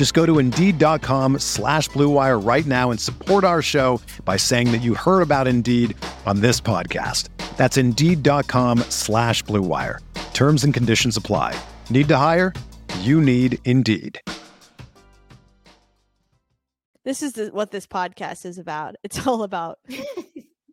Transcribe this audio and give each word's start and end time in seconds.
Just 0.00 0.14
go 0.14 0.24
to 0.24 0.38
Indeed.com 0.38 1.40
slash 1.40 1.90
BlueWire 1.90 2.42
right 2.42 2.64
now 2.64 2.90
and 2.90 2.98
support 2.98 3.44
our 3.44 3.60
show 3.60 4.00
by 4.24 4.38
saying 4.38 4.72
that 4.72 4.78
you 4.78 4.94
heard 4.94 5.20
about 5.20 5.46
Indeed 5.46 5.94
on 6.24 6.40
this 6.40 6.58
podcast. 6.58 7.28
That's 7.58 7.76
Indeed.com 7.76 8.78
slash 8.88 9.44
BlueWire. 9.44 9.98
Terms 10.32 10.64
and 10.64 10.72
conditions 10.72 11.18
apply. 11.18 11.54
Need 11.90 12.08
to 12.08 12.16
hire? 12.16 12.54
You 13.00 13.20
need 13.20 13.58
Indeed. 13.66 14.22
This 17.04 17.22
is 17.22 17.34
the, 17.34 17.50
what 17.52 17.70
this 17.70 17.86
podcast 17.86 18.46
is 18.46 18.56
about. 18.56 18.96
It's 19.04 19.26
all 19.26 19.42
about 19.42 19.80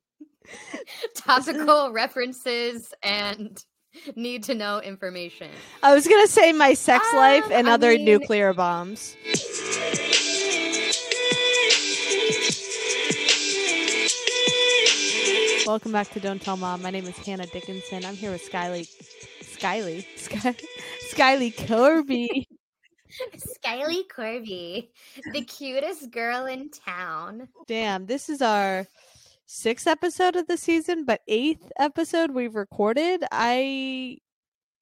topical 1.17 1.91
references 1.93 2.93
and 3.03 3.61
need 4.15 4.43
to 4.43 4.55
know 4.55 4.79
information. 4.79 5.49
I 5.83 5.93
was 5.93 6.07
gonna 6.07 6.27
say 6.27 6.51
my 6.53 6.73
sex 6.73 7.05
Um, 7.11 7.17
life 7.17 7.51
and 7.51 7.69
I 7.69 7.73
other 7.73 7.89
mean- 7.91 8.05
nuclear 8.05 8.53
bombs. 8.53 9.15
Welcome 15.65 15.91
back 15.91 16.09
to 16.11 16.19
Don't 16.21 16.41
Tell 16.41 16.55
Mom. 16.55 16.81
My 16.81 16.91
name 16.91 17.05
is 17.05 17.17
Hannah 17.17 17.45
Dickinson. 17.45 18.05
I'm 18.05 18.15
here 18.15 18.31
with 18.31 18.49
Skyly, 18.49 18.87
Skyly, 19.41 20.05
Sky, 20.17 20.55
Skyly 21.11 21.67
Corby. 21.67 22.47
Skyly 23.61 24.03
Corby, 24.09 24.89
the 25.33 25.41
cutest 25.41 26.09
girl 26.11 26.45
in 26.45 26.69
town. 26.69 27.49
Damn, 27.67 28.05
this 28.05 28.29
is 28.29 28.41
our 28.41 28.87
sixth 29.47 29.87
episode 29.87 30.35
of 30.35 30.47
the 30.47 30.57
season, 30.57 31.05
but 31.05 31.21
eighth 31.27 31.71
episode 31.79 32.31
we've 32.31 32.55
recorded. 32.55 33.23
I 33.31 34.17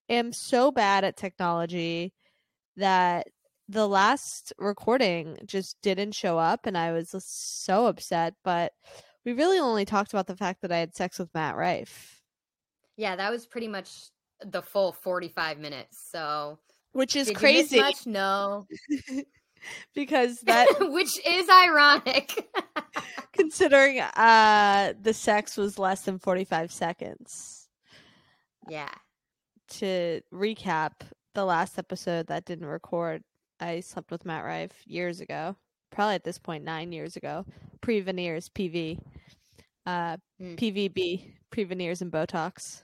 am 0.10 0.34
so 0.34 0.72
bad 0.72 1.06
at 1.06 1.16
technology 1.16 2.14
that 2.76 3.28
the 3.70 3.88
last 3.88 4.52
recording 4.58 5.38
just 5.46 5.78
didn't 5.82 6.12
show 6.12 6.38
up, 6.38 6.66
and 6.66 6.78
I 6.78 6.92
was 6.92 7.16
so 7.26 7.86
upset. 7.86 8.34
But 8.44 8.74
we 9.24 9.34
really 9.34 9.60
only 9.60 9.86
talked 9.86 10.12
about 10.12 10.28
the 10.28 10.36
fact 10.36 10.62
that 10.62 10.72
I 10.72 10.78
had 10.78 10.96
sex 10.96 11.18
with 11.20 11.34
Matt 11.34 11.56
Rife, 11.56 12.22
Yeah, 12.98 13.16
that 13.16 13.32
was 13.32 13.46
pretty 13.46 13.68
much 13.68 14.10
the 14.44 14.62
full 14.62 14.92
45 14.92 15.60
minutes. 15.60 16.10
So, 16.12 16.60
which 16.92 17.16
is 17.16 17.28
did 17.28 17.38
crazy 17.38 17.80
much? 17.80 18.06
No. 18.06 18.68
because 19.94 20.40
that, 20.44 20.68
Which 20.80 21.20
is 21.26 21.48
ironic. 21.50 22.50
considering 23.34 24.00
uh 24.00 24.94
the 25.02 25.14
sex 25.14 25.58
was 25.58 25.78
less 25.78 26.02
than 26.02 26.20
forty 26.20 26.44
five 26.46 26.72
seconds. 26.72 27.68
yeah. 28.70 28.90
to 29.70 30.22
recap 30.34 30.92
the 31.34 31.44
last 31.46 31.78
episode 31.78 32.28
that 32.28 32.46
didn't 32.46 32.68
record, 32.68 33.24
I 33.60 33.82
slept 33.82 34.10
with 34.12 34.24
Matt 34.26 34.46
Rife 34.46 34.82
years 34.86 35.20
ago. 35.20 35.56
Probably 35.92 36.16
at 36.16 36.24
this 36.24 36.38
point, 36.40 36.64
nine 36.64 36.92
years 36.92 37.16
ago. 37.18 37.46
Pre 37.82 38.00
veneers, 38.02 38.50
PV. 38.50 39.00
Uh, 39.86 40.18
Mm. 40.42 40.58
PVB, 40.58 41.32
pre 41.50 41.64
veneers 41.64 42.02
and 42.02 42.12
Botox. 42.12 42.84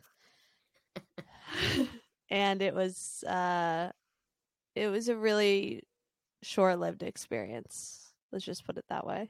and 2.29 2.61
it 2.61 2.73
was 2.73 3.23
uh 3.27 3.91
it 4.75 4.87
was 4.87 5.09
a 5.09 5.15
really 5.17 5.83
short 6.43 6.79
lived 6.79 7.03
experience. 7.03 8.11
Let's 8.31 8.45
just 8.45 8.65
put 8.65 8.77
it 8.77 8.85
that 8.89 9.05
way. 9.05 9.29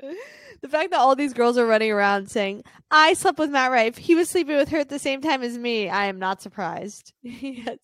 The 0.60 0.68
fact 0.68 0.90
that 0.90 0.98
all 1.00 1.14
these 1.14 1.34
girls 1.34 1.56
are 1.58 1.66
running 1.66 1.92
around 1.92 2.30
saying, 2.30 2.62
I 2.90 3.12
slept 3.14 3.38
with 3.38 3.50
Matt 3.50 3.70
Rife. 3.70 3.96
He 3.96 4.14
was 4.16 4.28
sleeping 4.28 4.56
with 4.56 4.68
her 4.70 4.78
at 4.78 4.88
the 4.88 4.98
same 4.98 5.20
time 5.20 5.42
as 5.42 5.56
me. 5.56 5.88
I 5.88 6.06
am 6.06 6.18
not 6.18 6.40
surprised. 6.42 7.12
He 7.22 7.56
has, 7.62 7.78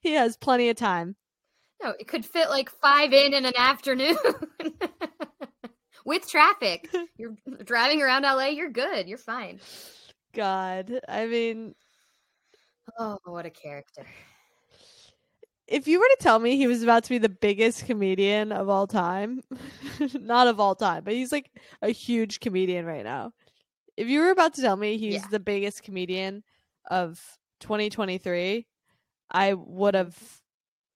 he 0.00 0.12
has 0.12 0.36
plenty 0.36 0.68
of 0.68 0.76
time. 0.76 1.16
No, 1.82 1.94
it 1.98 2.06
could 2.06 2.24
fit 2.24 2.50
like 2.50 2.70
five 2.70 3.12
in 3.12 3.34
in 3.34 3.44
an 3.46 3.54
afternoon 3.56 4.16
with 6.04 6.28
traffic. 6.28 6.88
You're 7.16 7.34
driving 7.64 8.02
around 8.02 8.22
LA, 8.22 8.46
you're 8.46 8.70
good. 8.70 9.08
You're 9.08 9.18
fine. 9.18 9.60
God. 10.34 11.00
I 11.08 11.26
mean, 11.26 11.74
Oh, 12.98 13.18
what 13.24 13.46
a 13.46 13.50
character. 13.50 14.06
If 15.70 15.86
you 15.88 16.00
were 16.00 16.06
to 16.06 16.16
tell 16.20 16.38
me 16.38 16.56
he 16.56 16.66
was 16.66 16.82
about 16.82 17.04
to 17.04 17.10
be 17.10 17.18
the 17.18 17.28
biggest 17.28 17.86
comedian 17.86 18.52
of 18.52 18.68
all 18.68 18.86
time, 18.86 19.40
not 20.14 20.48
of 20.48 20.58
all 20.60 20.74
time, 20.74 21.04
but 21.04 21.14
he's 21.14 21.32
like 21.32 21.50
a 21.80 21.90
huge 21.90 22.40
comedian 22.40 22.84
right 22.84 23.04
now. 23.04 23.32
If 23.96 24.08
you 24.08 24.20
were 24.20 24.30
about 24.30 24.54
to 24.54 24.62
tell 24.62 24.76
me 24.76 24.98
he's 24.98 25.14
Yeah. 25.14 25.26
the 25.30 25.40
biggest 25.40 25.82
comedian 25.82 26.42
of 26.90 27.20
2023, 27.60 28.66
I 29.30 29.54
would 29.54 29.94
have 29.94 30.18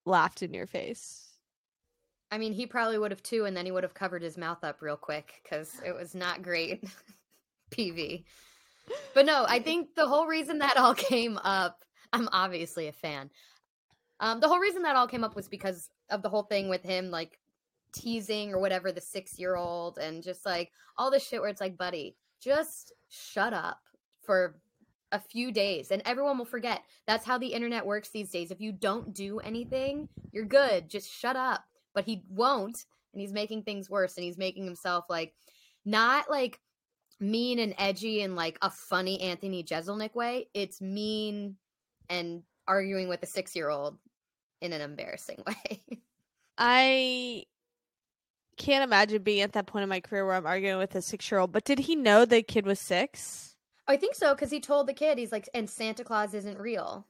laughed 0.04 0.42
in 0.42 0.52
your 0.52 0.66
face. 0.66 1.20
I 2.32 2.38
mean, 2.38 2.52
he 2.52 2.66
probably 2.66 2.98
would 2.98 3.12
have 3.12 3.22
too, 3.22 3.44
and 3.44 3.56
then 3.56 3.64
he 3.64 3.70
would 3.70 3.84
have 3.84 3.94
covered 3.94 4.22
his 4.22 4.36
mouth 4.36 4.64
up 4.64 4.82
real 4.82 4.96
quick 4.96 5.40
because 5.44 5.80
it 5.86 5.94
was 5.94 6.14
not 6.16 6.42
great. 6.42 6.82
PV. 7.70 8.24
But 9.14 9.26
no, 9.26 9.46
I 9.48 9.58
think 9.60 9.94
the 9.94 10.08
whole 10.08 10.26
reason 10.26 10.58
that 10.58 10.76
all 10.76 10.94
came 10.94 11.38
up, 11.38 11.84
I'm 12.12 12.28
obviously 12.32 12.88
a 12.88 12.92
fan. 12.92 13.30
Um, 14.20 14.40
the 14.40 14.48
whole 14.48 14.58
reason 14.58 14.82
that 14.82 14.96
all 14.96 15.08
came 15.08 15.24
up 15.24 15.36
was 15.36 15.48
because 15.48 15.90
of 16.10 16.22
the 16.22 16.28
whole 16.28 16.44
thing 16.44 16.68
with 16.68 16.82
him 16.82 17.10
like 17.10 17.38
teasing 17.92 18.52
or 18.52 18.58
whatever 18.58 18.92
the 18.92 19.00
six 19.00 19.38
year 19.38 19.56
old 19.56 19.98
and 19.98 20.22
just 20.22 20.44
like 20.44 20.70
all 20.96 21.10
this 21.10 21.26
shit 21.26 21.40
where 21.40 21.50
it's 21.50 21.60
like, 21.60 21.76
buddy, 21.76 22.16
just 22.40 22.92
shut 23.08 23.52
up 23.52 23.80
for 24.24 24.56
a 25.12 25.18
few 25.18 25.52
days 25.52 25.90
and 25.90 26.02
everyone 26.04 26.38
will 26.38 26.44
forget. 26.44 26.82
That's 27.06 27.24
how 27.24 27.38
the 27.38 27.52
internet 27.52 27.86
works 27.86 28.10
these 28.10 28.30
days. 28.30 28.50
If 28.50 28.60
you 28.60 28.72
don't 28.72 29.14
do 29.14 29.38
anything, 29.40 30.08
you're 30.32 30.44
good. 30.44 30.88
Just 30.88 31.10
shut 31.10 31.36
up. 31.36 31.64
But 31.94 32.04
he 32.04 32.24
won't, 32.28 32.86
and 33.12 33.20
he's 33.20 33.32
making 33.32 33.62
things 33.62 33.88
worse 33.88 34.16
and 34.16 34.24
he's 34.24 34.36
making 34.36 34.64
himself 34.64 35.04
like 35.08 35.32
not 35.84 36.28
like 36.28 36.58
mean 37.20 37.60
and 37.60 37.74
edgy 37.78 38.22
in 38.22 38.34
like 38.34 38.58
a 38.62 38.70
funny 38.70 39.20
Anthony 39.20 39.62
Jeselnik 39.62 40.14
way. 40.14 40.48
It's 40.54 40.80
mean 40.80 41.56
and 42.10 42.42
arguing 42.66 43.08
with 43.08 43.22
a 43.22 43.26
six 43.26 43.54
year 43.54 43.70
old 43.70 43.98
in 44.64 44.72
an 44.72 44.80
embarrassing 44.80 45.42
way. 45.46 45.82
I 46.58 47.44
can't 48.56 48.84
imagine 48.84 49.22
being 49.22 49.42
at 49.42 49.52
that 49.52 49.66
point 49.66 49.82
in 49.82 49.88
my 49.88 50.00
career 50.00 50.24
where 50.24 50.36
I'm 50.36 50.46
arguing 50.46 50.78
with 50.78 50.94
a 50.94 51.02
six 51.02 51.30
year 51.30 51.40
old. 51.40 51.52
But 51.52 51.64
did 51.64 51.80
he 51.80 51.94
know 51.96 52.24
the 52.24 52.42
kid 52.42 52.66
was 52.66 52.80
six? 52.80 53.56
I 53.86 53.96
think 53.96 54.14
so 54.14 54.34
because 54.34 54.50
he 54.50 54.60
told 54.60 54.86
the 54.86 54.94
kid 54.94 55.18
he's 55.18 55.32
like, 55.32 55.48
and 55.52 55.68
Santa 55.68 56.04
Claus 56.04 56.32
isn't 56.34 56.58
real. 56.58 57.06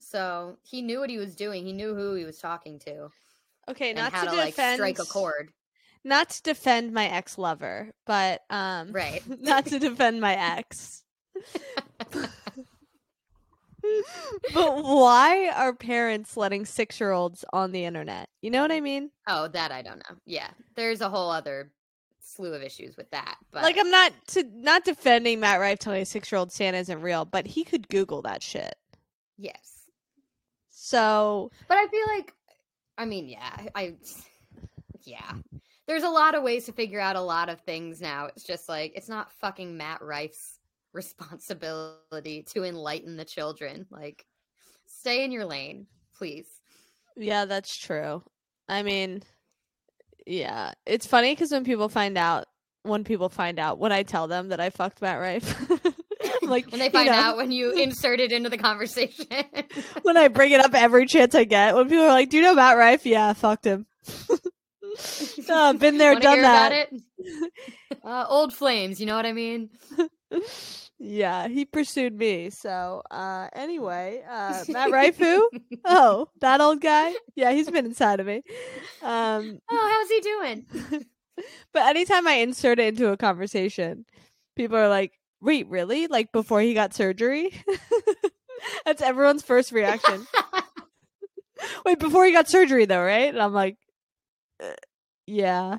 So 0.00 0.56
he 0.62 0.82
knew 0.82 1.00
what 1.00 1.10
he 1.10 1.18
was 1.18 1.36
doing. 1.36 1.64
He 1.64 1.72
knew 1.72 1.94
who 1.94 2.14
he 2.14 2.24
was 2.24 2.38
talking 2.38 2.78
to 2.80 3.10
Okay, 3.68 3.92
not 3.92 4.14
to, 4.14 4.26
to, 4.26 4.36
like 4.36 4.54
strike 4.54 4.98
a 4.98 5.04
chord. 5.04 5.50
not 6.04 6.30
to 6.30 6.42
defend 6.42 6.92
my 6.92 7.06
ex 7.06 7.38
lover, 7.38 7.92
but 8.06 8.42
um 8.50 8.92
Right. 8.92 9.22
not 9.40 9.66
to 9.66 9.78
defend 9.78 10.20
my 10.20 10.34
ex. 10.34 11.02
but 14.54 14.82
why 14.82 15.48
are 15.50 15.74
parents 15.74 16.36
letting 16.36 16.64
six 16.64 17.00
year 17.00 17.12
olds 17.12 17.44
on 17.52 17.72
the 17.72 17.84
internet? 17.84 18.28
You 18.42 18.50
know 18.50 18.62
what 18.62 18.72
I 18.72 18.80
mean? 18.80 19.10
Oh, 19.26 19.48
that 19.48 19.72
I 19.72 19.82
don't 19.82 19.98
know. 19.98 20.16
Yeah, 20.24 20.50
there's 20.74 21.00
a 21.00 21.08
whole 21.08 21.30
other 21.30 21.72
slew 22.20 22.52
of 22.54 22.62
issues 22.62 22.96
with 22.96 23.10
that. 23.10 23.36
But 23.52 23.62
Like 23.62 23.78
I'm 23.78 23.90
not 23.90 24.12
to 24.28 24.44
not 24.54 24.84
defending 24.84 25.40
Matt 25.40 25.60
Rife 25.60 25.78
telling 25.78 26.02
a 26.02 26.06
six 26.06 26.30
year 26.30 26.38
old 26.38 26.52
Santa 26.52 26.78
isn't 26.78 27.00
real, 27.00 27.24
but 27.24 27.46
he 27.46 27.64
could 27.64 27.88
Google 27.88 28.22
that 28.22 28.42
shit. 28.42 28.74
yes, 29.38 29.86
So 30.70 31.50
but 31.68 31.76
I 31.78 31.86
feel 31.88 32.06
like, 32.16 32.32
I 32.98 33.04
mean, 33.04 33.28
yeah, 33.28 33.66
I, 33.74 33.94
yeah, 35.04 35.32
there's 35.86 36.02
a 36.02 36.08
lot 36.08 36.34
of 36.34 36.42
ways 36.42 36.66
to 36.66 36.72
figure 36.72 37.00
out 37.00 37.16
a 37.16 37.20
lot 37.20 37.48
of 37.48 37.60
things 37.60 38.00
now. 38.00 38.26
It's 38.26 38.44
just 38.44 38.68
like 38.68 38.92
it's 38.96 39.08
not 39.08 39.32
fucking 39.40 39.76
Matt 39.76 40.02
Rife's 40.02 40.55
responsibility 40.96 42.42
to 42.54 42.64
enlighten 42.64 43.16
the 43.16 43.24
children. 43.24 43.86
Like, 43.90 44.26
stay 44.86 45.24
in 45.24 45.30
your 45.30 45.44
lane, 45.44 45.86
please. 46.16 46.46
Yeah, 47.16 47.44
that's 47.44 47.76
true. 47.76 48.22
I 48.68 48.82
mean, 48.82 49.22
yeah, 50.26 50.72
it's 50.84 51.06
funny 51.06 51.32
because 51.32 51.52
when 51.52 51.64
people 51.64 51.88
find 51.88 52.18
out, 52.18 52.46
when 52.82 53.04
people 53.04 53.28
find 53.28 53.58
out, 53.58 53.78
when 53.78 53.92
I 53.92 54.02
tell 54.02 54.26
them 54.26 54.48
that 54.48 54.60
I 54.60 54.70
fucked 54.70 55.00
Matt 55.00 55.20
Rife, 55.20 55.70
like 56.42 56.70
when 56.70 56.80
they 56.80 56.90
find 56.90 57.06
you 57.06 57.12
know, 57.12 57.18
out 57.18 57.36
when 57.36 57.52
you 57.52 57.70
insert 57.76 58.20
it 58.20 58.32
into 58.32 58.48
the 58.48 58.58
conversation, 58.58 59.26
when 60.02 60.16
I 60.16 60.28
bring 60.28 60.52
it 60.52 60.60
up 60.60 60.74
every 60.74 61.06
chance 61.06 61.34
I 61.34 61.44
get, 61.44 61.74
when 61.74 61.88
people 61.88 62.04
are 62.04 62.08
like, 62.08 62.30
"Do 62.30 62.38
you 62.38 62.42
know 62.42 62.54
Matt 62.54 62.76
Rife?" 62.76 63.06
Yeah, 63.06 63.32
fucked 63.34 63.66
him. 63.66 63.86
oh, 65.48 65.72
been 65.74 65.98
there, 65.98 66.18
done 66.18 66.42
that. 66.42 66.88
Uh, 68.04 68.24
old 68.28 68.52
flames, 68.52 69.00
you 69.00 69.06
know 69.06 69.16
what 69.16 69.26
I 69.26 69.32
mean? 69.32 69.70
yeah, 70.98 71.48
he 71.48 71.64
pursued 71.64 72.16
me. 72.16 72.50
So, 72.50 73.02
uh, 73.10 73.48
anyway, 73.54 74.22
uh, 74.28 74.64
Matt 74.68 74.90
Raifu. 74.90 75.42
oh, 75.84 76.28
that 76.40 76.60
old 76.60 76.80
guy. 76.80 77.12
Yeah, 77.34 77.52
he's 77.52 77.70
been 77.70 77.86
inside 77.86 78.20
of 78.20 78.26
me. 78.26 78.42
Um, 79.02 79.58
oh, 79.70 79.90
how's 79.92 80.08
he 80.08 80.20
doing? 80.20 81.04
but 81.72 81.82
anytime 81.86 82.26
I 82.26 82.34
insert 82.34 82.78
it 82.78 82.88
into 82.88 83.08
a 83.10 83.16
conversation, 83.16 84.04
people 84.56 84.76
are 84.76 84.88
like, 84.88 85.12
"Wait, 85.40 85.68
really? 85.68 86.06
Like 86.06 86.32
before 86.32 86.60
he 86.60 86.74
got 86.74 86.94
surgery?" 86.94 87.52
That's 88.84 89.02
everyone's 89.02 89.42
first 89.42 89.72
reaction. 89.72 90.26
Wait, 91.84 91.98
before 91.98 92.24
he 92.24 92.32
got 92.32 92.48
surgery, 92.48 92.84
though, 92.84 93.02
right? 93.02 93.28
And 93.28 93.40
I'm 93.40 93.52
like, 93.52 93.76
uh, 94.62 94.72
"Yeah." 95.26 95.78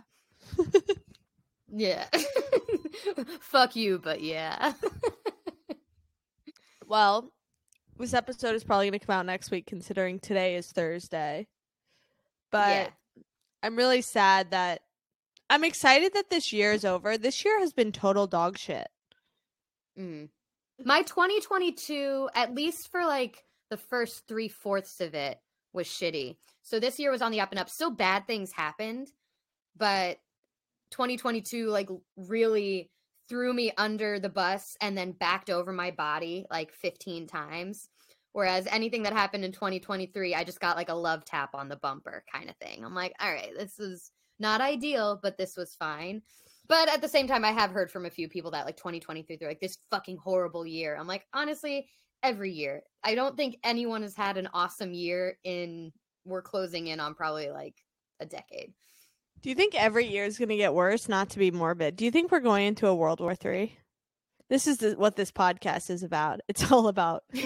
Yeah. 1.71 2.05
Fuck 3.41 3.75
you, 3.75 3.99
but 3.99 4.21
yeah. 4.21 4.73
well, 6.87 7.31
this 7.97 8.13
episode 8.13 8.55
is 8.55 8.63
probably 8.63 8.89
going 8.89 8.99
to 8.99 9.05
come 9.05 9.15
out 9.15 9.25
next 9.25 9.51
week 9.51 9.65
considering 9.65 10.19
today 10.19 10.55
is 10.55 10.67
Thursday. 10.71 11.47
But 12.51 12.91
yeah. 13.15 13.23
I'm 13.63 13.75
really 13.75 14.01
sad 14.01 14.51
that 14.51 14.81
I'm 15.49 15.63
excited 15.63 16.13
that 16.13 16.29
this 16.29 16.53
year 16.53 16.71
is 16.71 16.85
over. 16.85 17.17
This 17.17 17.43
year 17.43 17.59
has 17.59 17.73
been 17.73 17.91
total 17.91 18.27
dog 18.27 18.57
shit. 18.57 18.87
Mm. 19.99 20.29
My 20.83 21.01
2022, 21.01 22.29
at 22.35 22.53
least 22.53 22.89
for 22.91 23.05
like 23.05 23.43
the 23.69 23.77
first 23.77 24.27
three 24.27 24.47
fourths 24.47 25.01
of 25.01 25.13
it, 25.13 25.39
was 25.73 25.87
shitty. 25.87 26.37
So 26.61 26.79
this 26.79 26.99
year 26.99 27.11
was 27.11 27.21
on 27.21 27.31
the 27.31 27.39
up 27.39 27.51
and 27.51 27.59
up. 27.59 27.69
Still 27.69 27.91
bad 27.91 28.27
things 28.27 28.51
happened, 28.51 29.07
but 29.75 30.17
2022 30.91 31.67
like 31.67 31.89
really 32.15 32.89
threw 33.29 33.53
me 33.53 33.71
under 33.77 34.19
the 34.19 34.29
bus 34.29 34.75
and 34.81 34.97
then 34.97 35.11
backed 35.11 35.49
over 35.49 35.71
my 35.71 35.91
body 35.91 36.45
like 36.49 36.73
15 36.73 37.27
times. 37.27 37.89
Whereas 38.33 38.67
anything 38.67 39.03
that 39.03 39.13
happened 39.13 39.43
in 39.43 39.51
2023, 39.51 40.35
I 40.35 40.43
just 40.43 40.59
got 40.59 40.77
like 40.77 40.89
a 40.89 40.93
love 40.93 41.25
tap 41.25 41.49
on 41.53 41.69
the 41.69 41.77
bumper 41.77 42.23
kind 42.31 42.49
of 42.49 42.55
thing. 42.57 42.85
I'm 42.85 42.93
like, 42.93 43.13
all 43.19 43.31
right, 43.31 43.51
this 43.57 43.79
is 43.79 44.11
not 44.39 44.61
ideal, 44.61 45.19
but 45.21 45.37
this 45.37 45.57
was 45.57 45.75
fine. 45.75 46.21
But 46.67 46.89
at 46.89 47.01
the 47.01 47.07
same 47.07 47.27
time, 47.27 47.43
I 47.43 47.51
have 47.51 47.71
heard 47.71 47.89
from 47.89 48.05
a 48.05 48.11
few 48.11 48.27
people 48.27 48.51
that 48.51 48.65
like 48.65 48.77
2023, 48.77 49.37
they're 49.37 49.49
like, 49.49 49.59
this 49.59 49.79
fucking 49.89 50.17
horrible 50.17 50.65
year. 50.65 50.95
I'm 50.95 51.07
like, 51.07 51.25
honestly, 51.33 51.87
every 52.23 52.51
year. 52.51 52.83
I 53.03 53.15
don't 53.15 53.37
think 53.37 53.57
anyone 53.63 54.01
has 54.01 54.15
had 54.15 54.37
an 54.37 54.49
awesome 54.53 54.93
year 54.93 55.37
in, 55.43 55.91
we're 56.25 56.41
closing 56.41 56.87
in 56.87 56.99
on 56.99 57.15
probably 57.15 57.49
like 57.49 57.75
a 58.19 58.25
decade. 58.25 58.73
Do 59.41 59.49
you 59.49 59.55
think 59.55 59.75
every 59.75 60.07
year 60.07 60.25
is 60.25 60.37
going 60.37 60.49
to 60.49 60.57
get 60.57 60.73
worse? 60.73 61.07
Not 61.07 61.29
to 61.31 61.39
be 61.39 61.51
morbid. 61.51 61.95
Do 61.95 62.05
you 62.05 62.11
think 62.11 62.31
we're 62.31 62.39
going 62.39 62.67
into 62.67 62.87
a 62.87 62.95
World 62.95 63.19
War 63.19 63.35
Three? 63.35 63.77
This 64.49 64.67
is 64.67 64.77
the, 64.77 64.93
what 64.93 65.15
this 65.15 65.31
podcast 65.31 65.89
is 65.89 66.03
about. 66.03 66.39
It's 66.47 66.71
all 66.71 66.87
about 66.87 67.23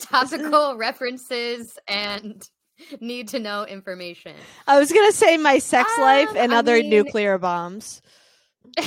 topical 0.00 0.76
references 0.76 1.78
and 1.86 2.46
need 3.00 3.28
to 3.28 3.38
know 3.38 3.64
information. 3.64 4.34
I 4.66 4.78
was 4.78 4.92
going 4.92 5.10
to 5.10 5.16
say 5.16 5.36
my 5.36 5.58
sex 5.58 5.90
um, 5.96 6.02
life 6.02 6.36
and 6.36 6.52
I 6.52 6.58
other 6.58 6.74
mean... 6.74 6.90
nuclear 6.90 7.38
bombs. 7.38 8.02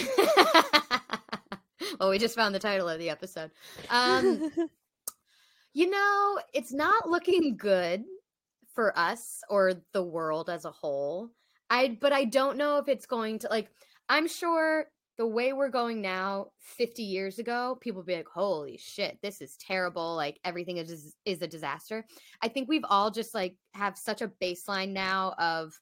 well, 2.00 2.10
we 2.10 2.18
just 2.18 2.36
found 2.36 2.54
the 2.54 2.60
title 2.60 2.90
of 2.90 3.00
the 3.00 3.10
episode. 3.10 3.52
Um, 3.90 4.52
you 5.74 5.90
know, 5.90 6.40
it's 6.54 6.74
not 6.74 7.10
looking 7.10 7.56
good 7.56 8.04
for 8.78 8.96
us 8.96 9.42
or 9.50 9.74
the 9.92 10.04
world 10.04 10.52
as 10.52 10.64
a 10.64 10.72
whole. 10.72 11.32
I 11.68 11.98
but 12.00 12.14
I 12.14 12.26
don't 12.26 12.58
know 12.58 12.78
if 12.78 12.88
it's 12.88 13.08
going 13.08 13.40
to 13.40 13.48
like 13.50 13.72
I'm 14.08 14.28
sure 14.28 14.86
the 15.18 15.26
way 15.26 15.52
we're 15.52 15.70
going 15.70 16.00
now 16.00 16.52
50 16.60 17.02
years 17.02 17.40
ago 17.40 17.80
people 17.82 18.04
be 18.04 18.16
like 18.16 18.28
holy 18.28 18.78
shit 18.78 19.18
this 19.24 19.42
is 19.42 19.58
terrible 19.58 20.16
like 20.16 20.40
everything 20.46 20.78
is 20.78 21.16
is 21.26 21.42
a 21.42 21.48
disaster 21.48 22.06
i 22.44 22.48
think 22.48 22.70
we've 22.70 22.86
all 22.88 23.10
just 23.10 23.34
like 23.34 23.56
have 23.74 23.98
such 23.98 24.22
a 24.22 24.32
baseline 24.40 24.90
now 24.90 25.34
of 25.40 25.74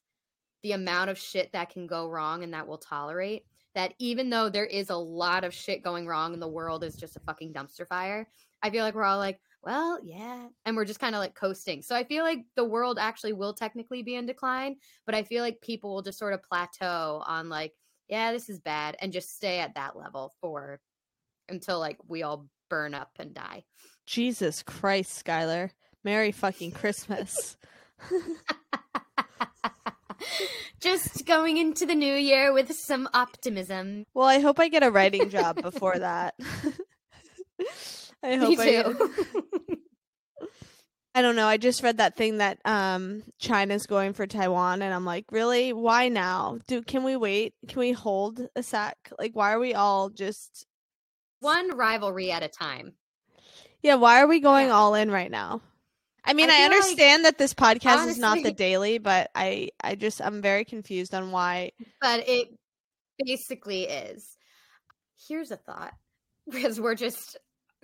the 0.62 0.72
amount 0.72 1.10
of 1.10 1.18
shit 1.18 1.52
that 1.52 1.68
can 1.68 1.86
go 1.86 2.08
wrong 2.08 2.44
and 2.44 2.54
that 2.54 2.66
we'll 2.66 2.78
tolerate 2.78 3.42
that 3.74 3.92
even 3.98 4.30
though 4.30 4.48
there 4.48 4.64
is 4.64 4.88
a 4.88 4.96
lot 4.96 5.44
of 5.44 5.52
shit 5.52 5.84
going 5.84 6.06
wrong 6.06 6.32
and 6.32 6.40
the 6.40 6.48
world 6.48 6.82
is 6.82 6.96
just 6.96 7.16
a 7.16 7.20
fucking 7.20 7.52
dumpster 7.52 7.86
fire 7.86 8.26
i 8.62 8.70
feel 8.70 8.82
like 8.82 8.94
we're 8.94 9.04
all 9.04 9.18
like 9.18 9.38
well, 9.66 9.98
yeah. 10.04 10.46
And 10.64 10.76
we're 10.76 10.84
just 10.84 11.00
kind 11.00 11.16
of 11.16 11.18
like 11.18 11.34
coasting. 11.34 11.82
So 11.82 11.96
I 11.96 12.04
feel 12.04 12.22
like 12.22 12.44
the 12.54 12.64
world 12.64 12.98
actually 13.00 13.32
will 13.32 13.52
technically 13.52 14.04
be 14.04 14.14
in 14.14 14.24
decline, 14.24 14.76
but 15.04 15.16
I 15.16 15.24
feel 15.24 15.42
like 15.42 15.60
people 15.60 15.92
will 15.92 16.02
just 16.02 16.20
sort 16.20 16.34
of 16.34 16.42
plateau 16.44 17.20
on 17.26 17.48
like, 17.48 17.72
yeah, 18.08 18.30
this 18.30 18.48
is 18.48 18.60
bad 18.60 18.96
and 19.00 19.12
just 19.12 19.34
stay 19.34 19.58
at 19.58 19.74
that 19.74 19.96
level 19.96 20.32
for 20.40 20.78
until 21.48 21.80
like 21.80 21.98
we 22.06 22.22
all 22.22 22.46
burn 22.70 22.94
up 22.94 23.10
and 23.18 23.34
die. 23.34 23.64
Jesus 24.06 24.62
Christ, 24.62 25.24
Skylar. 25.24 25.70
Merry 26.04 26.30
fucking 26.30 26.70
Christmas. 26.70 27.56
just 30.80 31.26
going 31.26 31.56
into 31.56 31.86
the 31.86 31.96
new 31.96 32.14
year 32.14 32.52
with 32.52 32.72
some 32.72 33.08
optimism. 33.12 34.04
Well, 34.14 34.28
I 34.28 34.38
hope 34.38 34.60
I 34.60 34.68
get 34.68 34.84
a 34.84 34.92
writing 34.92 35.28
job 35.28 35.60
before 35.60 35.98
that. 35.98 36.34
I 38.22 38.36
hope 38.36 38.58
Me. 38.58 38.78
I, 38.78 38.94
I 41.14 41.22
don't 41.22 41.36
know. 41.36 41.46
I 41.46 41.56
just 41.56 41.82
read 41.82 41.96
that 41.98 42.16
thing 42.16 42.38
that 42.38 42.58
um 42.64 43.22
China's 43.38 43.86
going 43.86 44.12
for 44.12 44.26
Taiwan 44.26 44.82
and 44.82 44.92
I'm 44.92 45.04
like, 45.04 45.24
"Really? 45.30 45.72
Why 45.72 46.08
now? 46.08 46.58
Do 46.66 46.82
can 46.82 47.04
we 47.04 47.16
wait? 47.16 47.54
Can 47.68 47.80
we 47.80 47.92
hold 47.92 48.40
a 48.54 48.62
sec? 48.62 48.96
Like 49.18 49.32
why 49.34 49.52
are 49.52 49.58
we 49.58 49.74
all 49.74 50.10
just 50.10 50.66
one 51.40 51.76
rivalry 51.76 52.30
at 52.32 52.42
a 52.42 52.48
time?" 52.48 52.94
Yeah, 53.82 53.94
why 53.94 54.20
are 54.20 54.26
we 54.26 54.40
going 54.40 54.68
yeah. 54.68 54.74
all 54.74 54.94
in 54.94 55.10
right 55.10 55.30
now? 55.30 55.62
I 56.24 56.32
mean, 56.32 56.50
I, 56.50 56.62
I 56.62 56.64
understand 56.64 57.22
like, 57.22 57.32
that 57.34 57.38
this 57.38 57.54
podcast 57.54 57.98
honestly, 57.98 58.10
is 58.10 58.18
not 58.18 58.42
the 58.42 58.52
daily, 58.52 58.98
but 58.98 59.30
I 59.34 59.70
I 59.82 59.94
just 59.94 60.20
I'm 60.20 60.42
very 60.42 60.64
confused 60.64 61.14
on 61.14 61.30
why. 61.30 61.70
But 62.00 62.28
it 62.28 62.48
basically 63.24 63.84
is. 63.84 64.36
Here's 65.28 65.50
a 65.50 65.56
thought 65.56 65.94
because 66.50 66.80
we're 66.80 66.94
just 66.94 67.38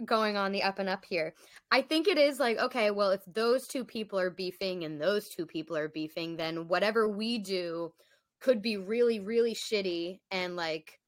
going 0.05 0.37
on 0.37 0.53
the 0.53 0.63
up 0.63 0.79
and 0.79 0.89
up 0.89 1.05
here. 1.05 1.35
I 1.71 1.83
think 1.83 2.09
it 2.09 2.19
is 2.19 2.39
like, 2.39 2.59
okay, 2.59 2.91
well, 2.91 3.11
if 3.11 3.21
those 3.27 3.67
two 3.67 3.85
people 3.85 4.19
are 4.19 4.31
beefing 4.31 4.85
and 4.85 5.01
those 5.01 5.29
two 5.29 5.47
people 5.47 5.77
are 5.77 5.89
beefing, 5.89 6.37
then 6.37 6.69
whatever 6.69 7.09
we 7.09 7.39
do 7.39 7.93
could 8.41 8.63
be 8.63 8.77
really, 8.77 9.21
really 9.21 9.55
shitty 9.55 10.19
and 10.31 10.57
like 10.57 10.99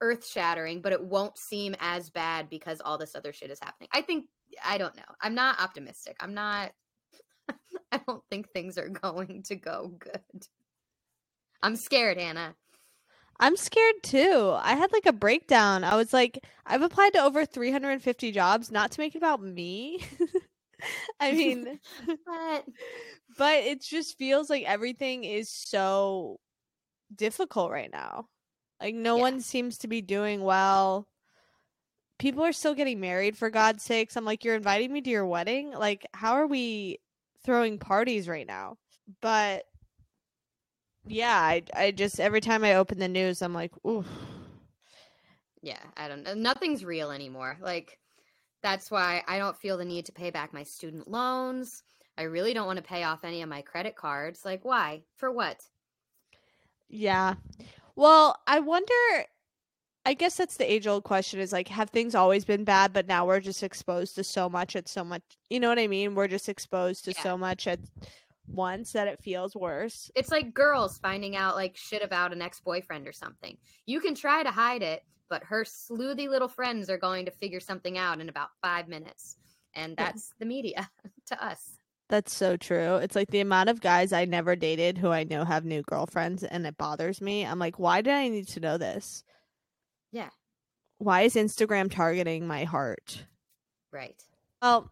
earth 0.00 0.26
shattering, 0.26 0.80
but 0.82 0.92
it 0.92 1.04
won't 1.04 1.38
seem 1.38 1.74
as 1.80 2.10
bad 2.10 2.48
because 2.50 2.80
all 2.80 2.98
this 2.98 3.14
other 3.14 3.32
shit 3.32 3.50
is 3.50 3.58
happening. 3.60 3.88
I 3.92 4.02
think, 4.02 4.26
I 4.64 4.78
don't 4.78 4.96
know. 4.96 5.02
I'm 5.20 5.34
not 5.34 5.60
optimistic. 5.60 6.16
I'm 6.20 6.34
not, 6.34 6.72
I 7.92 8.00
don't 8.06 8.22
think 8.30 8.50
things 8.50 8.78
are 8.78 8.88
going 9.02 9.42
to 9.44 9.56
go 9.56 9.92
good. 9.98 10.46
I'm 11.62 11.76
scared, 11.76 12.18
Hannah. 12.18 12.54
I'm 13.38 13.56
scared 13.56 14.02
too. 14.02 14.54
I 14.58 14.74
had 14.74 14.92
like 14.92 15.06
a 15.06 15.12
breakdown. 15.12 15.84
I 15.84 15.96
was 15.96 16.12
like, 16.12 16.44
I've 16.64 16.82
applied 16.82 17.12
to 17.14 17.22
over 17.22 17.44
350 17.44 18.32
jobs, 18.32 18.70
not 18.70 18.90
to 18.92 19.00
make 19.00 19.14
it 19.14 19.18
about 19.18 19.42
me. 19.42 20.02
I 21.20 21.32
mean, 21.32 21.78
but 22.26 22.64
but 23.38 23.54
it 23.64 23.82
just 23.82 24.18
feels 24.18 24.50
like 24.50 24.64
everything 24.64 25.24
is 25.24 25.50
so 25.50 26.40
difficult 27.14 27.70
right 27.70 27.90
now. 27.92 28.26
Like 28.80 28.94
no 28.94 29.16
yeah. 29.16 29.22
one 29.22 29.40
seems 29.40 29.78
to 29.78 29.88
be 29.88 30.02
doing 30.02 30.42
well. 30.42 31.06
People 32.18 32.44
are 32.44 32.52
still 32.52 32.74
getting 32.74 33.00
married 33.00 33.36
for 33.36 33.50
God's 33.50 33.82
sakes. 33.82 34.16
I'm 34.16 34.24
like, 34.24 34.42
you're 34.42 34.54
inviting 34.54 34.90
me 34.90 35.02
to 35.02 35.10
your 35.10 35.26
wedding? 35.26 35.72
Like, 35.72 36.06
how 36.14 36.32
are 36.32 36.46
we 36.46 36.98
throwing 37.44 37.78
parties 37.78 38.26
right 38.26 38.46
now? 38.46 38.78
But 39.20 39.64
yeah, 41.06 41.38
I 41.38 41.62
I 41.74 41.90
just 41.92 42.20
every 42.20 42.40
time 42.40 42.64
I 42.64 42.74
open 42.74 42.98
the 42.98 43.08
news, 43.08 43.42
I'm 43.42 43.54
like, 43.54 43.72
ooh. 43.86 44.04
Yeah, 45.62 45.82
I 45.96 46.08
don't 46.08 46.22
know. 46.22 46.34
Nothing's 46.34 46.84
real 46.84 47.10
anymore. 47.10 47.56
Like 47.60 47.98
that's 48.62 48.90
why 48.90 49.22
I 49.28 49.38
don't 49.38 49.56
feel 49.56 49.76
the 49.78 49.84
need 49.84 50.06
to 50.06 50.12
pay 50.12 50.30
back 50.30 50.52
my 50.52 50.62
student 50.62 51.08
loans. 51.08 51.82
I 52.18 52.22
really 52.22 52.54
don't 52.54 52.66
want 52.66 52.78
to 52.78 52.82
pay 52.82 53.02
off 53.04 53.24
any 53.24 53.42
of 53.42 53.48
my 53.48 53.62
credit 53.62 53.96
cards. 53.96 54.44
Like 54.44 54.64
why? 54.64 55.02
For 55.16 55.30
what? 55.30 55.62
Yeah. 56.88 57.34
Well, 57.96 58.38
I 58.46 58.60
wonder 58.60 58.94
I 60.04 60.14
guess 60.14 60.36
that's 60.36 60.56
the 60.56 60.70
age 60.70 60.86
old 60.86 61.02
question 61.04 61.40
is 61.40 61.52
like, 61.52 61.68
have 61.68 61.90
things 61.90 62.14
always 62.14 62.44
been 62.44 62.64
bad, 62.64 62.92
but 62.92 63.08
now 63.08 63.26
we're 63.26 63.40
just 63.40 63.62
exposed 63.64 64.14
to 64.16 64.24
so 64.24 64.48
much 64.48 64.76
at 64.76 64.88
so 64.88 65.02
much, 65.04 65.22
you 65.50 65.58
know 65.60 65.68
what 65.68 65.80
I 65.80 65.88
mean? 65.88 66.14
We're 66.14 66.28
just 66.28 66.48
exposed 66.48 67.04
to 67.06 67.12
Yeah. 67.12 67.22
so 67.22 67.36
much 67.36 67.66
at 67.66 67.80
once 68.48 68.92
that 68.92 69.08
it 69.08 69.22
feels 69.22 69.54
worse. 69.54 70.10
It's 70.14 70.30
like 70.30 70.54
girls 70.54 70.98
finding 70.98 71.36
out 71.36 71.56
like 71.56 71.76
shit 71.76 72.02
about 72.02 72.32
an 72.32 72.42
ex 72.42 72.60
boyfriend 72.60 73.06
or 73.06 73.12
something. 73.12 73.56
You 73.86 74.00
can 74.00 74.14
try 74.14 74.42
to 74.42 74.50
hide 74.50 74.82
it, 74.82 75.02
but 75.28 75.44
her 75.44 75.64
sleuthy 75.64 76.28
little 76.28 76.48
friends 76.48 76.88
are 76.90 76.98
going 76.98 77.24
to 77.26 77.30
figure 77.30 77.60
something 77.60 77.98
out 77.98 78.20
in 78.20 78.28
about 78.28 78.48
five 78.62 78.88
minutes. 78.88 79.36
And 79.74 79.96
that's 79.96 80.32
the 80.38 80.46
media 80.46 80.90
to 81.26 81.44
us. 81.44 81.78
That's 82.08 82.32
so 82.32 82.56
true. 82.56 82.96
It's 82.96 83.16
like 83.16 83.30
the 83.30 83.40
amount 83.40 83.68
of 83.68 83.80
guys 83.80 84.12
I 84.12 84.24
never 84.26 84.54
dated 84.54 84.96
who 84.96 85.10
I 85.10 85.24
know 85.24 85.44
have 85.44 85.64
new 85.64 85.82
girlfriends 85.82 86.44
and 86.44 86.64
it 86.66 86.78
bothers 86.78 87.20
me. 87.20 87.44
I'm 87.44 87.58
like, 87.58 87.78
why 87.78 88.00
did 88.00 88.14
I 88.14 88.28
need 88.28 88.48
to 88.48 88.60
know 88.60 88.78
this? 88.78 89.24
Yeah. 90.12 90.30
Why 90.98 91.22
is 91.22 91.34
Instagram 91.34 91.90
targeting 91.90 92.46
my 92.46 92.64
heart? 92.64 93.26
Right. 93.92 94.22
Well, 94.62 94.90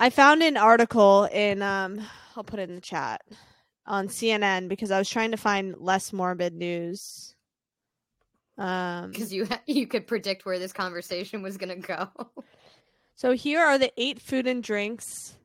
I 0.00 0.08
found 0.08 0.42
an 0.42 0.56
article 0.56 1.24
in 1.24 1.60
um 1.60 2.00
I'll 2.34 2.42
put 2.42 2.58
it 2.58 2.70
in 2.70 2.74
the 2.74 2.80
chat 2.80 3.20
on 3.86 4.08
CNN 4.08 4.68
because 4.68 4.90
I 4.90 4.98
was 4.98 5.10
trying 5.10 5.32
to 5.32 5.36
find 5.36 5.76
less 5.78 6.10
morbid 6.10 6.54
news. 6.54 7.34
Um 8.56 9.10
Because 9.10 9.30
you 9.32 9.46
you 9.66 9.86
could 9.86 10.06
predict 10.06 10.46
where 10.46 10.58
this 10.58 10.72
conversation 10.72 11.42
was 11.42 11.58
gonna 11.58 11.76
go. 11.76 12.08
so 13.14 13.32
here 13.32 13.60
are 13.60 13.76
the 13.76 13.92
eight 13.98 14.22
food 14.22 14.46
and 14.46 14.62
drinks 14.62 15.36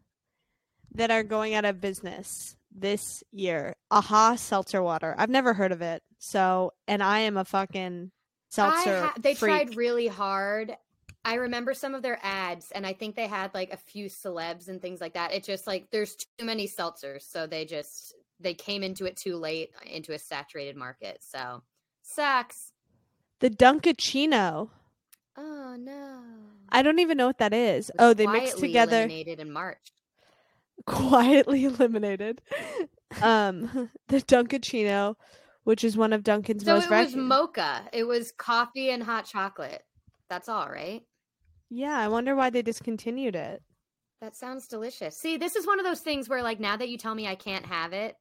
that 0.93 1.11
are 1.11 1.23
going 1.23 1.53
out 1.53 1.65
of 1.65 1.81
business 1.81 2.55
this 2.73 3.25
year. 3.33 3.75
Aha 3.91 4.35
seltzer 4.37 4.81
water. 4.81 5.15
I've 5.17 5.29
never 5.29 5.53
heard 5.53 5.73
of 5.73 5.81
it. 5.81 6.01
So 6.17 6.71
and 6.87 7.03
I 7.03 7.19
am 7.19 7.35
a 7.35 7.43
fucking 7.43 8.09
seltzer. 8.47 9.01
Ha- 9.01 9.15
they 9.19 9.35
freak. 9.35 9.51
tried 9.51 9.75
really 9.75 10.07
hard. 10.07 10.77
I 11.25 11.35
remember 11.35 11.73
some 11.73 11.95
of 11.95 12.03
their 12.03 12.19
ads, 12.21 12.71
and 12.71 12.85
I 12.85 12.93
think 12.93 13.15
they 13.15 13.25
had 13.25 13.51
like 13.55 13.73
a 13.73 13.77
few 13.77 14.05
celebs 14.05 14.67
and 14.67 14.79
things 14.79 15.01
like 15.01 15.15
that. 15.15 15.33
It's 15.33 15.47
just 15.47 15.65
like 15.65 15.87
there's 15.91 16.15
too 16.15 16.45
many 16.45 16.67
seltzers, 16.67 17.23
so 17.23 17.47
they 17.47 17.65
just 17.65 18.13
they 18.39 18.53
came 18.53 18.83
into 18.83 19.05
it 19.05 19.17
too 19.17 19.35
late 19.35 19.71
into 19.87 20.13
a 20.13 20.19
saturated 20.19 20.75
market. 20.75 21.17
So 21.21 21.63
sucks. 22.03 22.71
the 23.39 23.49
Dunkachino. 23.49 24.69
Oh 25.35 25.75
no! 25.79 26.21
I 26.69 26.83
don't 26.83 26.99
even 26.99 27.17
know 27.17 27.25
what 27.25 27.39
that 27.39 27.53
is. 27.53 27.89
Oh, 27.97 28.13
they 28.13 28.27
mix 28.27 28.51
quietly 28.51 28.67
together 28.67 28.97
eliminated 28.97 29.39
in 29.39 29.51
March. 29.51 29.91
quietly 30.85 31.65
eliminated. 31.65 32.41
Um, 33.23 33.89
the 34.09 34.21
Dunkachino, 34.21 35.15
which 35.63 35.83
is 35.83 35.97
one 35.97 36.13
of 36.13 36.21
Dunkin's 36.21 36.63
So 36.63 36.75
most 36.75 36.85
it 36.85 36.91
was 36.91 37.15
mocha. 37.15 37.81
It 37.91 38.03
was 38.03 38.31
coffee 38.31 38.91
and 38.91 39.01
hot 39.01 39.25
chocolate. 39.25 39.83
That's 40.29 40.49
all 40.49 40.69
right. 40.69 41.01
Yeah, 41.69 41.97
I 41.97 42.07
wonder 42.07 42.35
why 42.35 42.49
they 42.49 42.61
discontinued 42.61 43.35
it. 43.35 43.63
That 44.21 44.35
sounds 44.35 44.67
delicious. 44.67 45.17
See, 45.17 45.37
this 45.37 45.55
is 45.55 45.67
one 45.67 45.79
of 45.79 45.85
those 45.85 45.99
things 46.01 46.29
where, 46.29 46.41
like, 46.41 46.59
now 46.59 46.77
that 46.77 46.89
you 46.89 46.97
tell 46.97 47.13
me 47.13 47.27
I 47.27 47.35
can't 47.35 47.65
have 47.65 47.93
it, 47.93 48.15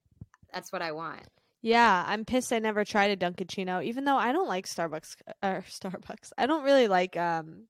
that's 0.52 0.72
what 0.72 0.82
I 0.82 0.92
want. 0.92 1.22
Yeah, 1.62 2.04
I'm 2.06 2.24
pissed 2.24 2.52
I 2.52 2.58
never 2.58 2.84
tried 2.84 3.10
a 3.10 3.16
Dunkachino, 3.16 3.82
even 3.82 4.04
though 4.04 4.16
I 4.16 4.32
don't 4.32 4.48
like 4.48 4.66
Starbucks 4.66 5.16
or 5.42 5.64
Starbucks. 5.68 6.32
I 6.36 6.46
don't 6.46 6.64
really 6.64 6.88
like 6.88 7.16
um 7.16 7.68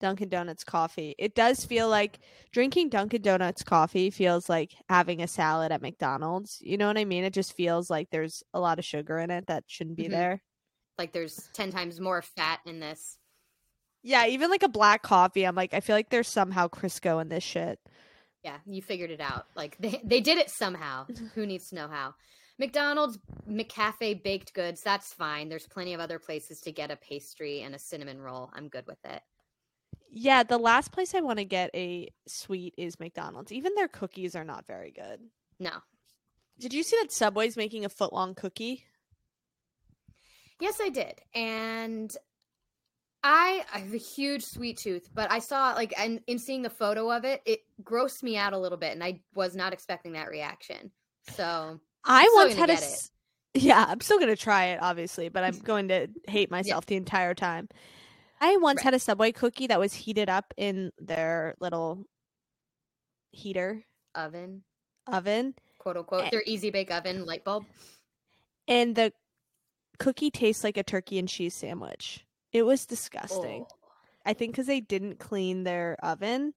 Dunkin' 0.00 0.28
Donuts 0.30 0.64
coffee. 0.64 1.14
It 1.18 1.34
does 1.34 1.64
feel 1.64 1.88
like 1.88 2.20
drinking 2.52 2.88
Dunkin' 2.90 3.20
Donuts 3.20 3.62
coffee 3.64 4.10
feels 4.10 4.48
like 4.48 4.72
having 4.88 5.20
a 5.20 5.28
salad 5.28 5.72
at 5.72 5.82
McDonald's. 5.82 6.58
You 6.62 6.78
know 6.78 6.86
what 6.86 6.96
I 6.98 7.04
mean? 7.04 7.24
It 7.24 7.34
just 7.34 7.52
feels 7.52 7.90
like 7.90 8.08
there's 8.10 8.42
a 8.54 8.60
lot 8.60 8.78
of 8.78 8.84
sugar 8.84 9.18
in 9.18 9.30
it 9.30 9.48
that 9.48 9.64
shouldn't 9.66 9.96
be 9.96 10.04
Mhm. 10.04 10.10
there. 10.12 10.42
Like, 10.96 11.12
there's 11.12 11.48
10 11.52 11.70
times 11.70 12.00
more 12.00 12.22
fat 12.22 12.60
in 12.64 12.80
this. 12.80 13.18
Yeah, 14.02 14.26
even 14.26 14.50
like 14.50 14.62
a 14.62 14.68
black 14.68 15.02
coffee, 15.02 15.44
I'm 15.44 15.54
like, 15.54 15.74
I 15.74 15.80
feel 15.80 15.96
like 15.96 16.10
there's 16.10 16.28
somehow 16.28 16.68
Crisco 16.68 17.20
in 17.20 17.28
this 17.28 17.44
shit. 17.44 17.78
Yeah, 18.44 18.58
you 18.66 18.80
figured 18.80 19.10
it 19.10 19.20
out. 19.20 19.46
Like, 19.56 19.76
they, 19.78 20.00
they 20.04 20.20
did 20.20 20.38
it 20.38 20.50
somehow. 20.50 21.06
Who 21.34 21.46
needs 21.46 21.68
to 21.70 21.74
know 21.74 21.88
how? 21.88 22.14
McDonald's, 22.58 23.18
McCafe 23.48 24.22
baked 24.22 24.52
goods, 24.52 24.82
that's 24.82 25.12
fine. 25.12 25.48
There's 25.48 25.66
plenty 25.66 25.94
of 25.94 26.00
other 26.00 26.18
places 26.18 26.60
to 26.62 26.72
get 26.72 26.90
a 26.90 26.96
pastry 26.96 27.62
and 27.62 27.74
a 27.74 27.78
cinnamon 27.78 28.20
roll. 28.20 28.50
I'm 28.52 28.68
good 28.68 28.86
with 28.86 28.98
it. 29.04 29.22
Yeah, 30.10 30.42
the 30.42 30.58
last 30.58 30.90
place 30.90 31.14
I 31.14 31.20
want 31.20 31.38
to 31.38 31.44
get 31.44 31.70
a 31.74 32.08
sweet 32.26 32.74
is 32.76 32.98
McDonald's. 32.98 33.52
Even 33.52 33.74
their 33.74 33.88
cookies 33.88 34.34
are 34.34 34.44
not 34.44 34.66
very 34.66 34.90
good. 34.90 35.20
No. 35.60 35.70
Did 36.58 36.72
you 36.72 36.82
see 36.82 36.96
that 37.00 37.12
Subway's 37.12 37.56
making 37.56 37.84
a 37.84 37.88
foot 37.88 38.12
long 38.12 38.34
cookie? 38.34 38.84
Yes, 40.60 40.78
I 40.82 40.88
did. 40.88 41.20
And 41.34 42.16
I, 43.22 43.64
I 43.74 43.78
have 43.80 43.92
a 43.92 43.98
huge 43.98 44.44
sweet 44.44 44.78
tooth, 44.78 45.08
but 45.12 45.30
I 45.30 45.40
saw 45.40 45.72
like 45.74 45.92
and 45.98 46.20
in 46.26 46.38
seeing 46.38 46.62
the 46.62 46.70
photo 46.70 47.10
of 47.10 47.24
it, 47.24 47.42
it 47.44 47.60
grossed 47.82 48.22
me 48.22 48.36
out 48.36 48.52
a 48.52 48.58
little 48.58 48.78
bit, 48.78 48.92
and 48.92 49.02
I 49.02 49.20
was 49.34 49.56
not 49.56 49.72
expecting 49.72 50.12
that 50.12 50.28
reaction. 50.28 50.92
So 51.34 51.80
I 52.04 52.30
once 52.34 52.54
gonna 52.54 52.72
had 52.72 52.82
a 52.82 52.84
it. 52.84 53.10
Yeah, 53.54 53.84
I'm 53.88 54.00
still 54.00 54.18
going 54.18 54.28
to 54.30 54.36
try 54.36 54.66
it 54.66 54.78
obviously, 54.80 55.30
but 55.30 55.42
I'm 55.42 55.58
going 55.64 55.88
to 55.88 56.08
hate 56.28 56.50
myself 56.50 56.86
the 56.86 56.96
entire 56.96 57.34
time. 57.34 57.68
I 58.40 58.56
once 58.58 58.78
Right. 58.78 58.84
had 58.84 58.94
a 58.94 58.98
Subway 59.00 59.32
cookie 59.32 59.66
that 59.66 59.80
was 59.80 59.92
heated 59.92 60.28
up 60.28 60.54
in 60.56 60.92
their 60.98 61.56
little 61.58 62.04
heater 63.32 63.84
oven, 64.14 64.62
oven 65.06 65.54
quote 65.78 65.96
unquote, 65.96 66.24
Eh. 66.26 66.30
their 66.30 66.42
easy 66.46 66.70
bake 66.70 66.90
oven 66.92 67.24
light 67.24 67.44
bulb. 67.44 67.64
and 68.68 68.94
the 68.94 69.12
cookie 69.98 70.30
tastes 70.30 70.62
like 70.62 70.76
a 70.76 70.82
turkey 70.84 71.18
and 71.18 71.28
cheese 71.28 71.54
sandwich. 71.54 72.24
It 72.52 72.62
was 72.62 72.86
disgusting. 72.86 73.66
Oh, 73.70 73.76
I 74.24 74.34
think 74.34 74.54
cuz 74.56 74.66
they 74.66 74.80
didn't 74.80 75.18
clean 75.18 75.64
their 75.64 75.96
oven 76.02 76.54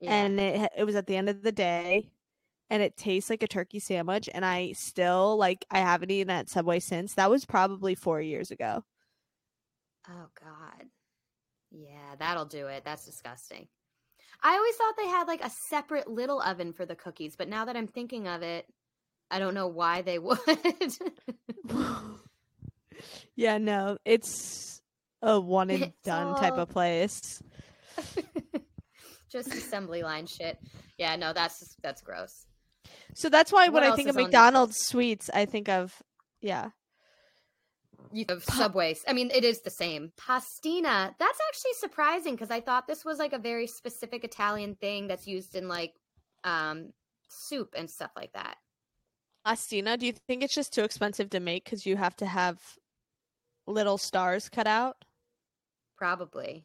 yeah. 0.00 0.24
and 0.24 0.40
it 0.40 0.72
it 0.76 0.84
was 0.84 0.96
at 0.96 1.06
the 1.06 1.16
end 1.16 1.28
of 1.28 1.42
the 1.42 1.52
day 1.52 2.10
and 2.70 2.82
it 2.82 2.96
tastes 2.96 3.30
like 3.30 3.42
a 3.42 3.48
turkey 3.48 3.78
sandwich 3.80 4.28
and 4.32 4.44
I 4.44 4.72
still 4.72 5.36
like 5.36 5.64
I 5.70 5.80
haven't 5.80 6.10
eaten 6.10 6.30
at 6.30 6.48
Subway 6.48 6.80
since. 6.80 7.14
That 7.14 7.30
was 7.30 7.44
probably 7.44 7.94
4 7.94 8.20
years 8.20 8.50
ago. 8.50 8.84
oh 10.08 10.28
god, 10.40 10.86
yeah, 11.70 12.16
that'll 12.18 12.44
do 12.46 12.66
it. 12.66 12.84
That's 12.84 13.06
disgusting. 13.06 13.68
I 14.42 14.56
always 14.56 14.76
thought 14.76 14.94
they 14.96 15.06
had 15.08 15.28
like 15.28 15.44
a 15.44 15.50
separate 15.50 16.08
little 16.08 16.40
oven 16.40 16.72
for 16.72 16.84
the 16.86 16.96
cookies, 16.96 17.36
but 17.36 17.48
now 17.48 17.64
that 17.66 17.76
I'm 17.76 17.86
thinking 17.86 18.26
of 18.28 18.42
it, 18.42 18.66
I 19.30 19.38
don't 19.38 19.54
know 19.54 19.68
why 19.68 20.02
they 20.02 20.18
would. 20.20 20.38
yeah, 23.36 23.58
no, 23.58 23.98
it's 24.04 24.81
a 25.22 25.40
one 25.40 25.70
and 25.70 25.92
done 26.04 26.34
type 26.36 26.58
of 26.58 26.68
place. 26.68 27.42
Just 29.30 29.54
assembly 29.54 30.02
line 30.02 30.26
shit. 30.26 30.58
Yeah, 30.98 31.16
no, 31.16 31.32
that's 31.32 31.58
just, 31.58 31.80
that's 31.82 32.02
gross. 32.02 32.44
So 33.14 33.30
that's 33.30 33.50
why 33.50 33.68
What 33.68 33.82
when 33.82 33.90
I 33.90 33.96
think 33.96 34.10
of 34.10 34.16
on 34.18 34.24
McDonald's 34.24 34.76
sweets, 34.76 35.30
I 35.32 35.46
think 35.46 35.70
of 35.70 36.02
yeah. 36.42 36.70
You 38.12 38.26
have 38.28 38.44
Pa- 38.44 38.54
Subways. 38.54 39.02
I 39.08 39.14
mean, 39.14 39.30
it 39.34 39.42
is 39.42 39.62
the 39.62 39.70
same. 39.70 40.12
Pastina. 40.20 41.14
That's 41.18 41.38
actually 41.48 41.72
surprising 41.78 42.34
because 42.34 42.50
I 42.50 42.60
thought 42.60 42.86
this 42.86 43.06
was 43.06 43.18
like 43.18 43.32
a 43.32 43.38
very 43.38 43.66
specific 43.66 44.22
Italian 44.22 44.74
thing 44.74 45.06
that's 45.06 45.26
used 45.26 45.54
in 45.54 45.66
like 45.66 45.94
um 46.44 46.92
soup 47.28 47.74
and 47.76 47.88
stuff 47.88 48.10
like 48.14 48.32
that. 48.34 48.56
Pastina, 49.46 49.98
do 49.98 50.06
you 50.06 50.12
think 50.12 50.42
it's 50.42 50.54
just 50.54 50.74
too 50.74 50.84
expensive 50.84 51.30
to 51.30 51.40
make 51.40 51.64
cuz 51.64 51.86
you 51.86 51.96
have 51.96 52.16
to 52.16 52.26
have 52.26 52.60
little 53.66 53.96
stars 53.96 54.50
cut 54.50 54.66
out? 54.66 55.04
Probably. 56.02 56.64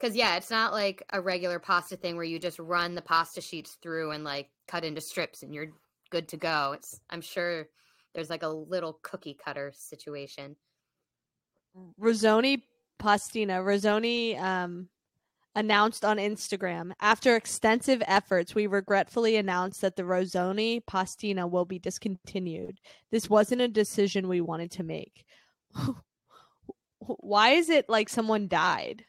Because 0.00 0.16
yeah, 0.16 0.36
it's 0.36 0.50
not 0.50 0.72
like 0.72 1.02
a 1.12 1.20
regular 1.20 1.58
pasta 1.58 1.98
thing 1.98 2.16
where 2.16 2.24
you 2.24 2.38
just 2.38 2.58
run 2.58 2.94
the 2.94 3.02
pasta 3.02 3.42
sheets 3.42 3.76
through 3.82 4.12
and 4.12 4.24
like 4.24 4.48
cut 4.66 4.86
into 4.86 5.02
strips 5.02 5.42
and 5.42 5.52
you're 5.52 5.66
good 6.08 6.28
to 6.28 6.38
go. 6.38 6.72
It's 6.74 6.98
I'm 7.10 7.20
sure 7.20 7.68
there's 8.14 8.30
like 8.30 8.42
a 8.42 8.48
little 8.48 9.00
cookie 9.02 9.36
cutter 9.44 9.70
situation. 9.76 10.56
Ronzoni 12.00 12.62
Pastina. 12.98 13.62
Ronzoni 13.62 14.40
um, 14.40 14.88
announced 15.54 16.02
on 16.02 16.16
Instagram 16.16 16.92
after 17.00 17.36
extensive 17.36 18.02
efforts, 18.06 18.54
we 18.54 18.66
regretfully 18.66 19.36
announced 19.36 19.82
that 19.82 19.96
the 19.96 20.04
Ronzoni 20.04 20.82
Pastina 20.86 21.50
will 21.50 21.66
be 21.66 21.78
discontinued. 21.78 22.80
This 23.10 23.28
wasn't 23.28 23.60
a 23.60 23.68
decision 23.68 24.26
we 24.26 24.40
wanted 24.40 24.70
to 24.70 24.84
make. 24.84 25.26
Why 27.06 27.50
is 27.50 27.70
it 27.70 27.88
like 27.88 28.08
someone 28.08 28.48
died? 28.48 29.04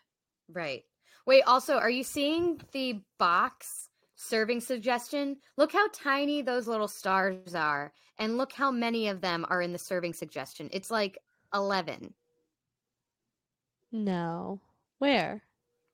Right. 0.52 0.84
Wait, 1.26 1.44
also, 1.44 1.76
are 1.78 1.90
you 1.90 2.04
seeing 2.04 2.62
the 2.72 3.02
box 3.18 3.90
serving 4.16 4.62
suggestion? 4.62 5.38
Look 5.58 5.72
how 5.72 5.88
tiny 5.94 6.42
those 6.42 6.68
little 6.68 6.88
stars 6.88 7.56
are. 7.56 7.94
And 8.18 8.38
look 8.38 8.54
how 8.54 8.72
many 8.72 9.08
of 9.10 9.22
them 9.22 9.46
are 9.50 9.62
in 9.62 9.74
the 9.74 9.80
serving 9.80 10.14
suggestion. 10.14 10.70
It's 10.72 10.92
like 10.92 11.18
11. 11.54 12.14
No. 13.92 14.62
Where? 15.00 15.44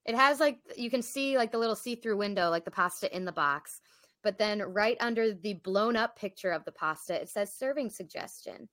It 0.06 0.16
has 0.16 0.40
like, 0.40 0.60
you 0.76 0.90
can 0.90 1.02
see 1.02 1.38
like 1.38 1.52
the 1.52 1.58
little 1.58 1.76
see 1.76 1.96
through 1.96 2.18
window, 2.18 2.50
like 2.50 2.66
the 2.66 2.72
pasta 2.72 3.16
in 3.16 3.26
the 3.26 3.32
box. 3.32 3.82
But 4.24 4.38
then 4.38 4.62
right 4.62 4.98
under 5.00 5.34
the 5.34 5.56
blown 5.56 5.96
up 5.96 6.16
picture 6.18 6.52
of 6.52 6.64
the 6.66 6.72
pasta, 6.72 7.20
it 7.20 7.30
says 7.30 7.54
serving 7.54 7.90
suggestion. 7.90 8.70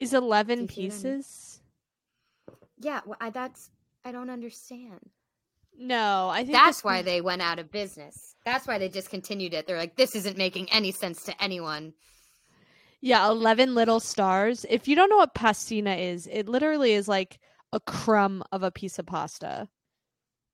Is 0.00 0.14
11 0.14 0.66
Do 0.66 0.66
you 0.66 0.68
see 0.68 0.88
what 0.88 0.94
I 0.94 1.04
mean? 1.04 1.14
pieces? 1.14 1.59
Yeah, 2.80 3.00
well, 3.04 3.18
I, 3.20 3.30
that's 3.30 3.70
I 4.04 4.12
don't 4.12 4.30
understand. 4.30 5.10
No, 5.78 6.28
I 6.28 6.38
think 6.38 6.52
That's 6.52 6.78
this 6.78 6.84
why 6.84 7.02
they 7.02 7.20
went 7.20 7.42
out 7.42 7.58
of 7.58 7.70
business. 7.70 8.34
That's 8.44 8.66
why 8.66 8.78
they 8.78 8.88
discontinued 8.88 9.54
it. 9.54 9.66
They're 9.66 9.78
like, 9.78 9.96
this 9.96 10.14
isn't 10.14 10.36
making 10.36 10.70
any 10.72 10.92
sense 10.92 11.22
to 11.24 11.42
anyone. 11.42 11.94
Yeah, 13.00 13.26
11 13.28 13.74
little 13.74 14.00
stars. 14.00 14.66
If 14.68 14.88
you 14.88 14.94
don't 14.96 15.08
know 15.08 15.16
what 15.16 15.34
pastina 15.34 15.98
is, 15.98 16.28
it 16.30 16.48
literally 16.48 16.92
is 16.92 17.08
like 17.08 17.38
a 17.72 17.80
crumb 17.80 18.42
of 18.52 18.62
a 18.62 18.70
piece 18.70 18.98
of 18.98 19.06
pasta. 19.06 19.68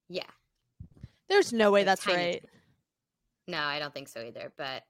Yeah. 0.08 0.22
There's 1.28 1.52
no 1.52 1.72
way 1.72 1.80
Like 1.80 1.86
that's 1.86 2.04
tiny 2.04 2.16
right. 2.16 2.44
No, 3.48 3.58
I 3.58 3.78
don't 3.78 3.92
think 3.92 4.08
so 4.08 4.20
either. 4.20 4.52
But 4.56 4.82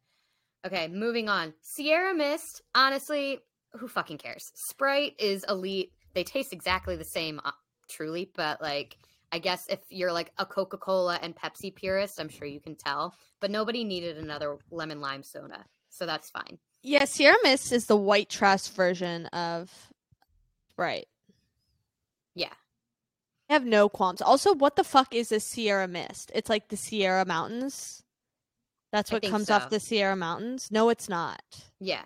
okay, 0.67 0.89
moving 0.89 1.29
on. 1.29 1.55
Sierra 1.63 2.15
Mist, 2.15 2.63
honestly, 2.75 3.39
who 3.73 3.89
fucking 3.89 4.19
cares? 4.19 4.51
Sprite 4.55 5.15
is 5.19 5.45
elite. 5.49 5.93
They 6.17 6.25
taste 6.25 6.55
exactly 6.55 6.97
the 6.97 7.05
same, 7.05 7.43
uh, 7.45 7.53
truly, 7.91 8.31
but 8.35 8.63
like, 8.63 8.97
I 9.33 9.39
guess 9.39 9.67
if 9.69 9.81
you're 9.91 10.13
like 10.13 10.33
a 10.39 10.47
Coca 10.47 10.79
Cola 10.79 11.19
and 11.21 11.37
Pepsi 11.37 11.75
purist, 11.75 12.19
I'm 12.19 12.31
sure 12.31 12.49
you 12.49 12.59
can 12.59 12.75
tell. 12.75 13.15
But 13.39 13.51
nobody 13.51 13.85
needed 13.85 14.17
another 14.17 14.57
lemon 14.71 15.03
lime 15.03 15.23
soda. 15.23 15.67
So 15.91 16.07
that's 16.07 16.31
fine. 16.31 16.57
Yeah, 16.83 17.05
Sierra 17.05 17.37
Mist 17.43 17.71
is 17.71 17.85
the 17.85 17.99
white 17.99 18.31
trash 18.31 18.69
version 18.69 19.27
of 19.27 19.71
Right. 20.79 21.07
Yeah. 22.35 22.55
I 23.51 23.53
have 23.53 23.67
no 23.67 23.91
qualms. 23.91 24.23
Also, 24.23 24.55
what 24.55 24.77
the 24.77 24.85
fuck 24.85 25.15
is 25.15 25.31
a 25.31 25.39
Sierra 25.39 25.87
Mist? 25.87 26.33
It's 26.35 26.49
like 26.49 26.69
the 26.69 26.79
Sierra 26.79 27.27
Mountains. 27.27 28.03
That's 28.91 29.13
what 29.13 29.23
comes 29.23 29.49
so. 29.49 29.55
off 29.57 29.69
the 29.69 29.81
Sierra 29.81 30.17
Mountains. 30.17 30.71
No, 30.71 30.89
it's 30.89 31.11
not. 31.11 31.43
Yeah. 31.79 32.05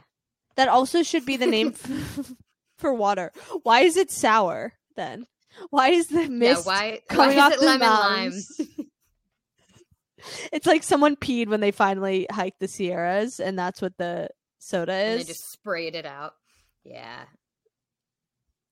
That 0.57 0.67
also 0.67 1.05
should 1.05 1.25
be 1.25 1.37
the 1.37 1.47
name 1.47 1.75
for 2.80 2.92
water. 2.92 3.32
Why 3.62 3.80
is 3.80 3.96
it 3.96 4.10
sour 4.10 4.75
then? 4.96 5.26
Why 5.70 5.90
is 5.90 6.08
the 6.08 6.28
mist 6.28 6.66
yeah. 6.66 6.72
Why, 6.72 7.00
why 7.06 7.14
coming 7.14 7.38
is 7.38 7.42
off 7.42 7.52
it 7.52 7.60
the 7.60 7.66
lemon 7.66 7.80
mountains? 7.80 8.60
it's 10.52 10.66
like 10.66 10.82
someone 10.82 11.16
peed 11.16 11.49
when 11.49 11.60
they 11.60 11.70
finally 11.70 12.26
hiked 12.30 12.60
the 12.60 12.68
Sierras, 12.68 13.40
and 13.40 13.58
that's 13.58 13.82
what 13.82 13.96
the 13.99 14.28
soda 14.58 14.92
lime? 14.92 15.10
And 15.10 15.20
they 15.20 15.25
just 15.25 15.52
sprayed 15.52 15.94
it 15.94 16.06
out. 16.06 16.34
Yeah. 16.84 17.25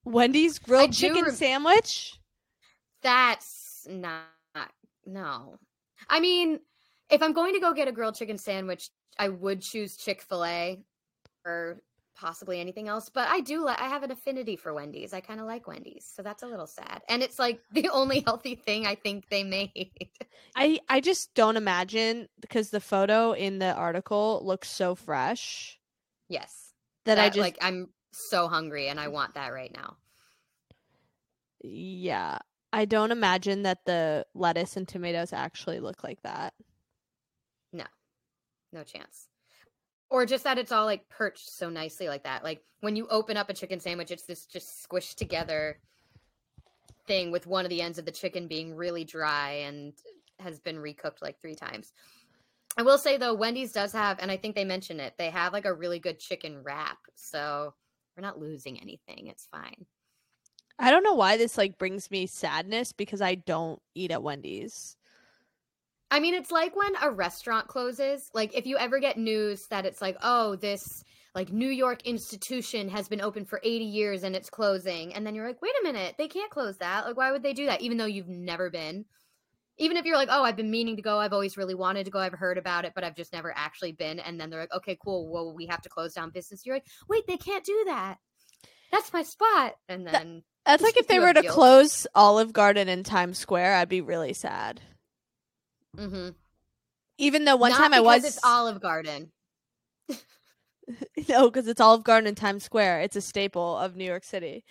Wendy's 0.04 0.58
grilled 0.58 0.92
chicken 0.92 1.24
rem- 1.24 1.34
sandwich. 1.34 2.18
That's 3.02 3.86
not 3.88 4.22
no. 5.06 5.58
I 6.08 6.20
mean, 6.20 6.60
if 7.10 7.22
I'm 7.22 7.32
going 7.32 7.54
to 7.54 7.60
go 7.60 7.72
get 7.72 7.88
a 7.88 7.92
grilled 7.92 8.14
chicken 8.14 8.38
sandwich, 8.38 8.90
I 9.18 9.28
would 9.28 9.60
choose 9.60 9.96
Chick 9.96 10.22
Fil 10.22 10.44
A 10.44 10.80
or 11.44 11.82
possibly 12.18 12.60
anything 12.60 12.88
else. 12.88 13.08
But 13.08 13.28
I 13.28 13.40
do 13.40 13.64
like. 13.64 13.80
I 13.80 13.88
have 13.88 14.02
an 14.02 14.10
affinity 14.10 14.56
for 14.56 14.74
Wendy's. 14.74 15.12
I 15.12 15.20
kind 15.20 15.40
of 15.40 15.46
like 15.46 15.66
Wendy's, 15.66 16.10
so 16.14 16.22
that's 16.22 16.42
a 16.42 16.46
little 16.46 16.66
sad. 16.66 17.02
And 17.08 17.22
it's 17.22 17.38
like 17.38 17.60
the 17.72 17.88
only 17.92 18.20
healthy 18.20 18.54
thing 18.54 18.86
I 18.86 18.94
think 18.94 19.28
they 19.30 19.44
made. 19.44 19.90
I 20.56 20.80
I 20.88 21.00
just 21.00 21.34
don't 21.34 21.56
imagine 21.56 22.28
because 22.40 22.70
the 22.70 22.80
photo 22.80 23.32
in 23.32 23.58
the 23.58 23.72
article 23.74 24.40
looks 24.44 24.68
so 24.68 24.94
fresh 24.94 25.78
yes, 26.28 26.72
that, 27.04 27.18
I 27.18 27.28
just 27.28 27.38
like. 27.38 27.58
I'm 27.60 27.88
so 28.12 28.48
hungry 28.48 28.88
and 28.88 28.98
I 28.98 29.08
want 29.08 29.34
that 29.34 29.52
right 29.52 29.72
now. 29.74 29.96
yeah. 31.62 32.38
I 32.70 32.84
don't 32.84 33.12
imagine 33.12 33.62
that 33.62 33.86
the 33.86 34.26
lettuce 34.34 34.76
and 34.76 34.86
tomatoes 34.86 35.32
actually 35.32 35.80
look 35.80 36.04
like 36.04 36.20
that. 36.22 36.52
No. 37.72 37.84
No 38.72 38.82
chance. 38.84 39.27
Or 40.10 40.24
just 40.24 40.44
that 40.44 40.58
it's 40.58 40.72
all 40.72 40.86
like 40.86 41.08
perched 41.08 41.50
so 41.50 41.68
nicely 41.68 42.08
like 42.08 42.24
that. 42.24 42.42
Like 42.42 42.62
when 42.80 42.96
you 42.96 43.06
open 43.08 43.36
up 43.36 43.50
a 43.50 43.54
chicken 43.54 43.80
sandwich, 43.80 44.10
it's 44.10 44.24
this 44.24 44.46
just 44.46 44.88
squished 44.88 45.16
together 45.16 45.78
thing 47.06 47.30
with 47.30 47.46
one 47.46 47.64
of 47.64 47.70
the 47.70 47.82
ends 47.82 47.98
of 47.98 48.04
the 48.04 48.12
chicken 48.12 48.48
being 48.48 48.74
really 48.74 49.04
dry 49.04 49.50
and 49.52 49.92
has 50.38 50.60
been 50.60 50.76
recooked 50.76 51.20
like 51.20 51.40
three 51.40 51.54
times. 51.54 51.92
I 52.76 52.82
will 52.82 52.98
say 52.98 53.16
though, 53.16 53.34
Wendy's 53.34 53.72
does 53.72 53.92
have, 53.92 54.18
and 54.20 54.30
I 54.30 54.36
think 54.36 54.54
they 54.54 54.64
mention 54.64 55.00
it, 55.00 55.14
they 55.18 55.30
have 55.30 55.52
like 55.52 55.64
a 55.64 55.74
really 55.74 55.98
good 55.98 56.18
chicken 56.20 56.62
wrap. 56.62 56.98
So 57.14 57.74
we're 58.16 58.22
not 58.22 58.38
losing 58.38 58.80
anything. 58.80 59.26
It's 59.26 59.48
fine. 59.50 59.86
I 60.78 60.90
don't 60.90 61.02
know 61.02 61.14
why 61.14 61.36
this 61.36 61.58
like 61.58 61.76
brings 61.76 62.10
me 62.10 62.26
sadness 62.26 62.92
because 62.92 63.20
I 63.20 63.34
don't 63.34 63.80
eat 63.94 64.12
at 64.12 64.22
Wendy's. 64.22 64.96
I 66.10 66.20
mean, 66.20 66.34
it's 66.34 66.50
like 66.50 66.74
when 66.74 66.92
a 67.02 67.10
restaurant 67.10 67.68
closes. 67.68 68.30
Like, 68.32 68.56
if 68.56 68.66
you 68.66 68.78
ever 68.78 68.98
get 68.98 69.18
news 69.18 69.66
that 69.68 69.84
it's 69.84 70.00
like, 70.00 70.16
oh, 70.22 70.56
this 70.56 71.04
like 71.34 71.52
New 71.52 71.68
York 71.68 72.04
institution 72.06 72.88
has 72.88 73.08
been 73.08 73.20
open 73.20 73.44
for 73.44 73.60
80 73.62 73.84
years 73.84 74.22
and 74.24 74.34
it's 74.34 74.50
closing. 74.50 75.14
And 75.14 75.26
then 75.26 75.34
you're 75.34 75.46
like, 75.46 75.62
wait 75.62 75.74
a 75.80 75.84
minute, 75.84 76.14
they 76.18 76.28
can't 76.28 76.50
close 76.50 76.78
that. 76.78 77.06
Like, 77.06 77.16
why 77.16 77.30
would 77.30 77.42
they 77.42 77.52
do 77.52 77.66
that? 77.66 77.80
Even 77.82 77.98
though 77.98 78.06
you've 78.06 78.28
never 78.28 78.70
been. 78.70 79.04
Even 79.80 79.96
if 79.96 80.04
you're 80.04 80.16
like, 80.16 80.30
oh, 80.32 80.42
I've 80.42 80.56
been 80.56 80.72
meaning 80.72 80.96
to 80.96 81.02
go, 81.02 81.20
I've 81.20 81.32
always 81.32 81.56
really 81.56 81.76
wanted 81.76 82.04
to 82.06 82.10
go, 82.10 82.18
I've 82.18 82.32
heard 82.32 82.58
about 82.58 82.84
it, 82.84 82.92
but 82.96 83.04
I've 83.04 83.14
just 83.14 83.32
never 83.32 83.56
actually 83.56 83.92
been. 83.92 84.18
And 84.18 84.40
then 84.40 84.50
they're 84.50 84.58
like, 84.58 84.74
okay, 84.74 84.98
cool. 85.00 85.30
Well, 85.30 85.54
we 85.54 85.66
have 85.66 85.82
to 85.82 85.88
close 85.88 86.14
down 86.14 86.30
business. 86.30 86.66
You're 86.66 86.74
like, 86.74 86.86
wait, 87.08 87.28
they 87.28 87.36
can't 87.36 87.64
do 87.64 87.84
that. 87.86 88.16
That's 88.90 89.12
my 89.12 89.22
spot. 89.22 89.76
And 89.88 90.04
then, 90.04 90.42
That's 90.66 90.82
like 90.82 90.96
if 90.96 91.06
they 91.06 91.20
were 91.20 91.32
to 91.32 91.42
guilt. 91.42 91.54
close 91.54 92.06
Olive 92.16 92.52
Garden 92.52 92.88
in 92.88 93.04
Times 93.04 93.38
Square, 93.38 93.76
I'd 93.76 93.88
be 93.88 94.00
really 94.00 94.32
sad. 94.32 94.80
Mm-hmm. 95.98 96.28
Even 97.18 97.44
though 97.44 97.56
one 97.56 97.72
Not 97.72 97.78
time 97.78 97.94
I 97.94 98.00
was 98.00 98.24
it's 98.24 98.38
Olive 98.44 98.80
Garden. 98.80 99.32
no, 101.28 101.50
because 101.50 101.66
it's 101.66 101.80
Olive 101.80 102.04
Garden 102.04 102.28
in 102.28 102.34
Times 102.34 102.64
Square. 102.64 103.00
It's 103.00 103.16
a 103.16 103.20
staple 103.20 103.76
of 103.76 103.96
New 103.96 104.04
York 104.04 104.24
City. 104.24 104.64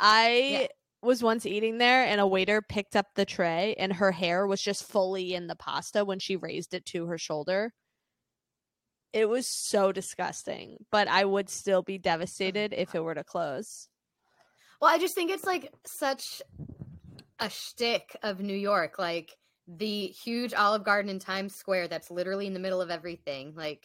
I 0.00 0.68
was 1.02 1.22
once 1.22 1.46
eating 1.46 1.78
there, 1.78 2.04
and 2.04 2.20
a 2.20 2.26
waiter 2.26 2.62
picked 2.62 2.96
up 2.96 3.06
the 3.14 3.24
tray, 3.24 3.74
and 3.78 3.92
her 3.92 4.12
hair 4.12 4.46
was 4.46 4.60
just 4.60 4.84
fully 4.84 5.34
in 5.34 5.46
the 5.46 5.56
pasta 5.56 6.04
when 6.04 6.18
she 6.18 6.36
raised 6.36 6.74
it 6.74 6.84
to 6.86 7.06
her 7.06 7.18
shoulder. 7.18 7.72
It 9.12 9.28
was 9.28 9.46
so 9.46 9.92
disgusting, 9.92 10.78
but 10.90 11.06
I 11.06 11.24
would 11.24 11.50
still 11.50 11.82
be 11.82 11.98
devastated 11.98 12.72
if 12.72 12.94
it 12.94 13.00
were 13.04 13.14
to 13.14 13.24
close. 13.24 13.88
Well, 14.80 14.90
I 14.90 14.98
just 14.98 15.14
think 15.14 15.30
it's 15.30 15.44
like 15.44 15.72
such 15.84 16.42
a 17.38 17.50
shtick 17.50 18.16
of 18.22 18.40
New 18.40 18.56
York, 18.56 18.98
like 18.98 19.36
the 19.76 20.06
huge 20.06 20.54
Olive 20.54 20.84
Garden 20.84 21.10
in 21.10 21.18
Times 21.18 21.54
Square 21.54 21.88
that's 21.88 22.10
literally 22.10 22.46
in 22.46 22.54
the 22.54 22.60
middle 22.60 22.80
of 22.80 22.90
everything. 22.90 23.54
Like, 23.56 23.84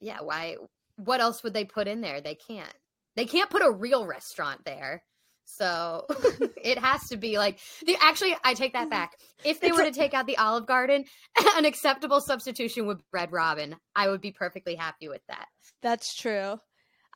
yeah, 0.00 0.18
why? 0.20 0.56
What 0.96 1.20
else 1.20 1.42
would 1.42 1.54
they 1.54 1.64
put 1.64 1.88
in 1.88 2.00
there? 2.00 2.20
They 2.20 2.34
can't. 2.34 2.72
They 3.16 3.26
can't 3.26 3.50
put 3.50 3.62
a 3.62 3.70
real 3.70 4.06
restaurant 4.06 4.64
there. 4.64 5.02
So 5.44 6.06
it 6.62 6.78
has 6.78 7.08
to 7.08 7.16
be 7.16 7.38
like 7.38 7.58
the. 7.86 7.96
Actually, 8.00 8.36
I 8.44 8.54
take 8.54 8.72
that 8.72 8.82
mm-hmm. 8.82 8.90
back. 8.90 9.12
If 9.44 9.60
they 9.60 9.72
were 9.72 9.84
to 9.84 9.92
take 9.92 10.14
out 10.14 10.26
the 10.26 10.38
Olive 10.38 10.66
Garden, 10.66 11.04
an 11.56 11.64
acceptable 11.64 12.20
substitution 12.20 12.86
would 12.86 12.98
be 12.98 13.04
Red 13.12 13.32
Robin. 13.32 13.76
I 13.94 14.08
would 14.08 14.20
be 14.20 14.32
perfectly 14.32 14.74
happy 14.74 15.08
with 15.08 15.22
that. 15.28 15.46
That's 15.82 16.14
true. 16.14 16.58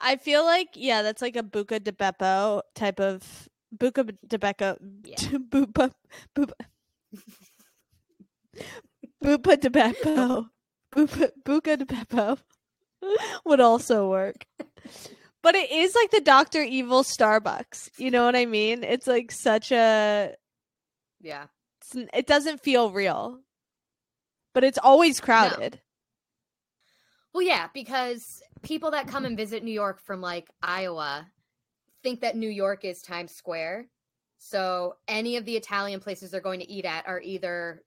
I 0.00 0.16
feel 0.16 0.44
like 0.44 0.68
yeah, 0.74 1.02
that's 1.02 1.20
like 1.20 1.36
a 1.36 1.42
Buca 1.42 1.82
de 1.82 1.92
Beppo 1.92 2.62
type 2.74 3.00
of 3.00 3.48
Buca 3.76 4.10
de 4.26 4.38
Beppo. 4.38 4.78
Yeah. 5.04 5.16
Bupa, 5.16 5.90
bupa, 6.34 6.52
Bupa 9.22 9.60
de 9.60 9.70
Beppo. 9.70 10.46
Bupa, 10.92 11.30
Buca 11.44 11.76
de 11.76 11.86
Beppo 11.86 12.38
would 13.44 13.60
also 13.60 14.08
work. 14.08 14.46
But 15.42 15.54
it 15.54 15.70
is 15.70 15.94
like 15.94 16.10
the 16.10 16.20
Doctor 16.20 16.62
Evil 16.62 17.02
Starbucks. 17.02 17.98
You 17.98 18.10
know 18.10 18.24
what 18.24 18.36
I 18.36 18.46
mean? 18.46 18.84
It's 18.84 19.06
like 19.06 19.32
such 19.32 19.72
a. 19.72 20.34
Yeah. 21.20 21.46
It 22.12 22.26
doesn't 22.26 22.62
feel 22.62 22.92
real, 22.92 23.40
but 24.52 24.64
it's 24.64 24.78
always 24.78 25.18
crowded. 25.20 25.80
Well, 27.32 27.42
yeah, 27.42 27.68
because 27.72 28.42
people 28.62 28.90
that 28.90 29.08
come 29.08 29.24
and 29.24 29.36
visit 29.36 29.64
New 29.64 29.72
York 29.72 30.00
from 30.00 30.20
like 30.20 30.48
Iowa 30.62 31.26
think 32.02 32.20
that 32.20 32.36
New 32.36 32.48
York 32.48 32.84
is 32.84 33.02
Times 33.02 33.32
Square. 33.32 33.86
So 34.38 34.96
any 35.08 35.36
of 35.36 35.44
the 35.44 35.56
Italian 35.56 36.00
places 36.00 36.30
they're 36.30 36.40
going 36.40 36.60
to 36.60 36.70
eat 36.70 36.84
at 36.84 37.06
are 37.08 37.20
either 37.20 37.82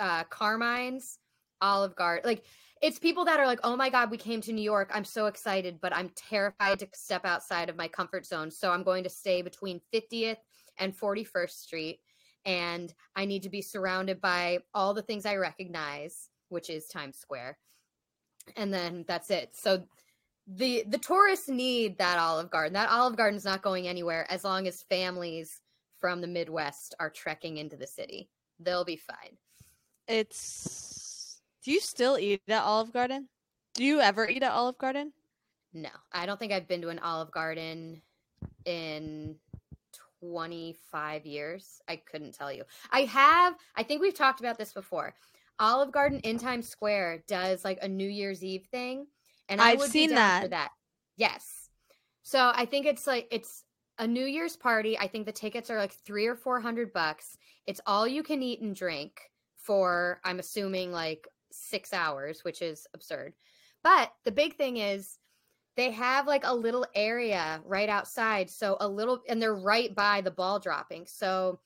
uh, 0.00 0.24
Carmine's, 0.24 1.18
Olive 1.60 1.94
Garden. 1.94 2.28
Like 2.28 2.44
it's 2.82 2.98
people 2.98 3.24
that 3.26 3.38
are 3.38 3.46
like, 3.46 3.60
"Oh 3.62 3.76
my 3.76 3.90
god, 3.90 4.10
we 4.10 4.16
came 4.16 4.40
to 4.42 4.52
New 4.52 4.62
York. 4.62 4.90
I'm 4.92 5.04
so 5.04 5.26
excited, 5.26 5.78
but 5.80 5.94
I'm 5.94 6.10
terrified 6.16 6.78
to 6.80 6.88
step 6.94 7.24
outside 7.24 7.68
of 7.68 7.76
my 7.76 7.88
comfort 7.88 8.26
zone. 8.26 8.50
So 8.50 8.72
I'm 8.72 8.82
going 8.82 9.04
to 9.04 9.10
stay 9.10 9.42
between 9.42 9.80
50th 9.92 10.38
and 10.78 10.96
41st 10.98 11.50
Street 11.50 12.00
and 12.46 12.94
I 13.14 13.26
need 13.26 13.42
to 13.42 13.50
be 13.50 13.60
surrounded 13.60 14.18
by 14.20 14.60
all 14.72 14.94
the 14.94 15.02
things 15.02 15.26
I 15.26 15.36
recognize, 15.36 16.30
which 16.48 16.70
is 16.70 16.86
Times 16.86 17.18
Square." 17.18 17.58
And 18.56 18.72
then 18.72 19.04
that's 19.06 19.30
it. 19.30 19.54
So 19.54 19.84
the 20.46 20.84
the 20.88 20.98
tourists 20.98 21.48
need 21.48 21.98
that 21.98 22.18
Olive 22.18 22.50
Garden. 22.50 22.72
That 22.72 22.90
Olive 22.90 23.16
Garden's 23.16 23.44
not 23.44 23.62
going 23.62 23.86
anywhere 23.86 24.26
as 24.30 24.44
long 24.44 24.66
as 24.66 24.82
families 24.82 25.60
from 26.00 26.20
the 26.20 26.26
Midwest 26.26 26.94
are 26.98 27.10
trekking 27.10 27.58
into 27.58 27.76
the 27.76 27.86
city. 27.86 28.30
They'll 28.58 28.84
be 28.84 28.96
fine. 28.96 29.36
It's. 30.10 31.40
Do 31.64 31.70
you 31.70 31.80
still 31.80 32.18
eat 32.18 32.42
at 32.48 32.62
Olive 32.62 32.92
Garden? 32.92 33.28
Do 33.74 33.84
you 33.84 34.00
ever 34.00 34.28
eat 34.28 34.42
at 34.42 34.50
Olive 34.50 34.76
Garden? 34.76 35.12
No, 35.72 35.90
I 36.12 36.26
don't 36.26 36.38
think 36.38 36.52
I've 36.52 36.66
been 36.66 36.82
to 36.82 36.88
an 36.88 36.98
Olive 36.98 37.30
Garden 37.30 38.02
in 38.64 39.36
25 40.20 41.26
years. 41.26 41.80
I 41.86 41.96
couldn't 41.96 42.34
tell 42.34 42.52
you. 42.52 42.64
I 42.90 43.02
have, 43.02 43.54
I 43.76 43.84
think 43.84 44.02
we've 44.02 44.14
talked 44.14 44.40
about 44.40 44.58
this 44.58 44.72
before. 44.72 45.14
Olive 45.60 45.92
Garden 45.92 46.18
in 46.20 46.38
Times 46.38 46.68
Square 46.68 47.22
does 47.28 47.64
like 47.64 47.78
a 47.80 47.88
New 47.88 48.08
Year's 48.08 48.42
Eve 48.42 48.66
thing. 48.72 49.06
And 49.48 49.60
I 49.60 49.70
I've 49.70 49.78
would 49.78 49.90
seen 49.90 50.14
that. 50.14 50.50
that. 50.50 50.70
Yes. 51.16 51.68
So 52.22 52.50
I 52.52 52.64
think 52.64 52.86
it's 52.86 53.06
like 53.06 53.28
it's 53.30 53.62
a 53.98 54.08
New 54.08 54.24
Year's 54.24 54.56
party. 54.56 54.98
I 54.98 55.06
think 55.06 55.26
the 55.26 55.32
tickets 55.32 55.70
are 55.70 55.78
like 55.78 55.92
three 55.92 56.26
or 56.26 56.34
four 56.34 56.60
hundred 56.60 56.92
bucks. 56.92 57.36
It's 57.66 57.80
all 57.86 58.08
you 58.08 58.22
can 58.22 58.42
eat 58.42 58.60
and 58.60 58.74
drink 58.74 59.29
for 59.62 60.20
I'm 60.24 60.38
assuming 60.38 60.92
like 60.92 61.28
six 61.52 61.92
hours, 61.92 62.44
which 62.44 62.62
is 62.62 62.86
absurd. 62.94 63.34
But 63.82 64.12
the 64.24 64.32
big 64.32 64.56
thing 64.56 64.76
is 64.76 65.18
they 65.76 65.90
have 65.92 66.26
like 66.26 66.44
a 66.44 66.54
little 66.54 66.86
area 66.94 67.60
right 67.64 67.88
outside. 67.88 68.50
So 68.50 68.76
a 68.80 68.88
little 68.88 69.20
and 69.28 69.40
they're 69.40 69.54
right 69.54 69.94
by 69.94 70.20
the 70.20 70.30
ball 70.30 70.58
dropping. 70.58 71.06
So 71.06 71.60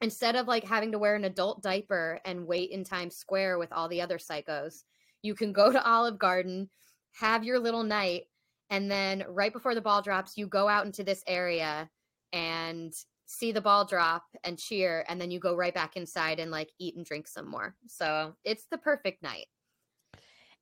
instead 0.00 0.36
of 0.36 0.48
like 0.48 0.64
having 0.64 0.92
to 0.92 0.98
wear 0.98 1.14
an 1.14 1.24
adult 1.24 1.62
diaper 1.62 2.20
and 2.24 2.46
wait 2.46 2.70
in 2.70 2.84
Times 2.84 3.16
Square 3.16 3.58
with 3.58 3.72
all 3.72 3.88
the 3.88 4.00
other 4.00 4.18
psychos, 4.18 4.84
you 5.22 5.34
can 5.34 5.52
go 5.52 5.70
to 5.70 5.86
Olive 5.88 6.18
Garden, 6.18 6.68
have 7.12 7.44
your 7.44 7.58
little 7.58 7.84
night, 7.84 8.24
and 8.70 8.90
then 8.90 9.24
right 9.28 9.52
before 9.52 9.74
the 9.74 9.80
ball 9.80 10.02
drops, 10.02 10.38
you 10.38 10.46
go 10.46 10.66
out 10.66 10.86
into 10.86 11.04
this 11.04 11.22
area 11.26 11.90
and 12.32 12.94
see 13.32 13.52
the 13.52 13.60
ball 13.60 13.84
drop 13.84 14.24
and 14.44 14.58
cheer, 14.58 15.04
and 15.08 15.20
then 15.20 15.30
you 15.30 15.40
go 15.40 15.56
right 15.56 15.74
back 15.74 15.96
inside 15.96 16.38
and 16.38 16.50
like 16.50 16.70
eat 16.78 16.96
and 16.96 17.04
drink 17.06 17.26
some 17.26 17.48
more. 17.48 17.74
So 17.86 18.36
it's 18.44 18.66
the 18.70 18.78
perfect 18.78 19.22
night. 19.22 19.46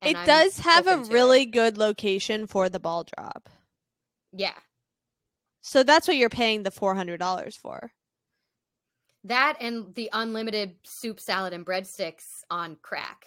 And 0.03 0.17
it 0.17 0.17
I'm 0.17 0.27
does 0.27 0.59
have 0.61 0.87
a 0.87 0.97
to 0.97 1.03
it. 1.03 1.09
really 1.09 1.47
good 1.47 1.77
location 1.77 2.47
for 2.47 2.69
the 2.69 2.81
ball 2.81 3.05
drop. 3.05 3.49
yeah. 4.33 4.59
So 5.63 5.83
that's 5.83 6.09
what 6.09 6.17
you're 6.17 6.31
paying 6.31 6.63
the 6.63 6.71
four 6.71 6.95
hundred 6.95 7.19
dollars 7.19 7.57
for. 7.57 7.93
That 9.25 9.59
and 9.61 9.95
the 9.95 10.09
unlimited 10.13 10.77
soup, 10.85 11.21
salad, 11.21 11.53
and 11.53 11.67
breadsticks 11.67 12.43
on 12.51 12.77
crack. 12.81 13.27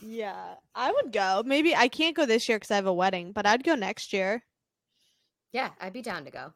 Yeah, 0.00 0.54
I 0.74 0.92
would 0.92 1.12
go. 1.12 1.42
Maybe 1.46 1.74
I 1.74 1.88
can't 1.88 2.16
go 2.16 2.26
this 2.26 2.48
year 2.48 2.58
because 2.58 2.70
I 2.70 2.76
have 2.76 2.86
a 2.86 2.92
wedding, 2.92 3.32
but 3.32 3.46
I'd 3.46 3.64
go 3.64 3.74
next 3.74 4.12
year. 4.12 4.44
Yeah, 5.52 5.70
I'd 5.80 5.92
be 5.92 6.02
down 6.02 6.24
to 6.24 6.30
go. 6.30 6.52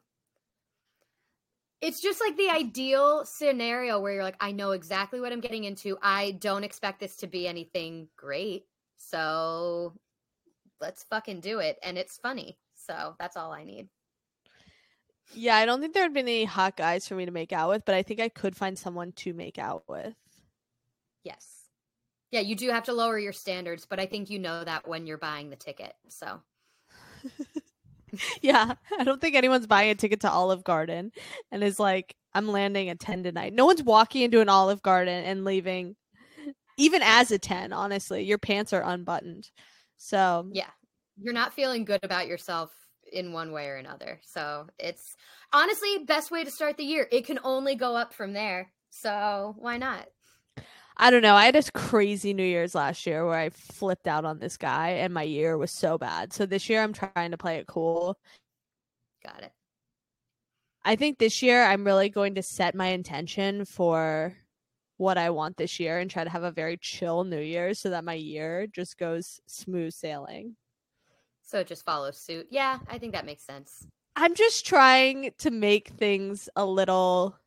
It's 1.81 2.01
just 2.01 2.19
like 2.19 2.35
the 2.35 2.49
ideal 2.49 3.23
scenario 3.25 3.99
where 3.99 4.13
you're 4.13 4.23
like, 4.23 4.35
I 4.41 4.51
know 4.51 4.71
exactly 4.71 5.21
what 5.21 5.31
I'm 5.31 5.39
getting 5.39 5.63
into. 5.63 5.97
I 6.01 6.31
don't 6.31 6.65
expect 6.65 6.99
this 6.99 7.15
to 7.17 7.27
be 7.27 7.47
anything 7.47 8.09
great. 8.17 8.65
So 8.97 9.93
let's 10.81 11.03
fucking 11.03 11.39
do 11.39 11.59
it. 11.59 11.77
And 11.81 11.97
it's 11.97 12.17
funny. 12.17 12.57
So 12.75 13.15
that's 13.19 13.37
all 13.37 13.53
I 13.53 13.63
need. 13.63 13.87
Yeah, 15.33 15.55
I 15.55 15.65
don't 15.65 15.79
think 15.79 15.93
there 15.93 16.03
had 16.03 16.13
been 16.13 16.27
any 16.27 16.43
hot 16.45 16.75
guys 16.75 17.07
for 17.07 17.15
me 17.15 17.25
to 17.25 17.31
make 17.31 17.53
out 17.53 17.69
with, 17.69 17.85
but 17.85 17.95
I 17.95 18.01
think 18.01 18.19
I 18.19 18.29
could 18.29 18.55
find 18.55 18.77
someone 18.77 19.11
to 19.13 19.33
make 19.33 19.59
out 19.59 19.83
with. 19.87 20.15
Yes. 21.23 21.65
Yeah, 22.31 22.41
you 22.41 22.55
do 22.55 22.69
have 22.69 22.85
to 22.85 22.93
lower 22.93 23.17
your 23.19 23.33
standards, 23.33 23.85
but 23.85 23.99
I 23.99 24.05
think 24.05 24.29
you 24.29 24.39
know 24.39 24.63
that 24.63 24.87
when 24.87 25.05
you're 25.05 25.17
buying 25.17 25.49
the 25.49 25.55
ticket. 25.55 25.93
So 26.07 26.41
Yeah, 28.41 28.73
I 28.97 29.03
don't 29.03 29.19
think 29.19 29.35
anyone's 29.35 29.67
buying 29.67 29.89
a 29.89 29.95
ticket 29.95 30.21
to 30.21 30.31
Olive 30.31 30.63
Garden 30.63 31.11
and 31.51 31.63
is 31.63 31.79
like, 31.79 32.15
I'm 32.33 32.47
landing 32.47 32.89
at 32.89 32.99
10 32.99 33.23
tonight. 33.23 33.53
No 33.53 33.65
one's 33.65 33.83
walking 33.83 34.21
into 34.21 34.41
an 34.41 34.49
Olive 34.49 34.81
Garden 34.81 35.23
and 35.23 35.43
leaving, 35.43 35.95
even 36.77 37.01
as 37.03 37.31
a 37.31 37.39
10, 37.39 37.73
honestly. 37.73 38.23
Your 38.23 38.37
pants 38.37 38.73
are 38.73 38.83
unbuttoned. 38.83 39.49
So, 39.97 40.49
yeah, 40.53 40.69
you're 41.21 41.33
not 41.33 41.53
feeling 41.53 41.85
good 41.85 41.99
about 42.03 42.27
yourself 42.27 42.71
in 43.11 43.33
one 43.33 43.51
way 43.51 43.67
or 43.67 43.75
another. 43.75 44.19
So 44.23 44.67
it's 44.77 45.15
honestly 45.51 46.03
best 46.05 46.31
way 46.31 46.43
to 46.43 46.51
start 46.51 46.77
the 46.77 46.83
year. 46.83 47.07
It 47.11 47.25
can 47.25 47.39
only 47.43 47.75
go 47.75 47.95
up 47.95 48.13
from 48.13 48.33
there. 48.33 48.71
So 48.89 49.55
why 49.57 49.77
not? 49.77 50.07
I 51.01 51.11
don't 51.11 51.21
know. 51.21 51.35
I 51.35 51.45
had 51.45 51.55
this 51.55 51.69
crazy 51.69 52.33
New 52.33 52.43
Year's 52.43 52.75
last 52.75 53.05
year 53.05 53.25
where 53.25 53.39
I 53.39 53.49
flipped 53.51 54.05
out 54.05 54.25
on 54.25 54.39
this 54.39 54.57
guy 54.57 54.89
and 54.89 55.13
my 55.13 55.23
year 55.23 55.57
was 55.57 55.71
so 55.71 55.97
bad. 55.97 56.33
So 56.33 56.45
this 56.45 56.67
year 56.69 56.83
I'm 56.83 56.91
trying 56.91 57.31
to 57.31 57.37
play 57.37 57.55
it 57.55 57.67
cool. 57.67 58.19
Got 59.25 59.43
it. 59.43 59.53
I 60.83 60.97
think 60.97 61.17
this 61.17 61.41
year 61.41 61.63
I'm 61.63 61.85
really 61.85 62.09
going 62.09 62.35
to 62.35 62.43
set 62.43 62.75
my 62.75 62.87
intention 62.87 63.63
for 63.63 64.35
what 64.97 65.17
I 65.17 65.29
want 65.29 65.55
this 65.55 65.79
year 65.79 65.99
and 65.99 66.11
try 66.11 66.25
to 66.25 66.29
have 66.29 66.43
a 66.43 66.51
very 66.51 66.75
chill 66.75 67.23
New 67.23 67.39
Year 67.39 67.73
so 67.73 67.91
that 67.91 68.03
my 68.03 68.15
year 68.15 68.67
just 68.67 68.97
goes 68.97 69.39
smooth 69.45 69.93
sailing. 69.93 70.57
So 71.41 71.63
just 71.63 71.85
follow 71.85 72.11
suit. 72.11 72.47
Yeah, 72.49 72.79
I 72.89 72.97
think 72.97 73.13
that 73.13 73.25
makes 73.25 73.43
sense. 73.43 73.87
I'm 74.17 74.35
just 74.35 74.65
trying 74.65 75.31
to 75.37 75.49
make 75.49 75.87
things 75.87 76.49
a 76.57 76.65
little 76.65 77.37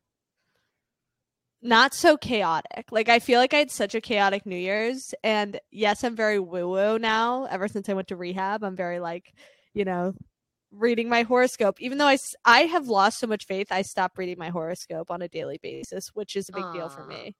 not 1.63 1.93
so 1.93 2.17
chaotic. 2.17 2.91
Like 2.91 3.09
I 3.09 3.19
feel 3.19 3.39
like 3.39 3.53
I 3.53 3.59
had 3.59 3.71
such 3.71 3.95
a 3.95 4.01
chaotic 4.01 4.45
New 4.45 4.57
Year's 4.57 5.13
and 5.23 5.59
yes, 5.71 6.03
I'm 6.03 6.15
very 6.15 6.39
woo 6.39 6.67
woo 6.67 6.99
now. 6.99 7.45
Ever 7.45 7.67
since 7.67 7.89
I 7.89 7.93
went 7.93 8.09
to 8.09 8.15
rehab, 8.15 8.63
I'm 8.63 8.75
very 8.75 8.99
like, 8.99 9.33
you 9.73 9.85
know, 9.85 10.13
reading 10.71 11.09
my 11.09 11.23
horoscope. 11.23 11.81
Even 11.81 11.97
though 11.97 12.07
I 12.07 12.17
I 12.45 12.61
have 12.61 12.87
lost 12.87 13.19
so 13.19 13.27
much 13.27 13.45
faith, 13.45 13.71
I 13.71 13.81
stopped 13.81 14.17
reading 14.17 14.37
my 14.37 14.49
horoscope 14.49 15.09
on 15.09 15.21
a 15.21 15.29
daily 15.29 15.59
basis, 15.63 16.09
which 16.13 16.35
is 16.35 16.49
a 16.49 16.53
big 16.53 16.65
deal 16.73 16.89
for 16.89 17.05
me. 17.05 17.35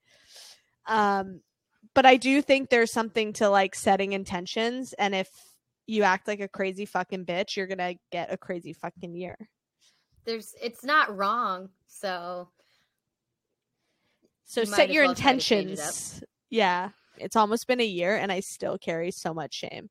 Um 0.88 1.42
but 1.94 2.06
I 2.06 2.16
do 2.16 2.42
think 2.42 2.70
there's 2.70 2.94
something 2.94 3.34
to 3.34 3.50
like 3.50 3.76
setting 3.76 4.14
intentions 4.14 4.94
and 4.94 5.14
if 5.14 5.30
you 5.86 6.04
act 6.04 6.28
like 6.28 6.40
a 6.40 6.48
crazy 6.48 6.86
fucking 6.86 7.26
bitch, 7.26 7.58
you're 7.58 7.68
going 7.68 7.78
to 7.78 7.96
get 8.10 8.32
a 8.32 8.38
crazy 8.38 8.74
fucking 8.74 9.16
year. 9.16 9.36
There's 10.26 10.56
it's 10.62 10.86
not 10.86 11.16
wrong. 11.16 11.70
So 11.88 12.48
So 14.46 14.62
You 14.62 14.68
set 14.68 14.90
your 14.92 15.06
well 15.06 15.16
try 15.16 15.32
it 15.32 15.34
intentions. 15.34 16.24
Yeah. 16.50 16.90
It's 17.18 17.36
almost 17.36 17.68
been 17.68 17.80
a 17.80 17.86
year 17.86 18.16
and 18.16 18.32
I 18.32 18.40
still 18.40 18.78
carry 18.78 19.12
so 19.12 19.34
much 19.34 19.54
shame. 19.54 19.90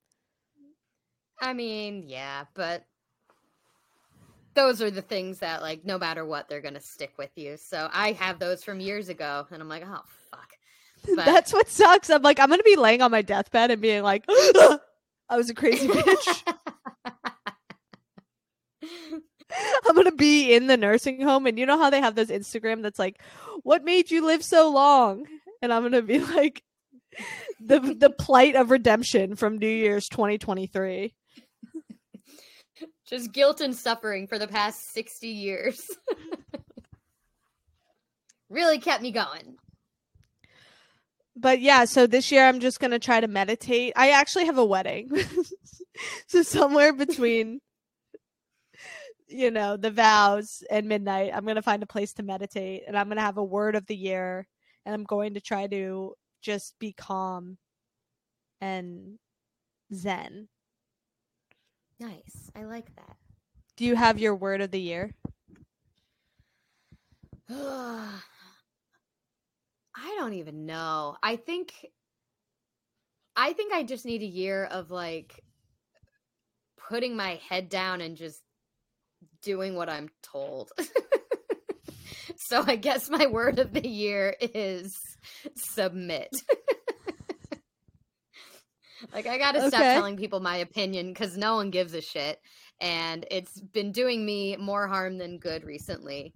I 1.40 1.52
mean, 1.52 2.04
yeah, 2.06 2.44
but 2.54 2.84
those 4.54 4.82
are 4.82 4.90
the 4.90 5.02
things 5.02 5.38
that 5.40 5.62
like 5.62 5.84
no 5.84 5.98
matter 5.98 6.24
what 6.24 6.48
they're 6.48 6.60
going 6.60 6.74
to 6.74 6.80
stick 6.80 7.14
with 7.18 7.30
you. 7.36 7.56
So 7.56 7.88
I 7.92 8.12
have 8.12 8.38
those 8.38 8.62
from 8.62 8.80
years 8.80 9.08
ago 9.08 9.46
and 9.50 9.60
I'm 9.60 9.68
like, 9.68 9.84
"Oh 9.84 10.02
fuck." 10.30 10.52
But 11.16 11.24
That's 11.24 11.52
what 11.52 11.68
sucks. 11.68 12.10
I'm 12.10 12.22
like, 12.22 12.38
I'm 12.38 12.46
going 12.48 12.60
to 12.60 12.64
be 12.64 12.76
laying 12.76 13.02
on 13.02 13.10
my 13.10 13.22
deathbed 13.22 13.72
and 13.72 13.82
being 13.82 14.04
like, 14.04 14.24
I 14.28 14.78
was 15.32 15.50
a 15.50 15.54
crazy 15.54 15.88
bitch. 15.88 16.54
I'm 19.86 19.94
going 19.94 20.06
to 20.06 20.12
be 20.12 20.54
in 20.54 20.66
the 20.66 20.76
nursing 20.76 21.20
home. 21.20 21.46
And 21.46 21.58
you 21.58 21.66
know 21.66 21.78
how 21.78 21.90
they 21.90 22.00
have 22.00 22.14
those 22.14 22.28
Instagram 22.28 22.82
that's 22.82 22.98
like, 22.98 23.20
what 23.62 23.84
made 23.84 24.10
you 24.10 24.24
live 24.24 24.44
so 24.44 24.70
long? 24.70 25.26
And 25.60 25.72
I'm 25.72 25.82
going 25.82 25.92
to 25.92 26.02
be 26.02 26.18
like, 26.34 26.62
the 27.60 27.78
the 27.78 28.10
plight 28.10 28.56
of 28.56 28.70
redemption 28.70 29.36
from 29.36 29.58
New 29.58 29.68
Year's 29.68 30.08
2023. 30.08 31.14
Just 33.06 33.32
guilt 33.32 33.60
and 33.60 33.76
suffering 33.76 34.26
for 34.26 34.38
the 34.38 34.48
past 34.48 34.92
60 34.92 35.28
years. 35.28 35.86
really 38.48 38.78
kept 38.78 39.02
me 39.02 39.10
going. 39.12 39.56
but 41.36 41.60
yeah, 41.60 41.84
so 41.84 42.06
this 42.06 42.30
year 42.32 42.46
I'm 42.46 42.60
just 42.60 42.80
gonna 42.80 42.98
try 42.98 43.20
to 43.20 43.28
meditate. 43.28 43.92
I 43.96 44.10
actually 44.10 44.46
have 44.46 44.58
a 44.58 44.64
wedding, 44.64 45.10
so 46.26 46.42
somewhere 46.42 46.92
between, 46.92 47.60
you 49.32 49.50
know, 49.50 49.76
the 49.76 49.90
vows 49.90 50.62
and 50.70 50.88
midnight, 50.88 51.32
I'm 51.34 51.46
gonna 51.46 51.62
find 51.62 51.82
a 51.82 51.86
place 51.86 52.12
to 52.14 52.22
meditate, 52.22 52.84
and 52.86 52.96
I'm 52.96 53.08
gonna 53.08 53.20
have 53.20 53.38
a 53.38 53.44
word 53.44 53.74
of 53.76 53.86
the 53.86 53.96
year, 53.96 54.46
and 54.84 54.94
I'm 54.94 55.04
going 55.04 55.34
to 55.34 55.40
try 55.40 55.66
to 55.66 56.14
just 56.42 56.78
be 56.78 56.92
calm 56.92 57.58
and 58.60 59.18
zen. 59.94 60.48
Nice. 62.00 62.50
I 62.56 62.64
like 62.64 62.94
that. 62.96 63.16
Do 63.76 63.84
you 63.84 63.94
have 63.94 64.18
your 64.18 64.34
word 64.34 64.60
of 64.60 64.70
the 64.70 64.80
year? 64.80 65.14
I 67.50 68.20
don't 70.16 70.34
even 70.34 70.66
know. 70.66 71.16
I 71.22 71.36
think 71.36 71.74
I 73.36 73.52
think 73.52 73.72
I 73.72 73.82
just 73.82 74.04
need 74.04 74.22
a 74.22 74.26
year 74.26 74.64
of 74.64 74.90
like 74.90 75.40
putting 76.88 77.16
my 77.16 77.40
head 77.48 77.68
down 77.68 78.00
and 78.00 78.16
just 78.16 78.42
doing 79.42 79.74
what 79.74 79.88
I'm 79.88 80.08
told. 80.22 80.70
so 82.36 82.64
I 82.66 82.76
guess 82.76 83.10
my 83.10 83.26
word 83.26 83.58
of 83.58 83.72
the 83.72 83.86
year 83.86 84.36
is 84.40 84.96
submit. 85.56 86.30
like 89.12 89.26
I 89.26 89.38
got 89.38 89.52
to 89.52 89.68
stop 89.68 89.82
telling 89.82 90.16
people 90.16 90.40
my 90.40 90.56
opinion 90.56 91.14
cuz 91.14 91.36
no 91.36 91.56
one 91.56 91.70
gives 91.70 91.94
a 91.94 92.00
shit 92.00 92.40
and 92.80 93.26
it's 93.30 93.60
been 93.60 93.92
doing 93.92 94.24
me 94.24 94.56
more 94.56 94.86
harm 94.88 95.18
than 95.18 95.38
good 95.38 95.64
recently 95.64 96.34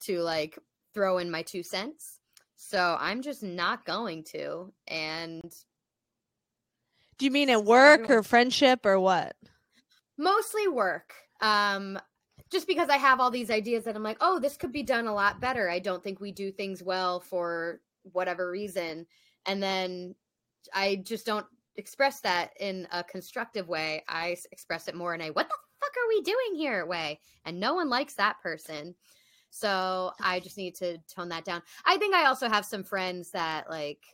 to 0.00 0.20
like 0.20 0.58
throw 0.94 1.18
in 1.18 1.30
my 1.30 1.42
two 1.42 1.62
cents. 1.62 2.18
So 2.56 2.96
I'm 2.98 3.22
just 3.22 3.42
not 3.42 3.84
going 3.84 4.24
to. 4.32 4.72
And 4.88 5.42
Do 7.18 7.24
you 7.24 7.30
mean 7.30 7.50
at 7.50 7.64
work 7.64 8.10
or 8.10 8.22
friendship 8.22 8.84
or 8.84 8.98
what? 8.98 9.36
mostly 10.16 10.66
work. 10.68 11.14
Um 11.40 11.98
just 12.50 12.66
because 12.66 12.88
I 12.88 12.96
have 12.96 13.20
all 13.20 13.30
these 13.30 13.50
ideas 13.50 13.84
that 13.84 13.96
I'm 13.96 14.02
like, 14.02 14.18
oh, 14.20 14.38
this 14.38 14.56
could 14.56 14.72
be 14.72 14.82
done 14.82 15.06
a 15.06 15.14
lot 15.14 15.40
better. 15.40 15.68
I 15.68 15.78
don't 15.78 16.02
think 16.02 16.20
we 16.20 16.32
do 16.32 16.50
things 16.50 16.82
well 16.82 17.20
for 17.20 17.80
whatever 18.12 18.50
reason. 18.50 19.06
And 19.46 19.62
then 19.62 20.14
I 20.74 20.96
just 20.96 21.26
don't 21.26 21.46
express 21.76 22.20
that 22.20 22.50
in 22.58 22.88
a 22.92 23.04
constructive 23.04 23.68
way. 23.68 24.02
I 24.08 24.36
express 24.52 24.88
it 24.88 24.94
more 24.94 25.14
in 25.14 25.20
a 25.20 25.30
what 25.30 25.48
the 25.48 25.54
fuck 25.80 25.90
are 25.90 26.08
we 26.08 26.22
doing 26.22 26.54
here 26.54 26.84
way. 26.86 27.20
And 27.44 27.60
no 27.60 27.74
one 27.74 27.88
likes 27.88 28.14
that 28.14 28.40
person. 28.42 28.94
So 29.50 30.12
I 30.20 30.40
just 30.40 30.58
need 30.58 30.74
to 30.76 30.98
tone 31.08 31.28
that 31.30 31.44
down. 31.44 31.62
I 31.84 31.96
think 31.96 32.14
I 32.14 32.26
also 32.26 32.48
have 32.48 32.64
some 32.64 32.84
friends 32.84 33.30
that 33.30 33.70
like 33.70 34.04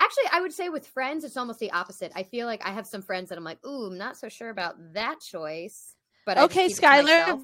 actually 0.00 0.24
I 0.32 0.40
would 0.40 0.52
say 0.52 0.68
with 0.68 0.86
friends 0.86 1.24
it's 1.24 1.36
almost 1.36 1.60
the 1.60 1.70
opposite. 1.72 2.12
I 2.14 2.22
feel 2.22 2.46
like 2.46 2.64
I 2.66 2.70
have 2.70 2.86
some 2.86 3.02
friends 3.02 3.28
that 3.28 3.38
I'm 3.38 3.44
like, 3.44 3.64
ooh, 3.64 3.86
I'm 3.86 3.98
not 3.98 4.16
so 4.16 4.28
sure 4.28 4.50
about 4.50 4.94
that 4.94 5.20
choice. 5.20 5.94
But 6.28 6.36
okay, 6.36 6.68
Skylar. 6.68 7.42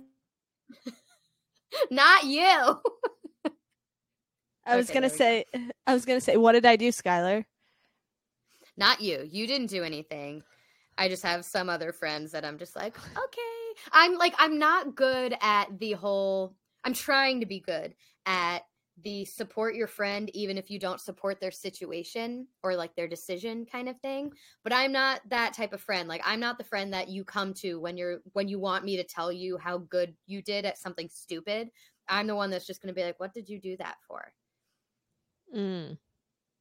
not 1.90 2.24
you. 2.24 2.42
I 4.66 4.76
was 4.76 4.90
okay, 4.90 4.92
gonna 4.92 5.08
say 5.08 5.46
I 5.86 5.94
was 5.94 6.04
gonna 6.04 6.20
say, 6.20 6.36
what 6.36 6.52
did 6.52 6.66
I 6.66 6.76
do, 6.76 6.88
Skylar? 6.90 7.46
Not 8.76 9.00
you. 9.00 9.26
You 9.26 9.46
didn't 9.46 9.68
do 9.68 9.84
anything. 9.84 10.42
I 10.98 11.08
just 11.08 11.22
have 11.22 11.46
some 11.46 11.70
other 11.70 11.94
friends 11.94 12.32
that 12.32 12.44
I'm 12.44 12.58
just 12.58 12.76
like, 12.76 12.94
okay. 13.24 13.80
I'm 13.90 14.18
like, 14.18 14.34
I'm 14.38 14.58
not 14.58 14.94
good 14.94 15.34
at 15.40 15.78
the 15.80 15.92
whole, 15.92 16.54
I'm 16.84 16.92
trying 16.92 17.40
to 17.40 17.46
be 17.46 17.60
good 17.60 17.94
at 18.26 18.66
the 19.02 19.24
support 19.24 19.74
your 19.74 19.88
friend 19.88 20.30
even 20.34 20.56
if 20.56 20.70
you 20.70 20.78
don't 20.78 21.00
support 21.00 21.40
their 21.40 21.50
situation 21.50 22.46
or 22.62 22.76
like 22.76 22.94
their 22.94 23.08
decision 23.08 23.66
kind 23.66 23.88
of 23.88 23.98
thing 24.00 24.32
but 24.62 24.72
i'm 24.72 24.92
not 24.92 25.20
that 25.28 25.52
type 25.52 25.72
of 25.72 25.80
friend 25.80 26.08
like 26.08 26.22
i'm 26.24 26.38
not 26.38 26.58
the 26.58 26.64
friend 26.64 26.92
that 26.92 27.08
you 27.08 27.24
come 27.24 27.52
to 27.52 27.80
when 27.80 27.96
you're 27.96 28.18
when 28.34 28.46
you 28.46 28.58
want 28.58 28.84
me 28.84 28.96
to 28.96 29.04
tell 29.04 29.32
you 29.32 29.58
how 29.58 29.78
good 29.78 30.14
you 30.26 30.40
did 30.42 30.64
at 30.64 30.78
something 30.78 31.08
stupid 31.12 31.68
i'm 32.08 32.28
the 32.28 32.36
one 32.36 32.50
that's 32.50 32.66
just 32.66 32.80
going 32.80 32.94
to 32.94 32.98
be 32.98 33.04
like 33.04 33.18
what 33.18 33.34
did 33.34 33.48
you 33.48 33.60
do 33.60 33.76
that 33.76 33.96
for 34.06 34.32
mm. 35.54 35.98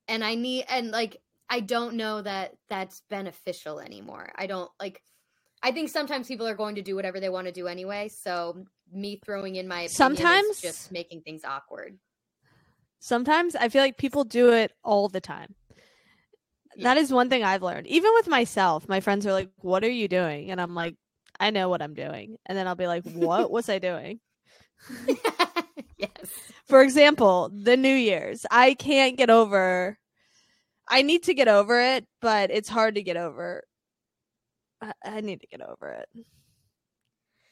and 0.07 0.23
i 0.23 0.33
need 0.33 0.65
and 0.69 0.89
like 0.89 1.21
I 1.53 1.59
don't 1.59 1.97
know 1.97 2.19
that 2.19 2.55
that's 2.67 3.03
beneficial 3.11 3.79
anymore. 3.79 4.31
I 4.35 4.47
don't 4.47 4.71
like 4.79 5.03
I 5.61 5.71
think 5.71 5.89
sometimes 5.89 6.27
people 6.27 6.47
are 6.47 6.55
going 6.55 6.75
to 6.75 6.81
do 6.81 6.95
whatever 6.95 7.19
they 7.19 7.29
want 7.29 7.45
to 7.45 7.53
do 7.53 7.67
anyway, 7.67 8.09
so 8.09 8.65
me 8.91 9.21
throwing 9.23 9.55
in 9.57 9.67
my 9.67 9.85
sometimes 9.85 10.59
just 10.59 10.91
making 10.91 11.21
things 11.21 11.43
awkward. 11.45 11.99
Sometimes 13.03 13.55
I 13.55 13.69
feel 13.69 13.81
like 13.81 13.97
people 13.97 14.23
do 14.23 14.53
it 14.53 14.71
all 14.83 15.09
the 15.09 15.21
time. 15.21 15.55
Yeah. 16.75 16.83
That 16.85 16.97
is 16.97 17.11
one 17.11 17.29
thing 17.29 17.43
I've 17.43 17.61
learned. 17.61 17.87
Even 17.87 18.11
with 18.13 18.27
myself, 18.27 18.87
my 18.87 18.99
friends 18.99 19.27
are 19.27 19.33
like, 19.33 19.49
"What 19.57 19.83
are 19.83 19.89
you 19.89 20.07
doing?" 20.07 20.51
and 20.51 20.61
I'm 20.61 20.73
like, 20.73 20.95
"I 21.39 21.49
know 21.51 21.69
what 21.69 21.81
I'm 21.81 21.93
doing." 21.93 22.37
And 22.45 22.57
then 22.57 22.67
I'll 22.67 22.75
be 22.75 22.87
like, 22.87 23.03
"What 23.03 23.51
was 23.51 23.69
I 23.69 23.79
doing?" 23.79 24.19
yes. 25.97 26.31
For 26.65 26.81
example, 26.81 27.51
the 27.53 27.77
New 27.77 27.93
Year's. 27.93 28.45
I 28.49 28.73
can't 28.73 29.17
get 29.17 29.29
over 29.29 29.99
I 30.87 31.01
need 31.01 31.23
to 31.23 31.33
get 31.33 31.47
over 31.47 31.79
it, 31.79 32.05
but 32.21 32.51
it's 32.51 32.69
hard 32.69 32.95
to 32.95 33.03
get 33.03 33.17
over. 33.17 33.63
I, 34.81 34.93
I 35.03 35.21
need 35.21 35.41
to 35.41 35.47
get 35.47 35.61
over 35.61 35.89
it. 35.89 36.09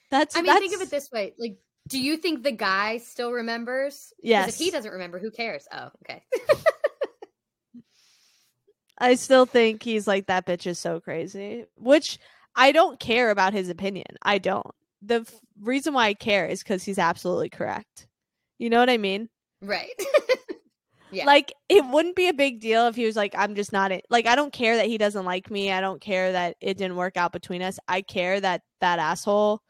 That's. 0.09 0.35
I 0.35 0.41
mean, 0.41 0.47
that's... 0.47 0.59
think 0.59 0.75
of 0.75 0.81
it 0.81 0.91
this 0.91 1.09
way: 1.11 1.33
like, 1.37 1.57
do 1.87 1.99
you 1.99 2.17
think 2.17 2.43
the 2.43 2.51
guy 2.51 2.97
still 2.97 3.31
remembers? 3.31 4.13
Yes. 4.21 4.49
If 4.49 4.55
he 4.55 4.71
doesn't 4.71 4.91
remember, 4.91 5.19
who 5.19 5.31
cares? 5.31 5.67
Oh, 5.71 5.89
okay. 6.03 6.23
I 8.97 9.15
still 9.15 9.45
think 9.45 9.81
he's 9.81 10.07
like 10.07 10.27
that 10.27 10.45
bitch 10.45 10.67
is 10.67 10.77
so 10.77 10.99
crazy, 10.99 11.65
which 11.75 12.19
I 12.55 12.71
don't 12.71 12.99
care 12.99 13.31
about 13.31 13.53
his 13.53 13.69
opinion. 13.69 14.05
I 14.21 14.37
don't. 14.37 14.67
The 15.01 15.21
f- 15.21 15.33
reason 15.59 15.95
why 15.95 16.07
I 16.07 16.13
care 16.13 16.45
is 16.45 16.61
because 16.61 16.83
he's 16.83 16.99
absolutely 16.99 17.49
correct. 17.49 18.07
You 18.59 18.69
know 18.69 18.79
what 18.79 18.91
I 18.91 18.97
mean? 18.97 19.29
Right. 19.61 19.89
Yeah. 21.11 21.25
Like 21.25 21.53
it 21.67 21.85
wouldn't 21.85 22.15
be 22.15 22.29
a 22.29 22.33
big 22.33 22.61
deal 22.61 22.87
if 22.87 22.95
he 22.95 23.05
was 23.05 23.15
like, 23.15 23.35
I'm 23.37 23.55
just 23.55 23.73
not 23.73 23.91
it. 23.91 24.05
Like 24.09 24.27
I 24.27 24.35
don't 24.35 24.53
care 24.53 24.77
that 24.77 24.85
he 24.85 24.97
doesn't 24.97 25.25
like 25.25 25.51
me. 25.51 25.71
I 25.71 25.81
don't 25.81 26.01
care 26.01 26.31
that 26.31 26.55
it 26.61 26.77
didn't 26.77 26.95
work 26.95 27.17
out 27.17 27.33
between 27.33 27.61
us. 27.61 27.79
I 27.87 28.01
care 28.01 28.39
that 28.39 28.61
that 28.79 28.99
asshole 28.99 29.61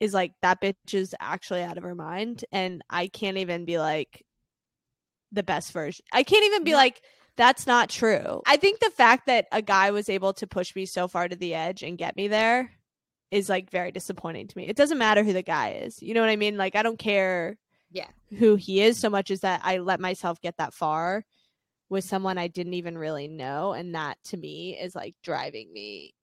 is 0.00 0.14
like 0.14 0.32
that 0.42 0.60
bitch 0.60 0.94
is 0.94 1.14
actually 1.20 1.62
out 1.62 1.78
of 1.78 1.84
her 1.84 1.94
mind, 1.94 2.44
and 2.52 2.82
I 2.90 3.08
can't 3.08 3.38
even 3.38 3.64
be 3.64 3.78
like 3.78 4.24
the 5.32 5.42
best 5.42 5.72
version. 5.72 6.04
I 6.12 6.22
can't 6.22 6.44
even 6.44 6.64
be 6.64 6.74
like 6.74 7.02
that's 7.36 7.66
not 7.66 7.90
true. 7.90 8.42
I 8.46 8.56
think 8.56 8.80
the 8.80 8.90
fact 8.90 9.26
that 9.26 9.46
a 9.52 9.60
guy 9.60 9.90
was 9.90 10.08
able 10.08 10.32
to 10.34 10.46
push 10.46 10.74
me 10.74 10.86
so 10.86 11.06
far 11.06 11.28
to 11.28 11.36
the 11.36 11.54
edge 11.54 11.82
and 11.82 11.98
get 11.98 12.16
me 12.16 12.28
there 12.28 12.70
is 13.30 13.48
like 13.48 13.70
very 13.70 13.92
disappointing 13.92 14.48
to 14.48 14.56
me. 14.56 14.66
It 14.66 14.76
doesn't 14.76 14.98
matter 14.98 15.22
who 15.22 15.32
the 15.32 15.42
guy 15.42 15.72
is. 15.72 16.02
You 16.02 16.14
know 16.14 16.20
what 16.20 16.30
I 16.30 16.36
mean? 16.36 16.56
Like 16.56 16.76
I 16.76 16.82
don't 16.82 16.98
care 16.98 17.58
yeah 17.92 18.08
who 18.38 18.56
he 18.56 18.82
is 18.82 18.98
so 18.98 19.08
much 19.08 19.30
as 19.30 19.40
that 19.40 19.60
I 19.62 19.78
let 19.78 20.00
myself 20.00 20.40
get 20.40 20.56
that 20.58 20.74
far 20.74 21.24
with 21.88 22.04
someone 22.04 22.36
I 22.36 22.48
didn't 22.48 22.74
even 22.74 22.98
really 22.98 23.28
know 23.28 23.72
and 23.72 23.94
that 23.94 24.18
to 24.24 24.36
me 24.36 24.76
is 24.76 24.94
like 24.94 25.14
driving 25.22 25.72
me 25.72 26.15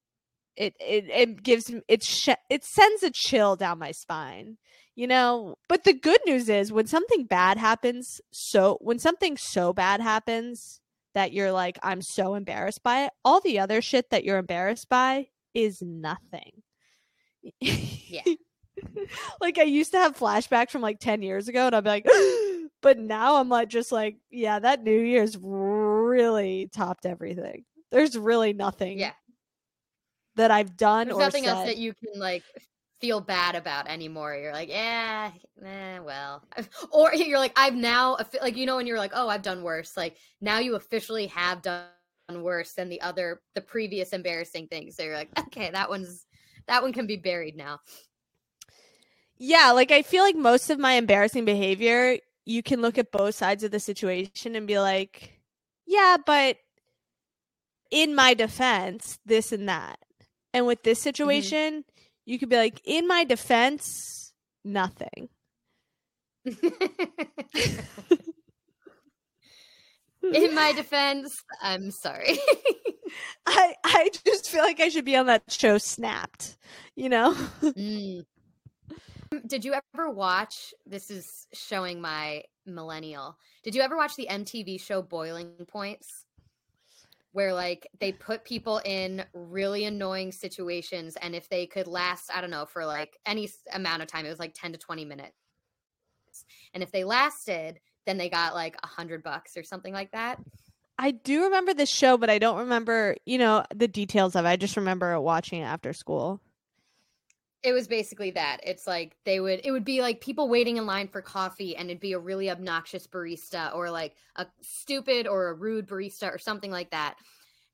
it 0.55 0.73
it 0.79 1.05
it 1.09 1.43
gives 1.43 1.71
it 1.87 2.03
sh- 2.03 2.29
it 2.49 2.63
sends 2.63 3.03
a 3.03 3.11
chill 3.11 3.55
down 3.55 3.79
my 3.79 3.91
spine 3.91 4.57
you 4.95 5.07
know? 5.07 5.55
But 5.67 5.83
the 5.83 5.93
good 5.93 6.19
news 6.25 6.49
is 6.49 6.71
when 6.71 6.87
something 6.87 7.25
bad 7.25 7.57
happens 7.57 8.21
so 8.31 8.77
when 8.81 8.99
something 8.99 9.37
so 9.37 9.73
bad 9.73 10.01
happens 10.01 10.79
that 11.15 11.33
you're 11.33 11.51
like 11.51 11.77
I'm 11.83 12.01
so 12.01 12.35
embarrassed 12.35 12.83
by 12.83 13.05
it 13.05 13.11
all 13.23 13.39
the 13.41 13.59
other 13.59 13.81
shit 13.81 14.09
that 14.11 14.23
you're 14.23 14.37
embarrassed 14.37 14.89
by 14.89 15.27
is 15.53 15.81
nothing. 15.81 16.61
Yeah. 17.59 18.21
Like 19.39 19.59
I 19.59 19.63
used 19.63 19.91
to 19.91 19.99
have 19.99 20.17
flashbacks 20.17 20.71
from 20.71 20.81
like 20.81 20.99
10 20.99 21.21
years 21.21 21.47
ago 21.47 21.67
and 21.67 21.75
I'd 21.75 21.83
be 21.83 21.89
like 21.89 22.07
but 22.81 22.97
now 22.97 23.35
I'm 23.35 23.47
like 23.47 23.69
just 23.69 23.91
like 23.91 24.17
yeah 24.31 24.59
that 24.59 24.83
New 24.83 24.99
Year's 24.99 25.37
really 25.39 26.69
topped 26.73 27.05
everything. 27.05 27.65
There's 27.91 28.17
really 28.17 28.51
nothing 28.51 28.97
yeah 28.97 29.13
that 30.35 30.51
I've 30.51 30.75
done 30.77 31.07
There's 31.07 31.17
or 31.17 31.21
nothing 31.21 31.43
said. 31.43 31.49
else 31.51 31.65
that 31.65 31.77
you 31.77 31.93
can 31.93 32.19
like 32.19 32.43
feel 32.99 33.19
bad 33.19 33.55
about 33.55 33.87
anymore. 33.87 34.35
You're 34.35 34.53
like, 34.53 34.69
yeah, 34.69 35.31
eh, 35.63 35.99
well, 35.99 36.43
or 36.91 37.13
you're 37.15 37.39
like, 37.39 37.53
I've 37.55 37.75
now 37.75 38.17
like 38.41 38.55
you 38.55 38.65
know 38.65 38.77
when 38.77 38.87
you're 38.87 38.97
like, 38.97 39.11
oh, 39.13 39.27
I've 39.27 39.41
done 39.41 39.63
worse. 39.63 39.97
Like 39.97 40.17
now 40.41 40.59
you 40.59 40.75
officially 40.75 41.27
have 41.27 41.61
done 41.61 41.87
worse 42.29 42.73
than 42.73 42.89
the 42.89 43.01
other 43.01 43.41
the 43.55 43.61
previous 43.61 44.13
embarrassing 44.13 44.67
things. 44.67 44.95
So 44.95 45.03
you're 45.03 45.17
like, 45.17 45.29
okay, 45.37 45.69
that 45.71 45.89
one's 45.89 46.25
that 46.67 46.81
one 46.81 46.93
can 46.93 47.07
be 47.07 47.17
buried 47.17 47.57
now. 47.57 47.79
Yeah, 49.37 49.71
like 49.71 49.91
I 49.91 50.03
feel 50.03 50.23
like 50.23 50.37
most 50.37 50.69
of 50.69 50.79
my 50.79 50.93
embarrassing 50.93 51.43
behavior, 51.43 52.17
you 52.45 52.63
can 52.63 52.81
look 52.81 52.97
at 52.97 53.11
both 53.11 53.35
sides 53.35 53.63
of 53.63 53.71
the 53.71 53.79
situation 53.79 54.55
and 54.55 54.67
be 54.67 54.79
like, 54.79 55.41
yeah, 55.85 56.17
but 56.25 56.57
in 57.91 58.15
my 58.15 58.33
defense, 58.33 59.19
this 59.25 59.51
and 59.51 59.67
that. 59.67 59.99
And 60.53 60.65
with 60.65 60.83
this 60.83 60.99
mm-hmm. 60.99 61.03
situation, 61.03 61.73
mm-hmm. 61.73 62.01
you 62.25 62.39
could 62.39 62.49
be 62.49 62.57
like, 62.57 62.81
in 62.85 63.07
my 63.07 63.23
defense, 63.23 64.33
nothing. 64.63 65.29
in 66.45 66.57
my 70.55 70.73
defense, 70.73 71.43
I'm 71.61 71.91
sorry. 71.91 72.37
I 73.45 73.75
I 73.83 74.09
just 74.25 74.49
feel 74.49 74.61
like 74.61 74.79
I 74.79 74.89
should 74.89 75.05
be 75.05 75.15
on 75.15 75.27
that 75.27 75.43
show 75.49 75.77
Snapped, 75.77 76.57
you 76.95 77.09
know? 77.09 77.35
Mm. 77.61 78.25
Did 79.47 79.65
you 79.65 79.73
ever 79.73 80.11
watch? 80.11 80.73
This 80.85 81.09
is 81.09 81.47
showing 81.53 82.01
my 82.01 82.43
millennial. 82.65 83.37
Did 83.63 83.75
you 83.75 83.81
ever 83.81 83.97
watch 83.97 84.15
the 84.15 84.27
MTV 84.29 84.79
show 84.79 85.01
Boiling 85.01 85.51
Points? 85.67 86.22
Where 87.33 87.53
like 87.53 87.87
they 87.99 88.11
put 88.11 88.45
people 88.45 88.79
in 88.85 89.25
really 89.33 89.85
annoying 89.85 90.31
situations, 90.31 91.17
and 91.21 91.35
if 91.35 91.49
they 91.49 91.65
could 91.65 91.87
last, 91.87 92.31
I 92.33 92.41
don't 92.41 92.49
know, 92.51 92.65
for 92.65 92.85
like 92.85 93.17
any 93.25 93.49
amount 93.73 94.01
of 94.01 94.07
time, 94.07 94.25
it 94.25 94.29
was 94.29 94.39
like 94.39 94.53
10 94.53 94.71
to 94.71 94.77
20 94.77 95.05
minutes. 95.05 95.33
And 96.73 96.81
if 96.81 96.91
they 96.91 97.03
lasted, 97.03 97.79
then 98.05 98.17
they 98.17 98.29
got 98.29 98.53
like 98.53 98.75
a 98.83 98.87
hundred 98.87 99.23
bucks 99.23 99.57
or 99.57 99.63
something 99.63 99.93
like 99.93 100.11
that. 100.11 100.39
I 100.97 101.11
do 101.11 101.43
remember 101.45 101.73
the 101.73 101.85
show, 101.85 102.17
but 102.17 102.29
I 102.29 102.37
don't 102.37 102.59
remember, 102.59 103.15
you 103.25 103.37
know, 103.37 103.65
the 103.75 103.87
details 103.87 104.35
of 104.35 104.45
it. 104.45 104.49
I 104.49 104.55
just 104.55 104.77
remember 104.77 105.19
watching 105.19 105.61
it 105.61 105.65
after 105.65 105.91
school 105.91 106.39
it 107.63 107.71
was 107.71 107.87
basically 107.87 108.31
that. 108.31 108.59
It's 108.63 108.85
like 108.85 109.15
they 109.25 109.39
would 109.39 109.61
it 109.63 109.71
would 109.71 109.85
be 109.85 110.01
like 110.01 110.19
people 110.19 110.49
waiting 110.49 110.77
in 110.77 110.85
line 110.85 111.07
for 111.07 111.21
coffee 111.21 111.75
and 111.75 111.89
it'd 111.89 112.01
be 112.01 112.13
a 112.13 112.19
really 112.19 112.49
obnoxious 112.49 113.07
barista 113.07 113.73
or 113.73 113.89
like 113.89 114.15
a 114.35 114.45
stupid 114.61 115.27
or 115.27 115.47
a 115.47 115.53
rude 115.53 115.87
barista 115.87 116.33
or 116.33 116.37
something 116.37 116.71
like 116.71 116.91
that. 116.91 117.15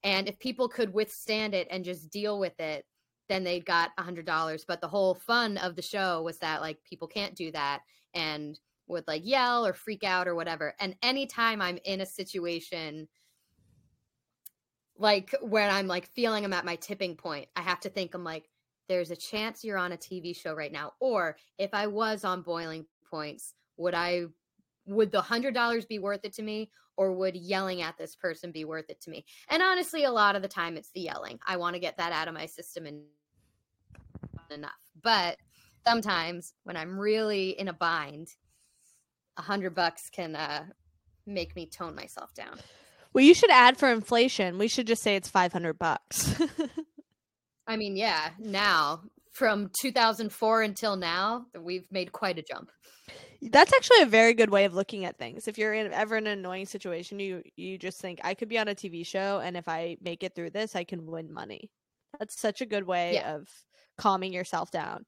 And 0.04 0.30
if 0.30 0.40
people 0.40 0.70
could 0.70 0.94
withstand 0.94 1.54
it 1.56 1.68
and 1.72 1.84
just 1.84 2.12
deal 2.12 2.40
with 2.40 2.60
it 2.60 2.86
then 3.28 3.44
they'd 3.44 3.66
got 3.66 3.92
a 3.98 4.02
hundred 4.02 4.26
dollars. 4.26 4.66
But 4.68 4.82
the 4.82 4.88
whole 4.88 5.14
fun 5.14 5.58
of 5.58 5.76
the 5.76 5.84
show 5.84 6.24
was 6.24 6.40
that 6.40 6.62
like 6.62 6.84
people 6.84 7.08
can't 7.08 7.36
do 7.36 7.52
that 7.52 7.82
and 8.16 8.60
would 8.88 9.08
like 9.08 9.22
yell 9.24 9.66
or 9.66 9.74
freak 9.74 10.04
out 10.04 10.28
or 10.28 10.36
whatever. 10.36 10.76
And 10.80 10.96
anytime 11.02 11.62
i'm 11.62 11.80
in 11.84 12.02
a 12.02 12.06
situation 12.06 13.08
like 15.00 15.34
when 15.42 15.70
i'm 15.70 15.88
like 15.88 16.10
feeling 16.10 16.44
i'm 16.44 16.54
at 16.54 16.66
my 16.66 16.76
tipping 16.76 17.16
point 17.16 17.48
i 17.56 17.62
have 17.62 17.80
to 17.80 17.90
think 17.90 18.14
i'm 18.14 18.24
like 18.24 18.49
there's 18.90 19.12
a 19.12 19.16
chance 19.16 19.64
you're 19.64 19.78
on 19.78 19.94
a 19.94 19.98
TV 19.98 20.36
show 20.36 20.54
right 20.54 20.72
now, 20.72 20.94
or 21.00 21.38
if 21.58 21.70
I 21.74 21.88
was 21.88 22.26
on 22.26 22.42
boiling 22.42 22.86
points, 23.10 23.54
would 23.78 23.94
I 23.94 24.26
would 24.86 25.12
the 25.12 25.22
hundred 25.22 25.54
dollars 25.54 25.86
be 25.86 26.00
worth 26.00 26.26
it 26.26 26.34
to 26.34 26.42
me 26.42 26.72
or 26.98 27.14
would 27.14 27.36
yelling 27.36 27.82
at 27.82 27.98
this 27.98 28.16
person 28.16 28.52
be 28.52 28.66
worth 28.66 28.90
it 28.90 29.00
to 29.02 29.12
me 29.12 29.24
and 29.50 29.62
honestly 29.62 30.04
a 30.04 30.12
lot 30.12 30.36
of 30.36 30.42
the 30.42 30.48
time 30.48 30.76
it's 30.76 30.90
the 30.96 31.02
yelling 31.02 31.38
i 31.46 31.56
want 31.56 31.76
to 31.76 31.80
get 31.80 31.96
that 31.98 32.12
out 32.12 32.28
of 32.28 32.34
my 32.34 32.48
system 32.48 32.88
and 32.88 33.02
enough 34.50 34.72
but 35.04 35.38
sometimes 35.86 36.56
when 36.64 36.76
i'm 36.76 37.00
really 37.00 37.52
in 37.52 37.68
a 37.68 37.74
bind 37.74 38.30
a 39.38 39.44
hundred 39.44 39.76
bucks 39.76 40.10
can 40.10 40.36
uh, 40.36 40.64
make 41.28 41.56
me 41.56 41.68
tone 41.68 41.94
myself 41.94 42.34
down 42.34 42.58
Well, 43.14 43.24
you 43.24 43.34
should 43.34 43.50
add 43.50 43.78
for 43.78 43.92
inflation. 43.92 44.60
We 44.60 44.68
should 44.68 44.86
just 44.86 45.02
say 45.02 45.16
it's 45.16 45.30
500 45.30 45.80
bucks. 45.80 46.40
i 47.70 47.78
mean 47.78 47.96
yeah 47.96 48.32
now 48.40 49.02
from 49.32 49.70
2004 49.82 50.62
until 50.64 50.98
now 50.98 51.46
we've 51.58 51.90
made 51.92 52.12
quite 52.12 52.38
a 52.38 52.42
jump 52.44 52.70
That's 53.42 53.72
actually 53.74 54.02
a 54.02 54.06
very 54.06 54.34
good 54.34 54.50
way 54.50 54.66
of 54.66 54.74
looking 54.74 55.06
at 55.06 55.18
things. 55.18 55.48
If 55.48 55.58
you're 55.58 55.74
in, 55.74 55.94
ever 55.94 56.18
in 56.18 56.28
an 56.28 56.40
annoying 56.40 56.66
situation, 56.66 57.20
you 57.20 57.42
you 57.56 57.78
just 57.78 58.02
think 58.02 58.20
I 58.24 58.34
could 58.34 58.50
be 58.50 58.58
on 58.60 58.68
a 58.68 58.76
TV 58.76 59.04
show, 59.06 59.40
and 59.40 59.56
if 59.56 59.68
I 59.70 59.98
make 60.02 60.24
it 60.24 60.36
through 60.36 60.50
this, 60.52 60.76
I 60.76 60.84
can 60.84 61.06
win 61.06 61.32
money. 61.32 61.72
That's 62.20 62.40
such 62.40 62.60
a 62.62 62.66
good 62.66 62.86
way 62.86 63.16
Yeah. 63.16 63.24
of 63.24 63.48
calming 63.98 64.34
yourself 64.34 64.72
down. 64.72 65.06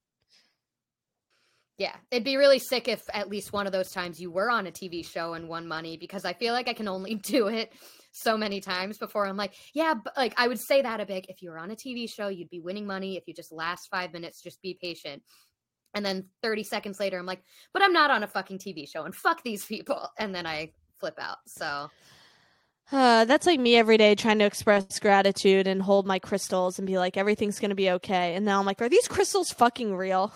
Yeah, 1.78 1.95
it'd 2.12 2.24
be 2.24 2.38
really 2.38 2.60
sick 2.60 2.88
if 2.88 3.02
at 3.12 3.30
least 3.30 3.54
one 3.54 3.65
of 3.65 3.74
those 3.74 3.89
times 3.89 4.19
you 4.19 4.30
were 4.32 4.52
on 4.52 4.67
a 4.67 4.71
TV 4.71 5.04
show 5.04 5.34
and 5.34 5.50
won 5.50 5.67
money 5.67 5.97
because 5.97 6.26
I 6.26 6.34
feel 6.34 6.54
like 6.54 6.67
I 6.67 6.74
can 6.74 6.88
only 6.88 7.15
do 7.24 7.47
it 7.47 7.74
so 8.12 8.38
many 8.38 8.60
times 8.60 8.97
before 8.97 9.26
I'm 9.26 9.38
like, 9.38 9.54
yeah, 9.74 9.93
but 9.93 10.15
like 10.15 10.34
I 10.38 10.47
would 10.47 10.60
say 10.60 10.82
that 10.82 11.00
a 11.00 11.06
big 11.06 11.26
if 11.30 11.41
you 11.41 11.50
were 11.50 11.58
on 11.58 11.71
a 11.71 11.76
TV 11.76 12.12
show, 12.12 12.28
you'd 12.28 12.50
be 12.50 12.60
winning 12.60 12.86
money 12.86 13.17
if 13.17 13.24
you 13.28 13.34
just 13.34 13.52
last 13.52 13.89
5 13.89 14.13
minutes, 14.13 14.41
just 14.41 14.62
be 14.62 14.78
patient. 14.80 15.24
And 15.93 16.06
then 16.06 16.28
30 16.41 16.63
seconds 16.63 17.00
later 17.00 17.17
I'm 17.17 17.26
like, 17.26 17.43
but 17.74 17.82
I'm 17.82 17.93
not 17.93 18.12
on 18.12 18.24
a 18.24 18.28
fucking 18.28 18.60
TV 18.60 18.88
show 18.88 19.04
and 19.04 19.15
fuck 19.15 19.43
these 19.43 19.65
people 19.65 20.10
and 20.19 20.36
then 20.36 20.45
I 20.45 20.74
flip 21.00 21.15
out. 21.19 21.38
So, 21.47 21.89
Uh, 22.91 23.24
that's 23.26 23.47
like 23.47 23.60
me 23.60 23.76
every 23.76 23.97
day 23.97 24.15
trying 24.15 24.39
to 24.39 24.45
express 24.45 25.00
gratitude 25.00 25.65
and 25.67 25.82
hold 25.82 26.06
my 26.06 26.19
crystals 26.19 26.78
and 26.78 26.86
be 26.86 26.97
like 26.97 27.15
everything's 27.15 27.60
gonna 27.60 27.76
be 27.76 27.91
okay. 27.91 28.36
And 28.36 28.45
now 28.45 28.60
I'm 28.60 28.65
like, 28.65 28.82
are 28.82 28.89
these 28.89 29.08
crystals 29.08 29.52
fucking 29.52 29.95
real? 29.95 30.34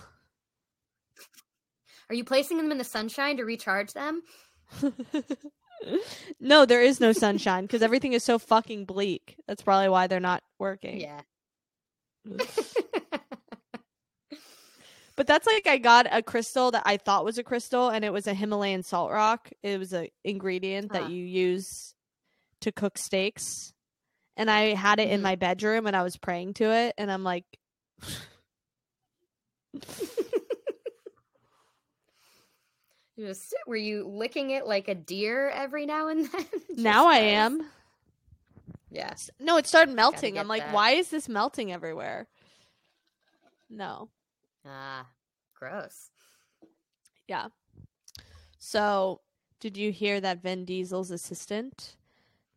are 2.10 2.16
you 2.16 2.24
placing 2.24 2.58
them 2.58 2.72
in 2.72 2.78
the 2.78 2.84
sunshine 2.86 3.38
to 3.38 3.44
recharge 3.44 3.92
them? 3.94 4.22
no, 6.40 6.66
there 6.66 6.82
is 6.82 7.00
no 7.00 7.12
sunshine 7.14 7.64
because 7.66 7.82
everything 7.82 8.14
is 8.14 8.24
so 8.24 8.38
fucking 8.40 8.86
bleak. 8.86 9.36
That's 9.48 9.62
probably 9.62 9.90
why 9.90 10.08
they're 10.08 10.20
not 10.20 10.44
working. 10.60 11.00
Yeah. 11.02 11.22
But 15.18 15.28
that's 15.28 15.48
like 15.48 15.66
I 15.66 15.78
got 15.78 16.08
a 16.12 16.22
crystal 16.22 16.72
that 16.72 16.84
I 16.86 16.98
thought 16.98 17.24
was 17.24 17.38
a 17.38 17.44
crystal, 17.44 17.88
and 17.90 18.04
it 18.04 18.12
was 18.12 18.28
a 18.28 18.34
Himalayan 18.34 18.84
salt 18.84 19.12
rock. 19.12 19.50
It 19.64 19.80
was 19.80 19.94
a 19.94 20.12
ingredient 20.26 20.92
Huh. 20.92 21.00
that 21.00 21.10
you 21.10 21.24
use 21.24 21.96
to 22.62 22.72
cook 22.74 22.98
steaks, 22.98 23.74
and 24.36 24.52
I 24.52 24.74
had 24.74 25.00
it 25.00 25.10
in 25.10 25.22
Mhm. 25.22 25.24
my 25.24 25.36
bedroom, 25.36 25.88
and 25.88 25.96
I 25.96 26.04
was 26.04 26.18
praying 26.18 26.56
to 26.56 26.66
it, 26.70 26.96
and 26.98 27.10
I'm 27.10 27.24
like, 27.24 27.46
Just 33.18 33.56
were 33.66 33.76
you 33.78 34.06
licking 34.08 34.52
it 34.52 34.68
like 34.68 34.88
a 34.88 34.96
deer 34.96 35.50
every 35.50 35.86
now 35.86 36.10
and 36.10 36.26
then? 36.32 36.46
now 36.76 37.08
I 37.08 37.18
am. 37.18 37.70
Yes. 38.90 39.30
No, 39.40 39.58
it 39.58 39.68
started 39.68 39.94
melting. 39.96 40.38
I'm 40.38 40.48
like, 40.48 40.64
that. 40.64 40.74
why 40.74 40.92
is 40.92 41.10
this 41.10 41.28
melting 41.30 41.72
everywhere? 41.72 42.28
No. 43.70 44.10
Ah, 44.66 45.06
gross. 45.54 46.10
Yeah. 47.28 47.48
So, 48.58 49.22
did 49.60 49.76
you 49.78 49.92
hear 49.92 50.22
that 50.22 50.42
Vin 50.42 50.66
Diesel's 50.66 51.12
assistant? 51.12 51.96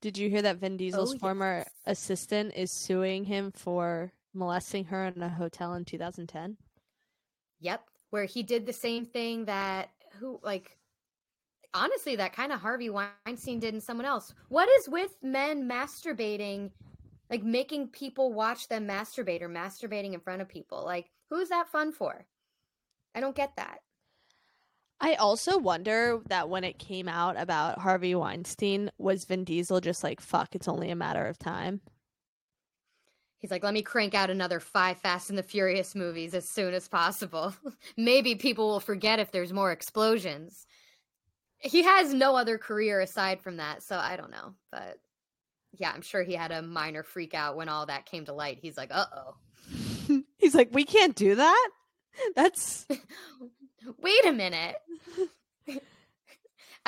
Did 0.01 0.17
you 0.17 0.31
hear 0.31 0.43
that 0.43 0.59
Vin 0.59 0.77
Diesel's 0.77 1.15
Oh, 1.15 1.19
former 1.19 1.59
yes. 1.59 1.71
assistant 1.87 2.55
is 2.55 2.71
suing 2.71 3.25
him 3.25 3.51
for 3.53 4.13
molesting 4.33 4.85
her 4.87 5.07
in 5.07 5.23
a 5.23 5.29
hotel 5.29 5.75
in 5.75 5.85
2010? 5.85 6.57
Yep. 7.61 7.83
Where 8.11 8.25
he 8.27 8.43
did 8.43 8.65
the 8.65 8.73
same 8.73 9.05
thing 9.05 9.45
that 9.47 9.91
who 10.19 10.41
like 10.43 10.77
honestly 11.75 12.17
that 12.17 12.33
kind 12.33 12.53
of 12.53 12.61
Harvey 12.61 12.91
Weinstein 12.91 13.61
did 13.61 13.75
in 13.75 13.81
someone 13.81 14.07
else. 14.07 14.35
What 14.49 14.69
is 14.69 14.89
with 14.89 15.17
men 15.23 15.69
masturbating 15.69 16.71
like 17.31 17.43
making 17.43 17.89
people 17.89 18.33
watch 18.33 18.69
them 18.69 18.89
masturbate 18.89 19.43
or 19.43 19.49
masturbating 19.49 20.15
in 20.15 20.21
front 20.21 20.43
of 20.43 20.49
people? 20.49 20.85
Like 20.85 21.11
who's 21.31 21.49
that 21.51 21.69
fun 21.69 21.93
for? 21.93 22.27
I 23.15 23.21
don't 23.21 23.37
get 23.37 23.57
that. 23.57 23.79
I 25.01 25.15
also 25.15 25.59
wonder 25.59 26.21
that 26.29 26.49
when 26.49 26.65
it 26.65 26.79
came 26.79 27.09
out 27.09 27.41
about 27.41 27.79
Harvey 27.79 28.15
Weinstein, 28.15 28.91
was 28.99 29.25
Vin 29.25 29.45
Diesel 29.45 29.81
just 29.81 30.03
like, 30.03 30.21
fuck, 30.21 30.57
it's 30.57 30.67
only 30.67 30.91
a 30.91 30.97
matter 30.97 31.25
of 31.27 31.39
time? 31.39 31.81
He's 33.39 33.51
like, 33.51 33.63
let 33.63 33.75
me 33.75 33.83
crank 33.83 34.15
out 34.15 34.31
another 34.31 34.59
five 34.59 34.99
Fast 34.99 35.31
and 35.31 35.39
the 35.39 35.45
Furious 35.45 35.95
movies 35.95 36.35
as 36.35 36.49
soon 36.49 36.75
as 36.75 36.89
possible. 36.89 37.55
Maybe 37.97 38.35
people 38.35 38.69
will 38.69 38.81
forget 38.81 39.21
if 39.21 39.31
there's 39.31 39.53
more 39.53 39.71
explosions. 39.71 40.67
He 41.59 41.83
has 41.85 42.13
no 42.13 42.37
other 42.37 42.59
career 42.59 43.01
aside 43.01 43.41
from 43.41 43.57
that, 43.59 43.83
so 43.83 43.97
I 43.97 44.17
don't 44.17 44.31
know. 44.31 44.55
But 44.73 44.99
yeah, 45.73 45.93
I'm 45.95 46.03
sure 46.03 46.23
he 46.23 46.35
had 46.35 46.51
a 46.51 46.63
minor 46.63 47.03
freak 47.03 47.35
out 47.35 47.57
when 47.57 47.69
all 47.69 47.87
that 47.87 48.07
came 48.07 48.25
to 48.25 48.33
light. 48.33 48.59
He's 48.61 48.77
like, 48.77 48.91
uh 48.93 49.07
oh. 49.15 50.23
He's 50.39 50.55
like, 50.55 50.71
we 50.73 50.85
can't 50.85 51.15
do 51.15 51.37
that? 51.37 51.71
That's. 52.35 52.87
Wait 54.01 54.27
a 54.27 54.33
minute. 54.33 54.77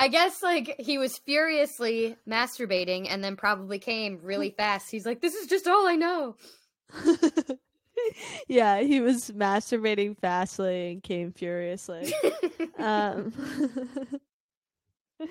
I 0.01 0.07
guess 0.07 0.41
like 0.41 0.77
he 0.79 0.97
was 0.97 1.19
furiously 1.19 2.15
masturbating 2.27 3.05
and 3.07 3.23
then 3.23 3.35
probably 3.35 3.77
came 3.77 4.19
really 4.23 4.49
fast. 4.57 4.89
He's 4.89 5.05
like, 5.05 5.21
this 5.21 5.35
is 5.35 5.45
just 5.45 5.67
all 5.67 5.87
I 5.87 5.95
know. 5.95 6.35
yeah, 8.47 8.81
he 8.81 8.99
was 8.99 9.29
masturbating 9.29 10.17
fastly 10.19 10.93
and 10.93 11.03
came 11.03 11.31
furiously. 11.31 12.11
um, 12.79 13.31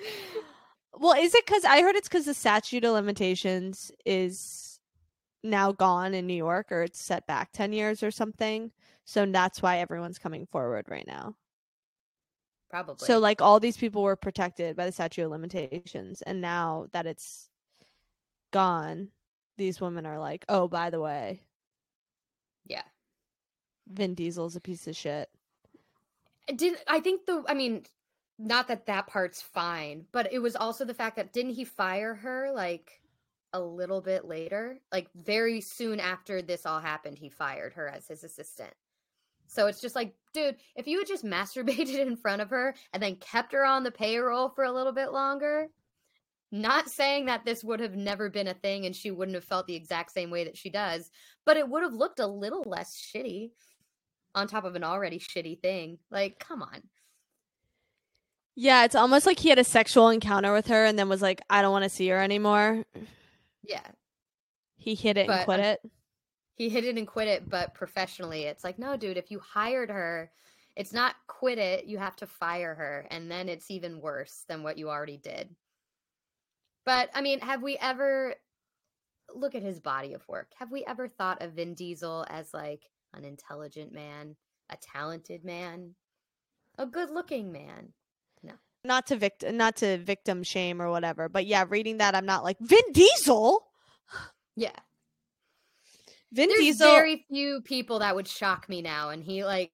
well, 0.97 1.21
is 1.21 1.35
it 1.35 1.45
because 1.45 1.65
I 1.65 1.81
heard 1.81 1.97
it's 1.97 2.07
because 2.07 2.23
the 2.23 2.33
statute 2.33 2.85
of 2.85 2.93
limitations 2.93 3.91
is 4.05 4.79
now 5.43 5.73
gone 5.73 6.13
in 6.13 6.25
New 6.25 6.33
York 6.33 6.71
or 6.71 6.83
it's 6.83 7.03
set 7.03 7.27
back 7.27 7.51
10 7.51 7.73
years 7.73 8.03
or 8.03 8.11
something? 8.11 8.71
So 9.03 9.25
that's 9.25 9.61
why 9.61 9.79
everyone's 9.79 10.17
coming 10.17 10.45
forward 10.45 10.85
right 10.87 11.05
now. 11.05 11.35
Probably. 12.71 13.05
So, 13.05 13.19
like, 13.19 13.41
all 13.41 13.59
these 13.59 13.77
people 13.77 14.01
were 14.01 14.15
protected 14.15 14.75
by 14.75 14.85
the 14.85 14.91
statute 14.91 15.23
of 15.23 15.31
limitations. 15.31 16.23
And 16.23 16.41
now 16.41 16.87
that 16.93 17.05
it's 17.05 17.49
gone, 18.51 19.09
these 19.57 19.79
women 19.79 20.05
are 20.07 20.17
like, 20.17 20.45
oh, 20.49 20.67
by 20.67 20.89
the 20.89 20.99
way, 20.99 21.41
yeah. 22.65 22.83
Vin 23.87 24.15
Diesel's 24.15 24.55
a 24.55 24.61
piece 24.61 24.87
of 24.87 24.95
shit. 24.95 25.29
did 26.55 26.77
I 26.87 26.99
think 26.99 27.25
the 27.25 27.43
I 27.47 27.53
mean 27.53 27.83
not 28.39 28.67
that 28.69 28.87
that 28.87 29.07
part's 29.07 29.41
fine, 29.41 30.05
but 30.11 30.31
it 30.33 30.39
was 30.39 30.55
also 30.55 30.85
the 30.85 30.93
fact 30.93 31.15
that 31.17 31.33
didn't 31.33 31.53
he 31.53 31.63
fire 31.63 32.15
her 32.15 32.51
like 32.53 33.01
a 33.53 33.59
little 33.59 34.01
bit 34.01 34.25
later? 34.25 34.79
Like 34.91 35.09
very 35.13 35.61
soon 35.61 35.99
after 35.99 36.41
this 36.41 36.65
all 36.65 36.79
happened, 36.79 37.17
he 37.17 37.29
fired 37.29 37.73
her 37.73 37.87
as 37.87 38.07
his 38.07 38.23
assistant. 38.23 38.73
So 39.51 39.67
it's 39.67 39.81
just 39.81 39.95
like, 39.95 40.13
dude, 40.33 40.55
if 40.77 40.87
you 40.87 40.99
had 40.99 41.07
just 41.07 41.25
masturbated 41.25 41.99
in 41.99 42.15
front 42.15 42.41
of 42.41 42.49
her 42.49 42.73
and 42.93 43.03
then 43.03 43.17
kept 43.17 43.51
her 43.53 43.65
on 43.65 43.83
the 43.83 43.91
payroll 43.91 44.49
for 44.49 44.63
a 44.63 44.71
little 44.71 44.93
bit 44.93 45.11
longer, 45.11 45.67
not 46.53 46.89
saying 46.89 47.25
that 47.25 47.45
this 47.45 47.63
would 47.63 47.79
have 47.79 47.95
never 47.95 48.29
been 48.29 48.47
a 48.47 48.53
thing 48.53 48.85
and 48.85 48.95
she 48.95 49.11
wouldn't 49.11 49.35
have 49.35 49.43
felt 49.43 49.67
the 49.67 49.75
exact 49.75 50.11
same 50.11 50.31
way 50.31 50.45
that 50.45 50.57
she 50.57 50.69
does, 50.69 51.09
but 51.45 51.57
it 51.57 51.67
would 51.67 51.83
have 51.83 51.93
looked 51.93 52.19
a 52.19 52.27
little 52.27 52.63
less 52.65 52.95
shitty 52.95 53.51
on 54.35 54.47
top 54.47 54.63
of 54.63 54.75
an 54.75 54.83
already 54.83 55.19
shitty 55.19 55.61
thing. 55.61 55.97
Like, 56.09 56.39
come 56.39 56.61
on. 56.61 56.81
Yeah, 58.55 58.83
it's 58.83 58.95
almost 58.95 59.25
like 59.25 59.39
he 59.39 59.49
had 59.49 59.59
a 59.59 59.63
sexual 59.63 60.09
encounter 60.09 60.51
with 60.51 60.67
her 60.67 60.85
and 60.85 60.99
then 60.99 61.07
was 61.07 61.21
like, 61.21 61.41
I 61.49 61.61
don't 61.61 61.71
want 61.71 61.83
to 61.83 61.89
see 61.89 62.09
her 62.09 62.19
anymore. 62.19 62.83
Yeah. 63.63 63.87
He 64.77 64.95
hit 64.95 65.17
it 65.17 65.29
and 65.29 65.45
quit 65.45 65.59
um, 65.59 65.65
it. 65.65 65.79
He 66.55 66.69
hit 66.69 66.85
it 66.85 66.97
and 66.97 67.07
quit 67.07 67.27
it, 67.27 67.49
but 67.49 67.73
professionally, 67.73 68.43
it's 68.43 68.63
like, 68.63 68.77
no, 68.77 68.97
dude, 68.97 69.17
if 69.17 69.31
you 69.31 69.39
hired 69.39 69.89
her, 69.89 70.31
it's 70.75 70.93
not 70.93 71.15
quit 71.27 71.57
it, 71.57 71.85
you 71.85 71.97
have 71.97 72.15
to 72.17 72.27
fire 72.27 72.75
her. 72.75 73.07
And 73.09 73.29
then 73.29 73.49
it's 73.49 73.71
even 73.71 74.01
worse 74.01 74.45
than 74.47 74.63
what 74.63 74.77
you 74.77 74.89
already 74.89 75.17
did. 75.17 75.49
But 76.85 77.09
I 77.13 77.21
mean, 77.21 77.39
have 77.41 77.61
we 77.61 77.77
ever 77.77 78.35
look 79.33 79.55
at 79.55 79.63
his 79.63 79.79
body 79.79 80.13
of 80.13 80.27
work? 80.27 80.47
Have 80.57 80.71
we 80.71 80.83
ever 80.85 81.07
thought 81.07 81.41
of 81.41 81.53
Vin 81.53 81.73
Diesel 81.73 82.25
as 82.29 82.53
like 82.53 82.83
an 83.13 83.23
intelligent 83.23 83.93
man, 83.93 84.35
a 84.69 84.77
talented 84.77 85.43
man, 85.43 85.95
a 86.77 86.85
good 86.85 87.11
looking 87.11 87.51
man? 87.51 87.93
No. 88.43 88.53
Not 88.83 89.07
to 89.07 89.15
victim 89.15 89.57
not 89.57 89.77
to 89.77 89.97
victim 89.99 90.43
shame 90.43 90.81
or 90.81 90.89
whatever, 90.89 91.29
but 91.29 91.45
yeah, 91.45 91.65
reading 91.67 91.97
that 91.97 92.15
I'm 92.15 92.25
not 92.25 92.43
like 92.43 92.57
Vin 92.59 92.91
Diesel. 92.93 93.63
Yeah. 94.55 94.71
Vin 96.33 96.49
There's 96.49 96.61
Diesel. 96.61 96.91
very 96.91 97.25
few 97.29 97.61
people 97.61 97.99
that 97.99 98.15
would 98.15 98.27
shock 98.27 98.69
me 98.69 98.81
now, 98.81 99.09
and 99.09 99.23
he 99.23 99.43
like 99.43 99.71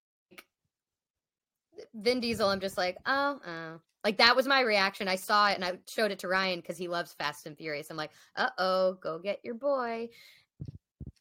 Vin 1.93 2.19
Diesel. 2.19 2.49
I'm 2.49 2.59
just 2.59 2.77
like, 2.77 2.97
oh, 3.05 3.39
oh. 3.45 3.81
Like 4.03 4.17
that 4.17 4.35
was 4.35 4.47
my 4.47 4.61
reaction. 4.61 5.07
I 5.07 5.15
saw 5.15 5.49
it 5.49 5.55
and 5.55 5.65
I 5.65 5.79
showed 5.87 6.11
it 6.11 6.19
to 6.19 6.27
Ryan 6.27 6.59
because 6.61 6.77
he 6.77 6.87
loves 6.87 7.13
Fast 7.13 7.45
and 7.45 7.57
Furious. 7.57 7.89
I'm 7.89 7.97
like, 7.97 8.11
uh 8.35 8.49
oh, 8.57 8.93
go 9.01 9.19
get 9.19 9.43
your 9.43 9.55
boy. 9.55 10.09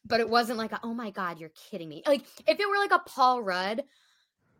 But 0.05 0.21
it 0.21 0.29
wasn't 0.29 0.57
like, 0.57 0.71
a, 0.71 0.79
oh 0.83 0.93
my 0.93 1.09
god, 1.09 1.37
you're 1.37 1.51
kidding 1.69 1.89
me. 1.89 2.01
Like 2.05 2.21
if 2.47 2.59
it 2.59 2.69
were 2.69 2.77
like 2.77 2.93
a 2.93 2.99
Paul 2.99 3.41
Rudd, 3.41 3.83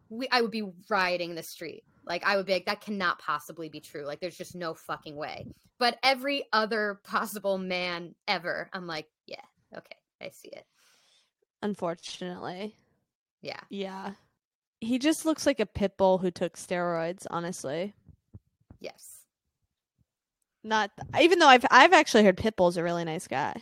we 0.09 0.27
I 0.29 0.41
would 0.41 0.51
be 0.51 0.69
rioting 0.89 1.35
the 1.35 1.43
street. 1.43 1.83
Like 2.05 2.25
I 2.25 2.35
would 2.35 2.45
be 2.45 2.53
like, 2.53 2.65
that 2.65 2.81
cannot 2.81 3.19
possibly 3.19 3.69
be 3.69 3.79
true. 3.79 4.03
Like 4.03 4.19
there's 4.19 4.37
just 4.37 4.55
no 4.55 4.73
fucking 4.73 5.15
way. 5.15 5.47
But 5.79 5.97
every 6.03 6.43
other 6.51 6.99
possible 7.03 7.57
man 7.57 8.13
ever, 8.27 8.69
I'm 8.73 8.87
like, 8.87 9.07
yeah, 9.25 9.45
okay, 9.77 9.95
I 10.21 10.29
see 10.29 10.49
it. 10.49 10.65
Unfortunately. 11.61 12.75
Yeah. 13.41 13.59
Yeah. 13.69 14.11
He 14.79 14.99
just 14.99 15.25
looks 15.25 15.45
like 15.45 15.59
a 15.59 15.65
pit 15.65 15.97
bull 15.97 16.19
who 16.19 16.31
took 16.31 16.55
steroids, 16.55 17.25
honestly. 17.29 17.93
Yes. 18.79 19.17
Not 20.63 20.91
even 21.19 21.39
though 21.39 21.47
I've 21.47 21.65
I've 21.71 21.93
actually 21.93 22.23
heard 22.25 22.37
Pitbull's 22.37 22.77
a 22.77 22.83
really 22.83 23.05
nice 23.05 23.27
guy. 23.27 23.55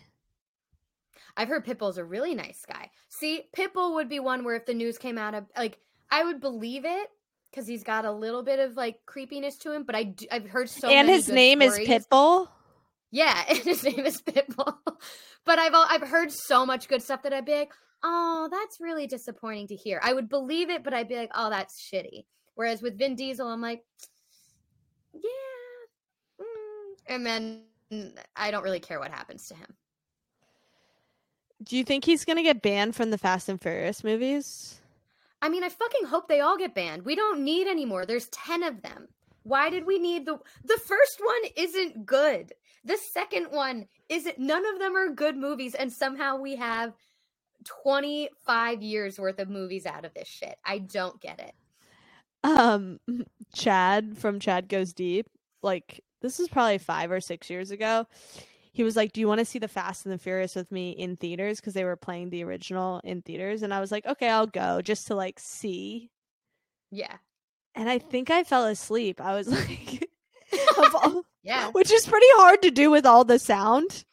I've 1.38 1.50
heard 1.50 1.66
Pitbull's 1.66 1.98
a 1.98 2.04
really 2.04 2.34
nice 2.34 2.66
guy. 2.66 2.90
See, 3.10 3.44
Pitbull 3.56 3.94
would 3.96 4.10
be 4.10 4.20
one 4.20 4.44
where 4.44 4.56
if 4.56 4.66
the 4.66 4.74
news 4.74 4.98
came 4.98 5.18
out 5.18 5.36
of 5.36 5.46
like 5.56 5.78
I 6.10 6.24
would 6.24 6.42
believe 6.42 6.84
it 6.86 7.10
because 7.52 7.68
he's 7.68 7.84
got 7.84 8.06
a 8.06 8.12
little 8.12 8.44
bit 8.44 8.60
of 8.60 8.76
like 8.76 9.06
creepiness 9.06 9.58
to 9.60 9.72
him. 9.72 9.84
But 9.84 9.96
I 9.96 10.04
do, 10.04 10.26
I've 10.32 10.50
heard 10.50 10.70
so 10.70 10.90
and 10.90 11.08
his 11.08 11.30
name 11.30 11.62
stories. 11.62 11.88
is 11.88 11.88
Pitbull. 11.88 12.48
Yeah, 13.12 13.46
and 13.50 13.60
his 13.60 13.84
name 13.84 14.06
is 14.06 14.22
Pitbull. 14.22 14.78
but 15.46 15.60
I've 15.60 15.74
al- 15.74 15.88
I've 15.90 16.08
heard 16.08 16.32
so 16.32 16.66
much 16.66 16.88
good 16.88 17.02
stuff 17.02 17.24
that 17.24 17.34
I'd 17.34 17.46
be 17.46 17.54
like, 17.54 17.72
oh, 18.04 18.48
that's 18.52 18.80
really 18.80 19.08
disappointing 19.08 19.68
to 19.68 19.76
hear. 19.76 20.00
I 20.04 20.14
would 20.14 20.30
believe 20.30 20.70
it, 20.70 20.84
but 20.84 20.94
I'd 20.94 21.10
be 21.10 21.16
like, 21.16 21.32
oh, 21.34 21.50
that's 21.50 21.82
shitty. 21.82 22.26
Whereas 22.56 22.82
with 22.82 22.98
Vin 22.98 23.16
Diesel, 23.16 23.48
I'm 23.48 23.62
like, 23.62 23.84
yeah, 25.14 26.42
mm. 26.42 26.96
and 27.08 27.26
then 27.26 27.64
I 28.36 28.52
don't 28.52 28.64
really 28.64 28.80
care 28.80 29.00
what 29.00 29.12
happens 29.12 29.48
to 29.48 29.56
him. 29.56 29.76
Do 31.64 31.78
you 31.78 31.84
think 31.84 32.06
he's 32.06 32.26
gonna 32.26 32.44
get 32.44 32.62
banned 32.62 32.96
from 32.96 33.12
the 33.12 33.18
Fast 33.18 33.50
and 33.50 33.62
Furious 33.62 34.04
movies? 34.04 34.80
I 35.42 35.50
mean, 35.50 35.64
I 35.64 35.70
fucking 35.70 36.08
hope 36.08 36.28
they 36.28 36.42
all 36.42 36.58
get 36.58 36.76
banned. 36.76 37.06
We 37.06 37.16
don't 37.16 37.44
need 37.44 37.68
any 37.68 37.86
more. 37.86 38.06
There's 38.06 38.30
10 38.30 38.64
of 38.64 38.82
them. 38.82 39.08
Why 39.44 39.70
did 39.70 39.86
we 39.86 40.00
need 40.00 40.26
the 40.26 40.40
the 40.64 40.80
first 40.86 41.22
one 41.24 41.52
isn't 41.56 42.06
good. 42.06 42.54
The 42.86 42.98
second 42.98 43.48
one 43.52 43.88
isn't 44.10 44.38
none 44.38 44.66
of 44.66 44.80
them 44.80 44.96
are 44.96 45.10
good 45.10 45.36
movies 45.36 45.74
and 45.76 45.92
somehow 45.92 46.38
we 46.38 46.56
have 46.56 46.94
25 47.66 48.82
years 48.84 49.20
worth 49.20 49.40
of 49.40 49.50
movies 49.50 49.86
out 49.86 50.06
of 50.06 50.14
this 50.14 50.28
shit. 50.28 50.56
I 50.64 50.78
don't 50.80 51.20
get 51.20 51.40
it. 51.40 51.54
Um, 52.44 53.00
Chad 53.56 54.18
from 54.18 54.40
Chad 54.40 54.70
Goes 54.70 54.94
Deep, 54.94 55.28
like 55.64 56.04
this 56.22 56.40
is 56.40 56.48
probably 56.48 56.78
five 56.78 57.12
or 57.12 57.20
six 57.20 57.50
years 57.50 57.72
ago. 57.72 58.08
He 58.72 58.84
was 58.84 58.96
like, 58.96 59.14
"Do 59.14 59.22
you 59.22 59.28
want 59.28 59.40
to 59.40 59.46
see 59.46 59.58
the 59.58 59.68
Fast 59.70 60.06
and 60.06 60.14
the 60.14 60.18
Furious 60.18 60.54
with 60.54 60.72
me 60.72 60.92
in 60.92 61.16
theaters?" 61.16 61.60
Because 61.60 61.74
they 61.74 61.86
were 61.86 61.96
playing 61.96 62.30
the 62.30 62.44
original 62.44 63.00
in 63.04 63.22
theaters, 63.22 63.64
and 63.64 63.74
I 63.74 63.80
was 63.80 63.90
like, 63.92 64.06
"Okay, 64.06 64.28
I'll 64.30 64.48
go 64.48 64.82
just 64.82 65.08
to 65.08 65.16
like 65.16 65.40
see." 65.40 66.12
Yeah. 66.92 67.16
And 67.74 67.90
I 67.90 68.00
think 68.00 68.30
I 68.30 68.44
fell 68.44 68.66
asleep. 68.66 69.22
I 69.22 69.34
was 69.34 69.48
like, 69.52 70.10
of 70.78 70.96
all- 70.96 71.26
Yeah. 71.46 71.70
which 71.72 71.92
is 71.92 72.08
pretty 72.08 72.26
hard 72.32 72.62
to 72.64 72.72
do 72.72 72.90
with 72.90 73.06
all 73.06 73.24
the 73.24 73.40
sound. 73.40 74.04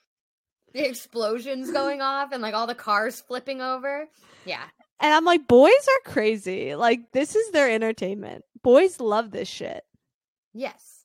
The 0.75 0.87
explosions 0.87 1.71
going 1.71 2.01
off 2.01 2.33
and 2.33 2.43
like 2.43 2.55
all 2.55 2.67
the 2.67 2.75
cars 2.75 3.21
flipping 3.21 3.61
over. 3.61 4.07
Yeah. 4.45 4.65
And 5.01 5.13
I'm 5.13 5.25
like, 5.25 5.49
boys 5.49 5.71
are 5.89 6.11
crazy. 6.13 6.75
Like, 6.75 7.11
this 7.13 7.35
is 7.35 7.51
their 7.51 7.69
entertainment. 7.69 8.45
Boys 8.63 9.01
love 9.01 9.31
this 9.31 9.49
shit. 9.49 9.83
Yes. 10.55 11.05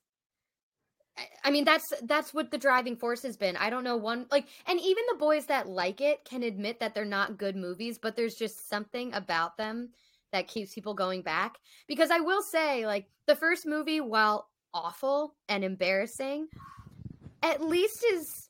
I- 1.43 1.49
mean 1.49 1.63
that's 1.63 1.91
that's 2.03 2.33
what 2.33 2.51
the 2.51 2.57
driving 2.57 2.95
force 2.95 3.23
has 3.23 3.37
been. 3.37 3.55
I 3.57 3.69
don't 3.69 3.83
know 3.83 3.97
one 3.97 4.27
like 4.29 4.47
and 4.67 4.79
even 4.79 5.03
the 5.09 5.17
boys 5.17 5.45
that 5.47 5.67
like 5.67 6.01
it 6.01 6.23
can 6.25 6.43
admit 6.43 6.79
that 6.79 6.93
they're 6.93 7.05
not 7.05 7.37
good 7.37 7.55
movies, 7.55 7.97
but 7.97 8.15
there's 8.15 8.35
just 8.35 8.69
something 8.69 9.13
about 9.13 9.57
them 9.57 9.89
that 10.31 10.47
keeps 10.47 10.73
people 10.75 10.93
going 10.93 11.21
back 11.21 11.55
because 11.87 12.11
I 12.11 12.19
will 12.19 12.43
say 12.43 12.85
like 12.85 13.07
the 13.25 13.35
first 13.35 13.65
movie 13.65 14.01
while 14.01 14.47
awful 14.77 15.35
and 15.49 15.63
embarrassing 15.63 16.47
at 17.41 17.61
least 17.61 18.05
is 18.13 18.49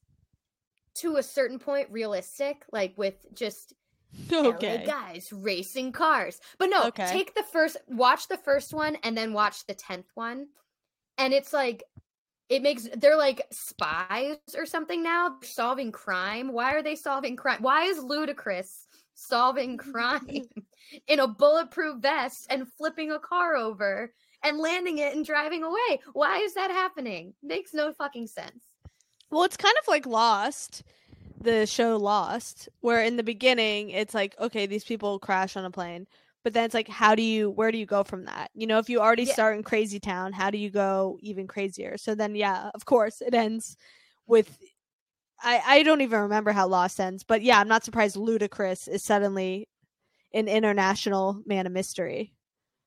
to 0.95 1.15
a 1.15 1.23
certain 1.23 1.57
point 1.57 1.89
realistic 1.89 2.65
like 2.71 2.93
with 2.97 3.15
just 3.34 3.73
Okay. 4.34 4.78
LA 4.78 4.86
guys 4.86 5.32
racing 5.32 5.91
cars. 5.91 6.39
But 6.59 6.69
no, 6.69 6.88
Okay. 6.88 7.11
take 7.11 7.34
the 7.34 7.43
first 7.43 7.78
watch 7.88 8.28
the 8.28 8.38
first 8.38 8.73
one 8.73 8.97
and 9.03 9.17
then 9.17 9.32
watch 9.32 9.65
the 9.65 9.75
10th 9.75 10.07
one. 10.15 10.47
And 11.17 11.34
it's 11.34 11.53
like 11.53 11.84
it 12.49 12.61
makes 12.61 12.88
they're 12.97 13.17
like 13.17 13.45
spies 13.51 14.38
or 14.55 14.65
something 14.65 15.03
now 15.03 15.38
They're 15.41 15.49
solving 15.49 15.91
crime. 15.91 16.51
Why 16.51 16.73
are 16.73 16.84
they 16.84 16.95
solving 16.95 17.36
crime? 17.36 17.61
Why 17.61 17.84
is 17.84 17.99
Ludacris 17.99 18.86
solving 19.13 19.78
crime 19.93 20.43
in 21.07 21.19
a 21.19 21.28
bulletproof 21.28 22.01
vest 22.01 22.47
and 22.49 22.67
flipping 22.78 23.11
a 23.11 23.19
car 23.19 23.55
over 23.55 24.13
and 24.43 24.57
landing 24.57 24.99
it 24.99 25.15
and 25.15 25.25
driving 25.25 25.63
away? 25.63 25.99
Why 26.13 26.38
is 26.39 26.53
that 26.53 26.71
happening? 26.71 27.33
Makes 27.43 27.73
no 27.73 27.93
fucking 27.93 28.27
sense. 28.27 28.63
Well, 29.29 29.43
it's 29.43 29.57
kind 29.57 29.75
of 29.81 29.88
like 29.88 30.05
Lost, 30.05 30.83
the 31.41 31.65
show 31.65 31.97
Lost, 31.97 32.69
where 32.79 33.03
in 33.03 33.17
the 33.17 33.23
beginning 33.23 33.89
it's 33.89 34.13
like, 34.13 34.35
okay, 34.39 34.65
these 34.65 34.83
people 34.85 35.19
crash 35.19 35.57
on 35.57 35.65
a 35.65 35.71
plane, 35.71 36.07
but 36.43 36.53
then 36.53 36.63
it's 36.63 36.73
like, 36.73 36.88
how 36.88 37.13
do 37.13 37.21
you, 37.21 37.49
where 37.49 37.71
do 37.71 37.77
you 37.77 37.85
go 37.85 38.03
from 38.03 38.25
that? 38.25 38.51
You 38.53 38.67
know, 38.67 38.79
if 38.79 38.89
you 38.89 38.99
already 39.01 39.23
Yeah. 39.25 39.33
start 39.33 39.57
in 39.57 39.63
Crazy 39.63 39.99
Town, 39.99 40.31
how 40.31 40.49
do 40.49 40.57
you 40.57 40.69
go 40.69 41.17
even 41.21 41.45
crazier? 41.45 41.97
So 41.97 42.15
then, 42.15 42.35
yeah, 42.35 42.69
of 42.73 42.85
course, 42.85 43.21
it 43.21 43.33
ends 43.33 43.75
with. 44.25 44.57
I, 45.39 45.61
I 45.65 45.83
don't 45.83 46.01
even 46.01 46.21
remember 46.21 46.51
how 46.51 46.67
Lost 46.67 46.99
ends, 46.99 47.23
but 47.23 47.43
yeah, 47.43 47.59
I'm 47.59 47.67
not 47.67 47.83
surprised 47.83 48.15
Ludacris 48.15 48.88
is 48.88 49.03
suddenly 49.03 49.67
an 50.33 50.47
international 50.47 51.43
man 51.45 51.67
of 51.67 51.73
mystery. 51.73 52.33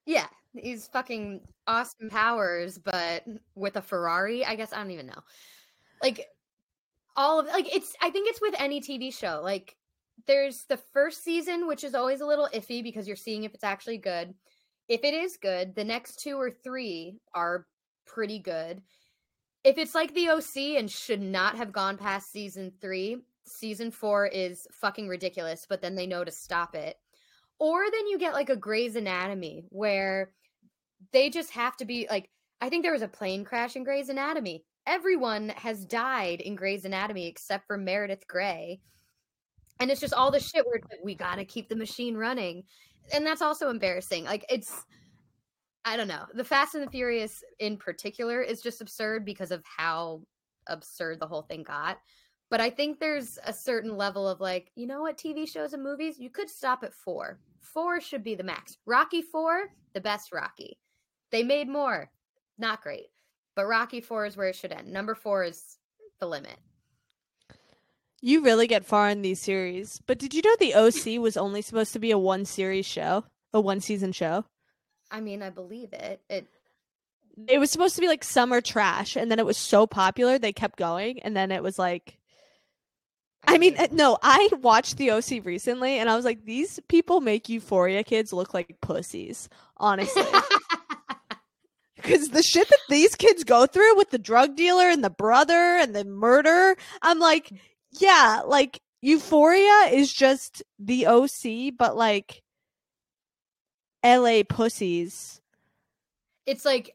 Yeah, 0.04 0.26
he's 0.54 0.86
fucking 0.88 1.40
Austin 1.66 2.10
Powers, 2.10 2.78
but 2.78 3.24
with 3.54 3.76
a 3.76 3.82
Ferrari. 3.82 4.44
I 4.44 4.54
guess 4.54 4.72
I 4.72 4.78
don't 4.78 4.90
even 4.90 5.06
know. 5.06 5.22
Like 6.02 6.26
all 7.16 7.40
of 7.40 7.46
like 7.46 7.74
it's. 7.74 7.94
I 8.00 8.10
think 8.10 8.28
it's 8.28 8.40
with 8.40 8.54
any 8.58 8.80
TV 8.80 9.12
show. 9.12 9.40
Like 9.42 9.76
there's 10.26 10.64
the 10.64 10.76
first 10.76 11.24
season, 11.24 11.66
which 11.66 11.84
is 11.84 11.94
always 11.94 12.20
a 12.20 12.26
little 12.26 12.48
iffy 12.54 12.82
because 12.82 13.06
you're 13.06 13.16
seeing 13.16 13.44
if 13.44 13.54
it's 13.54 13.64
actually 13.64 13.98
good. 13.98 14.34
If 14.88 15.04
it 15.04 15.14
is 15.14 15.36
good, 15.36 15.74
the 15.74 15.84
next 15.84 16.20
two 16.20 16.36
or 16.36 16.50
three 16.50 17.18
are 17.34 17.66
pretty 18.06 18.38
good. 18.38 18.82
If 19.62 19.78
it's 19.78 19.94
like 19.94 20.14
the 20.14 20.30
OC 20.30 20.78
and 20.78 20.90
should 20.90 21.20
not 21.20 21.56
have 21.56 21.72
gone 21.72 21.96
past 21.96 22.32
season 22.32 22.72
three, 22.80 23.18
season 23.44 23.90
four 23.90 24.26
is 24.26 24.66
fucking 24.72 25.06
ridiculous, 25.06 25.66
but 25.68 25.82
then 25.82 25.94
they 25.94 26.06
know 26.06 26.24
to 26.24 26.32
stop 26.32 26.74
it. 26.74 26.96
Or 27.58 27.84
then 27.90 28.06
you 28.06 28.18
get 28.18 28.32
like 28.32 28.48
a 28.48 28.56
Grey's 28.56 28.96
Anatomy 28.96 29.64
where 29.68 30.32
they 31.12 31.30
just 31.30 31.50
have 31.50 31.76
to 31.78 31.84
be 31.84 32.06
like, 32.10 32.30
I 32.60 32.68
think 32.68 32.82
there 32.82 32.92
was 32.92 33.02
a 33.02 33.08
plane 33.08 33.44
crash 33.44 33.76
in 33.76 33.84
Grey's 33.84 34.08
Anatomy. 34.08 34.64
Everyone 34.86 35.50
has 35.50 35.84
died 35.84 36.40
in 36.40 36.56
Grey's 36.56 36.84
Anatomy 36.84 37.26
except 37.26 37.66
for 37.66 37.76
Meredith 37.76 38.26
Grey. 38.26 38.80
And 39.78 39.90
it's 39.90 40.00
just 40.00 40.14
all 40.14 40.30
the 40.30 40.40
shit 40.40 40.66
where 40.66 40.80
like, 40.90 41.00
we 41.02 41.14
gotta 41.14 41.44
keep 41.44 41.68
the 41.68 41.76
machine 41.76 42.16
running. 42.16 42.64
And 43.14 43.26
that's 43.26 43.42
also 43.42 43.70
embarrassing. 43.70 44.24
Like, 44.24 44.44
it's, 44.50 44.84
I 45.84 45.96
don't 45.96 46.08
know. 46.08 46.26
The 46.34 46.44
Fast 46.44 46.74
and 46.74 46.86
the 46.86 46.90
Furious 46.90 47.42
in 47.58 47.76
particular 47.78 48.42
is 48.42 48.60
just 48.60 48.82
absurd 48.82 49.24
because 49.24 49.50
of 49.50 49.62
how 49.64 50.22
absurd 50.66 51.18
the 51.18 51.26
whole 51.26 51.42
thing 51.42 51.62
got. 51.62 51.98
But 52.50 52.60
I 52.60 52.68
think 52.68 52.98
there's 52.98 53.38
a 53.46 53.52
certain 53.52 53.96
level 53.96 54.28
of 54.28 54.40
like, 54.40 54.70
you 54.74 54.86
know 54.86 55.02
what, 55.02 55.16
TV 55.16 55.48
shows 55.48 55.72
and 55.72 55.82
movies, 55.82 56.18
you 56.18 56.30
could 56.30 56.50
stop 56.50 56.82
at 56.82 56.92
four. 56.92 57.38
Four 57.60 58.00
should 58.00 58.24
be 58.24 58.34
the 58.34 58.42
max. 58.42 58.76
Rocky 58.86 59.22
Four, 59.22 59.68
the 59.94 60.00
best 60.00 60.32
Rocky. 60.32 60.76
They 61.30 61.42
made 61.42 61.68
more, 61.68 62.10
not 62.58 62.82
great. 62.82 63.08
But 63.56 63.66
Rocky 63.66 64.00
Four 64.00 64.26
is 64.26 64.36
where 64.36 64.48
it 64.48 64.56
should 64.56 64.72
end. 64.72 64.92
Number 64.92 65.14
four 65.14 65.44
is 65.44 65.76
the 66.18 66.26
limit. 66.26 66.56
You 68.22 68.42
really 68.42 68.66
get 68.66 68.84
far 68.84 69.08
in 69.08 69.22
these 69.22 69.40
series. 69.40 70.00
But 70.06 70.18
did 70.18 70.34
you 70.34 70.42
know 70.42 70.56
the 70.58 70.74
OC 70.74 71.20
was 71.20 71.36
only 71.36 71.62
supposed 71.62 71.92
to 71.94 71.98
be 71.98 72.10
a 72.10 72.18
one 72.18 72.44
series 72.44 72.86
show, 72.86 73.24
a 73.52 73.60
one 73.60 73.80
season 73.80 74.12
show? 74.12 74.44
I 75.10 75.20
mean, 75.20 75.42
I 75.42 75.50
believe 75.50 75.92
it. 75.92 76.20
It 76.28 76.46
It 77.48 77.58
was 77.58 77.70
supposed 77.70 77.94
to 77.96 78.00
be 78.00 78.08
like 78.08 78.22
summer 78.22 78.60
trash, 78.60 79.16
and 79.16 79.30
then 79.30 79.38
it 79.38 79.46
was 79.46 79.56
so 79.56 79.86
popular 79.86 80.38
they 80.38 80.52
kept 80.52 80.78
going, 80.78 81.20
and 81.20 81.36
then 81.36 81.50
it 81.50 81.62
was 81.62 81.78
like. 81.78 82.18
I 83.46 83.56
mean, 83.56 83.74
uh, 83.78 83.88
no, 83.90 84.18
I 84.22 84.50
watched 84.60 84.98
the 84.98 85.12
OC 85.12 85.44
recently, 85.44 85.98
and 85.98 86.10
I 86.10 86.14
was 86.14 86.26
like, 86.26 86.44
these 86.44 86.78
people 86.88 87.22
make 87.22 87.48
Euphoria 87.48 88.04
kids 88.04 88.34
look 88.34 88.52
like 88.52 88.76
pussies, 88.82 89.48
honestly. 89.78 90.22
Because 92.02 92.28
the 92.28 92.42
shit 92.42 92.68
that 92.68 92.78
these 92.88 93.14
kids 93.14 93.44
go 93.44 93.66
through 93.66 93.96
with 93.96 94.10
the 94.10 94.18
drug 94.18 94.56
dealer 94.56 94.88
and 94.88 95.02
the 95.04 95.10
brother 95.10 95.54
and 95.54 95.94
the 95.94 96.04
murder, 96.04 96.76
I'm 97.02 97.18
like, 97.18 97.52
yeah, 97.92 98.42
like 98.46 98.80
Euphoria 99.02 99.90
is 99.92 100.12
just 100.12 100.62
the 100.78 101.06
OC, 101.06 101.76
but 101.76 101.96
like 101.96 102.42
LA 104.04 104.42
pussies. 104.48 105.40
It's 106.46 106.64
like 106.64 106.94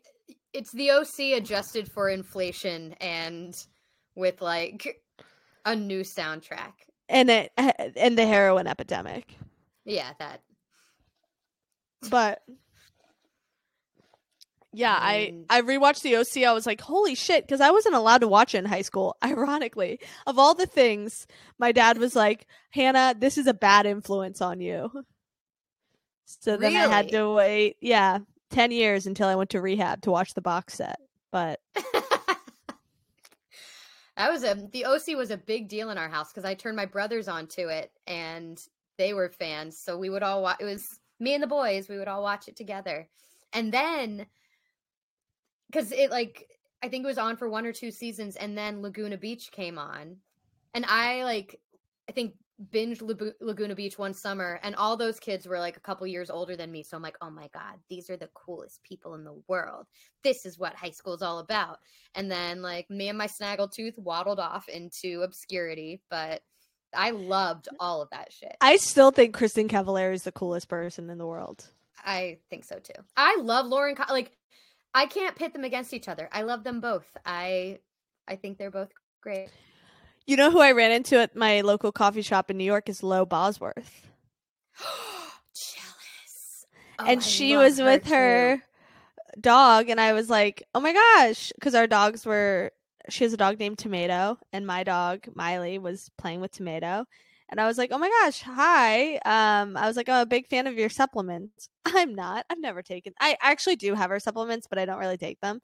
it's 0.53 0.71
the 0.71 0.91
OC 0.91 1.37
adjusted 1.37 1.91
for 1.91 2.09
inflation 2.09 2.93
and 3.01 3.55
with 4.15 4.41
like 4.41 5.01
a 5.65 5.75
new 5.75 6.01
soundtrack. 6.01 6.73
And 7.09 7.29
it 7.29 7.51
and 7.57 8.17
the 8.17 8.25
heroin 8.25 8.67
epidemic. 8.67 9.37
Yeah, 9.83 10.11
that. 10.19 10.41
But 12.09 12.41
yeah, 14.75 14.97
I 14.99 15.33
I 15.49 15.61
rewatched 15.61 16.01
the 16.01 16.17
OC. 16.17 16.45
I 16.45 16.51
was 16.51 16.65
like, 16.65 16.81
"Holy 16.81 17.15
shit!" 17.15 17.45
Because 17.47 17.61
I 17.61 17.71
wasn't 17.71 17.95
allowed 17.95 18.19
to 18.19 18.27
watch 18.27 18.53
it 18.53 18.59
in 18.59 18.65
high 18.65 18.81
school. 18.81 19.15
Ironically, 19.23 19.99
of 20.27 20.37
all 20.37 20.53
the 20.53 20.65
things, 20.65 21.27
my 21.57 21.71
dad 21.71 21.97
was 21.97 22.15
like, 22.15 22.45
"Hanna, 22.71 23.15
this 23.17 23.37
is 23.37 23.47
a 23.47 23.53
bad 23.53 23.85
influence 23.85 24.41
on 24.41 24.59
you." 24.59 24.91
So 26.25 26.57
then 26.57 26.75
I 26.75 26.87
had 26.87 27.09
to 27.11 27.31
wait, 27.31 27.77
yeah, 27.79 28.19
ten 28.49 28.71
years 28.71 29.07
until 29.07 29.27
I 29.27 29.35
went 29.35 29.51
to 29.51 29.61
rehab 29.61 30.01
to 30.01 30.11
watch 30.11 30.33
the 30.33 30.41
box 30.41 30.73
set. 30.73 30.97
But 31.31 31.61
that 34.17 34.29
was 34.29 34.43
a 34.43 34.55
the 34.73 34.85
OC 34.85 35.15
was 35.15 35.31
a 35.31 35.37
big 35.37 35.69
deal 35.69 35.89
in 35.89 35.97
our 35.97 36.09
house 36.09 36.33
because 36.33 36.45
I 36.45 36.53
turned 36.53 36.75
my 36.75 36.85
brothers 36.85 37.29
onto 37.29 37.69
it 37.69 37.91
and 38.07 38.61
they 38.97 39.13
were 39.13 39.29
fans. 39.29 39.77
So 39.77 39.97
we 39.97 40.09
would 40.09 40.23
all 40.23 40.41
watch. 40.41 40.57
It 40.59 40.65
was 40.65 40.99
me 41.19 41.33
and 41.33 41.41
the 41.43 41.47
boys. 41.47 41.87
We 41.87 41.97
would 41.97 42.09
all 42.09 42.23
watch 42.23 42.49
it 42.49 42.57
together, 42.57 43.07
and 43.53 43.71
then 43.71 44.25
because 45.67 45.91
it 45.91 46.11
like 46.11 46.47
I 46.83 46.89
think 46.89 47.03
it 47.03 47.07
was 47.07 47.17
on 47.17 47.37
for 47.37 47.49
one 47.49 47.65
or 47.65 47.73
two 47.73 47.91
seasons, 47.91 48.35
and 48.35 48.57
then 48.57 48.81
Laguna 48.81 49.17
Beach 49.17 49.51
came 49.51 49.77
on, 49.77 50.17
and 50.73 50.85
I 50.87 51.23
like 51.23 51.59
I 52.09 52.11
think 52.11 52.33
binged 52.71 53.01
Laguna 53.41 53.75
Beach 53.75 53.97
one 53.97 54.13
summer, 54.13 54.59
and 54.63 54.75
all 54.75 54.95
those 54.95 55.19
kids 55.19 55.47
were 55.47 55.59
like 55.59 55.77
a 55.77 55.81
couple 55.81 56.07
years 56.07 56.29
older 56.29 56.55
than 56.55 56.71
me. 56.71 56.83
So 56.83 56.95
I'm 56.95 57.03
like, 57.03 57.17
oh 57.21 57.29
my 57.29 57.49
god, 57.53 57.79
these 57.89 58.09
are 58.09 58.17
the 58.17 58.29
coolest 58.33 58.83
people 58.83 59.15
in 59.15 59.23
the 59.23 59.41
world. 59.47 59.87
This 60.23 60.45
is 60.45 60.57
what 60.59 60.75
high 60.75 60.91
school 60.91 61.13
is 61.13 61.21
all 61.21 61.39
about. 61.39 61.79
And 62.13 62.31
then 62.31 62.61
like 62.61 62.89
me 62.89 63.09
and 63.09 63.17
my 63.17 63.27
snaggletooth 63.27 63.97
waddled 63.97 64.39
off 64.39 64.69
into 64.69 65.21
obscurity, 65.23 66.01
but. 66.09 66.41
I 66.97 67.09
loved 67.09 67.65
mm. 67.65 67.75
all 67.81 68.01
of 68.01 68.09
that 68.11 68.31
shit. 68.31 68.55
I 68.61 68.77
still 68.77 69.11
think 69.11 69.35
Kristin 69.35 69.67
Cavallari 69.67 70.13
is 70.13 70.23
the 70.23 70.31
coolest 70.31 70.69
person 70.69 71.09
in 71.09 71.17
the 71.17 71.27
world. 71.27 71.67
I 72.05 72.37
think 72.49 72.63
so 72.63 72.79
too. 72.79 72.93
I 73.17 73.37
love 73.41 73.65
Lauren. 73.65 73.95
Like 74.09 74.31
I 74.95 75.07
can't 75.07 75.35
pit 75.35 75.51
them 75.51 75.65
against 75.65 75.93
each 75.93 76.07
other. 76.07 76.29
I 76.31 76.43
love 76.43 76.63
them 76.63 76.79
both. 76.79 77.05
I 77.25 77.79
I 78.27 78.37
think 78.37 78.57
they're 78.57 78.71
both 78.71 78.93
great. 79.21 79.49
You 80.25 80.37
know 80.37 80.49
who 80.49 80.61
I 80.61 80.71
ran 80.71 80.91
into 80.91 81.19
at 81.19 81.35
my 81.35 81.61
local 81.61 81.91
coffee 81.91 82.21
shop 82.21 82.49
in 82.49 82.57
New 82.57 82.63
York 82.63 82.87
is 82.87 83.03
Lo 83.03 83.25
Bosworth. 83.25 84.07
Jealous. 85.53 86.65
Oh, 86.97 87.05
and 87.05 87.21
she 87.21 87.57
was 87.57 87.77
her 87.77 87.85
with 87.85 88.05
too. 88.05 88.13
her 88.13 88.63
dog 89.39 89.89
and 89.89 89.99
I 89.99 90.13
was 90.13 90.29
like, 90.29 90.63
"Oh 90.73 90.79
my 90.79 90.93
gosh," 90.93 91.51
cuz 91.59 91.75
our 91.75 91.87
dogs 91.87 92.25
were 92.25 92.71
she 93.09 93.25
has 93.25 93.33
a 93.33 93.37
dog 93.37 93.59
named 93.59 93.77
Tomato 93.77 94.39
and 94.53 94.65
my 94.65 94.83
dog 94.83 95.27
Miley 95.35 95.77
was 95.77 96.09
playing 96.17 96.39
with 96.39 96.53
Tomato 96.53 97.05
and 97.49 97.59
I 97.59 97.67
was 97.67 97.77
like, 97.77 97.91
"Oh 97.91 97.97
my 97.97 98.09
gosh, 98.09 98.41
hi!" 98.41 99.15
Um, 99.17 99.77
I 99.77 99.87
was 99.87 99.95
like, 99.95 100.09
"I'm 100.09 100.21
a 100.21 100.25
big 100.25 100.47
fan 100.47 100.67
of 100.67 100.77
your 100.77 100.89
supplements." 100.89 101.69
I'm 101.85 102.15
not. 102.15 102.45
I've 102.49 102.59
never 102.59 102.81
taken. 102.81 103.13
I 103.19 103.37
actually 103.41 103.75
do 103.75 103.93
have 103.93 104.09
her 104.09 104.19
supplements, 104.19 104.67
but 104.67 104.79
I 104.79 104.85
don't 104.85 104.99
really 104.99 105.17
take 105.17 105.39
them. 105.41 105.61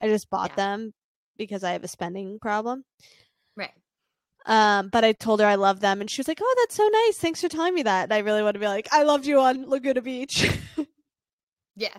I 0.00 0.08
just 0.08 0.30
bought 0.30 0.50
yeah. 0.50 0.56
them 0.56 0.94
because 1.36 1.62
I 1.64 1.72
have 1.72 1.84
a 1.84 1.88
spending 1.88 2.38
problem. 2.40 2.84
Right. 3.56 3.72
Um, 4.46 4.88
but 4.88 5.04
I 5.04 5.12
told 5.12 5.40
her 5.40 5.46
I 5.46 5.54
love 5.54 5.80
them, 5.80 6.00
and 6.00 6.10
she 6.10 6.20
was 6.20 6.28
like, 6.28 6.40
"Oh, 6.42 6.54
that's 6.58 6.74
so 6.74 6.88
nice. 6.88 7.18
Thanks 7.18 7.40
for 7.40 7.48
telling 7.48 7.74
me 7.74 7.82
that." 7.84 8.04
And 8.04 8.12
I 8.12 8.18
really 8.18 8.42
want 8.42 8.54
to 8.54 8.60
be 8.60 8.66
like, 8.66 8.88
"I 8.92 9.04
loved 9.04 9.26
you 9.26 9.40
on 9.40 9.68
Laguna 9.68 10.02
Beach." 10.02 10.50
yeah, 11.76 11.96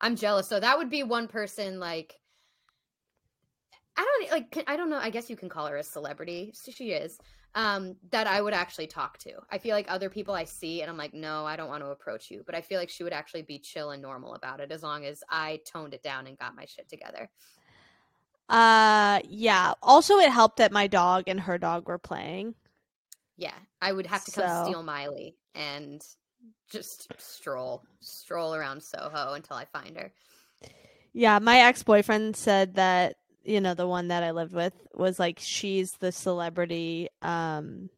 I'm 0.00 0.16
jealous. 0.16 0.48
So 0.48 0.58
that 0.58 0.78
would 0.78 0.90
be 0.90 1.02
one 1.02 1.28
person 1.28 1.78
like. 1.78 2.14
I 3.94 4.04
don't 4.04 4.30
like. 4.32 4.64
I 4.66 4.76
don't 4.78 4.88
know. 4.88 4.98
I 4.98 5.10
guess 5.10 5.28
you 5.28 5.36
can 5.36 5.50
call 5.50 5.66
her 5.66 5.76
a 5.76 5.82
celebrity. 5.82 6.54
She 6.74 6.92
is 6.92 7.18
um, 7.54 7.96
that 8.10 8.26
I 8.26 8.40
would 8.40 8.54
actually 8.54 8.86
talk 8.86 9.18
to. 9.18 9.32
I 9.50 9.58
feel 9.58 9.74
like 9.74 9.90
other 9.90 10.08
people 10.08 10.34
I 10.34 10.44
see 10.44 10.80
and 10.80 10.90
I'm 10.90 10.96
like, 10.96 11.12
no, 11.12 11.44
I 11.44 11.56
don't 11.56 11.68
want 11.68 11.82
to 11.82 11.90
approach 11.90 12.30
you. 12.30 12.42
But 12.46 12.54
I 12.54 12.60
feel 12.60 12.78
like 12.78 12.88
she 12.88 13.04
would 13.04 13.12
actually 13.12 13.42
be 13.42 13.58
chill 13.58 13.90
and 13.90 14.02
normal 14.02 14.34
about 14.34 14.60
it 14.60 14.72
as 14.72 14.82
long 14.82 15.04
as 15.04 15.22
I 15.28 15.60
toned 15.66 15.94
it 15.94 16.02
down 16.02 16.26
and 16.26 16.38
got 16.38 16.56
my 16.56 16.64
shit 16.64 16.88
together. 16.88 17.30
Uh 18.48 19.20
yeah. 19.28 19.74
Also 19.82 20.16
it 20.18 20.30
helped 20.30 20.58
that 20.58 20.72
my 20.72 20.86
dog 20.86 21.24
and 21.26 21.40
her 21.40 21.58
dog 21.58 21.88
were 21.88 21.98
playing. 21.98 22.54
Yeah. 23.36 23.54
I 23.80 23.92
would 23.92 24.06
have 24.06 24.24
to 24.24 24.32
come 24.32 24.48
so. 24.48 24.64
steal 24.64 24.82
Miley 24.82 25.36
and 25.54 26.02
just 26.70 27.08
stroll 27.18 27.84
stroll 28.00 28.54
around 28.54 28.82
Soho 28.82 29.34
until 29.34 29.56
I 29.56 29.66
find 29.66 29.96
her. 29.96 30.12
Yeah, 31.14 31.38
my 31.40 31.58
ex-boyfriend 31.58 32.36
said 32.36 32.76
that 32.76 33.16
you 33.44 33.60
know 33.60 33.74
the 33.74 33.86
one 33.86 34.08
that 34.08 34.22
I 34.22 34.30
lived 34.30 34.52
with 34.52 34.74
was 34.94 35.18
like 35.18 35.38
she's 35.40 35.92
the 36.00 36.12
celebrity 36.12 37.08
um 37.22 37.90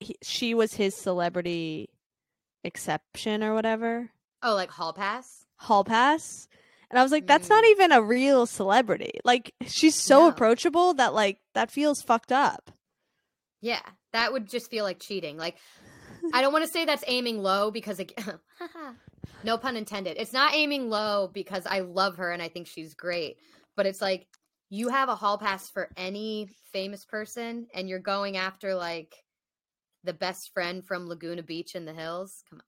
he, 0.00 0.16
she 0.22 0.54
was 0.54 0.74
his 0.74 0.94
celebrity 0.94 1.88
exception 2.64 3.42
or 3.42 3.54
whatever. 3.54 4.10
Oh, 4.42 4.54
like 4.54 4.70
hall 4.70 4.92
pass? 4.92 5.46
Hall 5.56 5.84
pass. 5.84 6.48
And 6.90 6.98
I 6.98 7.02
was 7.02 7.12
like 7.12 7.26
that's 7.26 7.46
mm. 7.46 7.50
not 7.50 7.64
even 7.64 7.92
a 7.92 8.02
real 8.02 8.46
celebrity. 8.46 9.20
Like 9.24 9.54
she's 9.66 9.94
so 9.94 10.22
no. 10.22 10.28
approachable 10.28 10.94
that 10.94 11.14
like 11.14 11.38
that 11.54 11.70
feels 11.70 12.02
fucked 12.02 12.32
up. 12.32 12.70
Yeah, 13.60 13.82
that 14.12 14.32
would 14.32 14.48
just 14.48 14.70
feel 14.70 14.84
like 14.84 15.00
cheating. 15.00 15.36
Like 15.36 15.56
I 16.32 16.42
don't 16.42 16.52
want 16.52 16.64
to 16.64 16.70
say 16.70 16.84
that's 16.84 17.04
aiming 17.06 17.42
low 17.42 17.70
because 17.70 18.00
it, 18.00 18.12
no 19.44 19.58
pun 19.58 19.76
intended. 19.76 20.16
It's 20.18 20.32
not 20.32 20.54
aiming 20.54 20.88
low 20.88 21.28
because 21.32 21.64
I 21.66 21.80
love 21.80 22.16
her 22.16 22.30
and 22.30 22.42
I 22.42 22.48
think 22.48 22.66
she's 22.66 22.94
great 22.94 23.36
but 23.78 23.86
it's 23.86 24.02
like 24.02 24.26
you 24.70 24.88
have 24.88 25.08
a 25.08 25.14
hall 25.14 25.38
pass 25.38 25.70
for 25.70 25.88
any 25.96 26.48
famous 26.72 27.04
person 27.04 27.68
and 27.72 27.88
you're 27.88 28.00
going 28.00 28.36
after 28.36 28.74
like 28.74 29.14
the 30.02 30.12
best 30.12 30.52
friend 30.52 30.84
from 30.84 31.08
Laguna 31.08 31.44
Beach 31.44 31.76
in 31.76 31.84
the 31.84 31.92
hills. 31.92 32.42
Come 32.50 32.60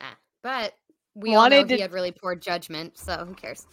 on. 0.00 0.08
Ah, 0.08 0.16
but 0.42 0.72
we 1.14 1.30
wanted 1.30 1.56
all 1.56 1.62
know 1.62 1.68
to... 1.68 1.74
he 1.76 1.80
had 1.80 1.92
really 1.92 2.10
poor 2.10 2.34
judgment, 2.34 2.98
so 2.98 3.24
who 3.24 3.34
cares? 3.34 3.64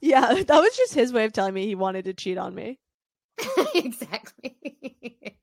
Yeah, 0.00 0.32
that 0.46 0.48
was 0.60 0.74
just 0.76 0.94
his 0.94 1.12
way 1.12 1.26
of 1.26 1.34
telling 1.34 1.52
me 1.52 1.66
he 1.66 1.74
wanted 1.74 2.06
to 2.06 2.14
cheat 2.14 2.38
on 2.38 2.54
me. 2.54 2.80
exactly. 3.74 4.56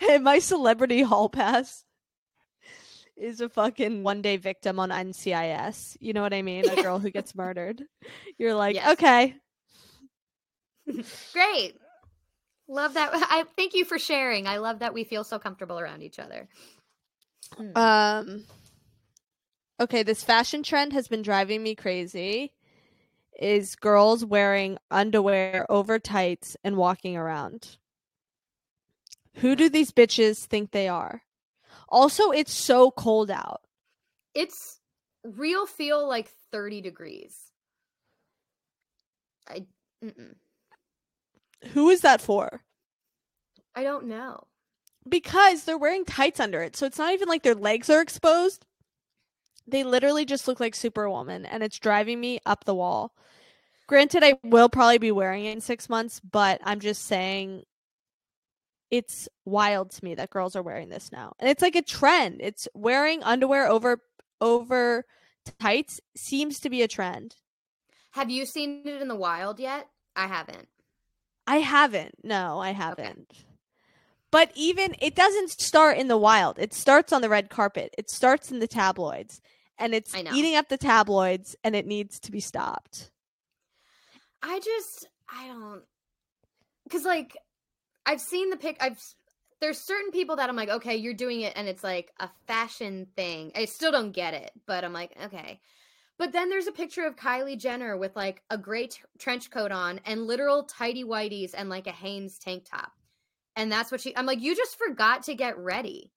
hey, 0.00 0.16
my 0.16 0.38
celebrity 0.38 1.02
hall 1.02 1.28
pass 1.28 1.84
is 3.22 3.40
a 3.40 3.48
fucking 3.48 4.02
one 4.02 4.20
day 4.20 4.36
victim 4.36 4.78
on 4.78 4.90
NCIS. 4.90 5.96
You 6.00 6.12
know 6.12 6.22
what 6.22 6.34
I 6.34 6.42
mean? 6.42 6.68
A 6.68 6.82
girl 6.82 6.98
who 6.98 7.10
gets 7.10 7.34
murdered. 7.36 7.82
You're 8.36 8.54
like, 8.54 8.74
yes. 8.74 8.92
okay. 8.92 9.36
Great. 11.32 11.76
Love 12.68 12.94
that. 12.94 13.10
I 13.14 13.44
thank 13.56 13.74
you 13.74 13.84
for 13.84 13.98
sharing. 13.98 14.46
I 14.46 14.56
love 14.58 14.80
that 14.80 14.92
we 14.92 15.04
feel 15.04 15.24
so 15.24 15.38
comfortable 15.38 15.78
around 15.78 16.02
each 16.02 16.18
other. 16.18 16.48
Hmm. 17.56 17.78
Um 17.78 18.44
Okay, 19.80 20.02
this 20.02 20.22
fashion 20.22 20.62
trend 20.62 20.92
has 20.92 21.08
been 21.08 21.22
driving 21.22 21.62
me 21.62 21.74
crazy. 21.74 22.52
Is 23.40 23.74
girls 23.76 24.24
wearing 24.24 24.78
underwear 24.90 25.66
over 25.70 25.98
tights 25.98 26.56
and 26.62 26.76
walking 26.76 27.16
around. 27.16 27.78
Who 29.36 29.56
do 29.56 29.68
these 29.68 29.90
bitches 29.90 30.44
think 30.44 30.70
they 30.70 30.88
are? 30.88 31.22
Also, 31.92 32.30
it's 32.30 32.54
so 32.54 32.90
cold 32.90 33.30
out. 33.30 33.60
It's 34.34 34.80
real 35.22 35.66
feel 35.66 36.08
like 36.08 36.30
30 36.50 36.80
degrees. 36.80 37.36
I 39.46 39.66
mm-mm. 40.02 40.34
Who 41.74 41.90
is 41.90 42.00
that 42.00 42.22
for? 42.22 42.62
I 43.74 43.82
don't 43.82 44.06
know. 44.06 44.44
Because 45.06 45.64
they're 45.64 45.76
wearing 45.78 46.06
tights 46.06 46.40
under 46.40 46.62
it. 46.62 46.76
So 46.76 46.86
it's 46.86 46.98
not 46.98 47.12
even 47.12 47.28
like 47.28 47.42
their 47.42 47.54
legs 47.54 47.90
are 47.90 48.00
exposed. 48.00 48.64
They 49.66 49.84
literally 49.84 50.24
just 50.24 50.48
look 50.48 50.60
like 50.60 50.74
Superwoman 50.74 51.44
and 51.44 51.62
it's 51.62 51.78
driving 51.78 52.20
me 52.20 52.40
up 52.46 52.64
the 52.64 52.74
wall. 52.74 53.12
Granted, 53.86 54.24
I 54.24 54.38
will 54.42 54.68
probably 54.70 54.98
be 54.98 55.12
wearing 55.12 55.44
it 55.44 55.52
in 55.52 55.60
six 55.60 55.88
months, 55.90 56.20
but 56.20 56.60
I'm 56.64 56.80
just 56.80 57.04
saying 57.04 57.64
it's 58.92 59.26
wild 59.46 59.90
to 59.90 60.04
me 60.04 60.14
that 60.14 60.30
girls 60.30 60.54
are 60.54 60.62
wearing 60.62 60.90
this 60.90 61.10
now. 61.10 61.32
And 61.40 61.48
it's 61.48 61.62
like 61.62 61.74
a 61.74 61.82
trend. 61.82 62.40
It's 62.40 62.68
wearing 62.74 63.22
underwear 63.24 63.66
over 63.66 64.02
over 64.40 65.06
tights 65.58 65.98
seems 66.14 66.60
to 66.60 66.70
be 66.70 66.82
a 66.82 66.88
trend. 66.88 67.34
Have 68.10 68.30
you 68.30 68.44
seen 68.44 68.82
it 68.84 69.00
in 69.00 69.08
the 69.08 69.16
wild 69.16 69.58
yet? 69.58 69.88
I 70.14 70.26
haven't. 70.26 70.68
I 71.46 71.56
haven't. 71.56 72.16
No, 72.22 72.60
I 72.60 72.72
haven't. 72.72 73.30
Okay. 73.30 73.44
But 74.30 74.52
even 74.54 74.94
it 75.00 75.14
doesn't 75.14 75.50
start 75.50 75.96
in 75.96 76.08
the 76.08 76.18
wild. 76.18 76.58
It 76.58 76.74
starts 76.74 77.14
on 77.14 77.22
the 77.22 77.30
red 77.30 77.48
carpet. 77.48 77.94
It 77.96 78.10
starts 78.10 78.50
in 78.50 78.58
the 78.58 78.68
tabloids. 78.68 79.40
And 79.78 79.94
it's 79.94 80.14
eating 80.14 80.54
up 80.54 80.68
the 80.68 80.76
tabloids 80.76 81.56
and 81.64 81.74
it 81.74 81.86
needs 81.86 82.20
to 82.20 82.30
be 82.30 82.40
stopped. 82.40 83.10
I 84.42 84.60
just 84.60 85.08
I 85.30 85.48
don't 85.48 85.82
because 86.84 87.04
like 87.04 87.36
I've 88.06 88.20
seen 88.20 88.50
the 88.50 88.56
pic. 88.56 88.76
I've 88.80 89.02
there's 89.60 89.78
certain 89.78 90.10
people 90.10 90.36
that 90.36 90.48
I'm 90.48 90.56
like, 90.56 90.68
okay, 90.68 90.96
you're 90.96 91.14
doing 91.14 91.42
it, 91.42 91.52
and 91.54 91.68
it's 91.68 91.84
like 91.84 92.12
a 92.18 92.28
fashion 92.46 93.06
thing. 93.16 93.52
I 93.54 93.66
still 93.66 93.92
don't 93.92 94.12
get 94.12 94.34
it, 94.34 94.50
but 94.66 94.84
I'm 94.84 94.92
like, 94.92 95.16
okay. 95.24 95.60
But 96.18 96.32
then 96.32 96.50
there's 96.50 96.66
a 96.66 96.72
picture 96.72 97.04
of 97.04 97.16
Kylie 97.16 97.58
Jenner 97.58 97.96
with 97.96 98.14
like 98.14 98.42
a 98.50 98.58
gray 98.58 98.86
t- 98.86 99.02
trench 99.18 99.50
coat 99.50 99.72
on 99.72 100.00
and 100.04 100.26
literal 100.26 100.64
tidy 100.64 101.04
whities 101.04 101.52
and 101.56 101.68
like 101.68 101.86
a 101.86 101.92
Hanes 101.92 102.38
tank 102.38 102.64
top. 102.70 102.92
And 103.56 103.70
that's 103.70 103.90
what 103.90 104.00
she 104.00 104.16
I'm 104.16 104.26
like, 104.26 104.40
you 104.40 104.54
just 104.54 104.78
forgot 104.78 105.24
to 105.24 105.34
get 105.34 105.58
ready. 105.58 106.12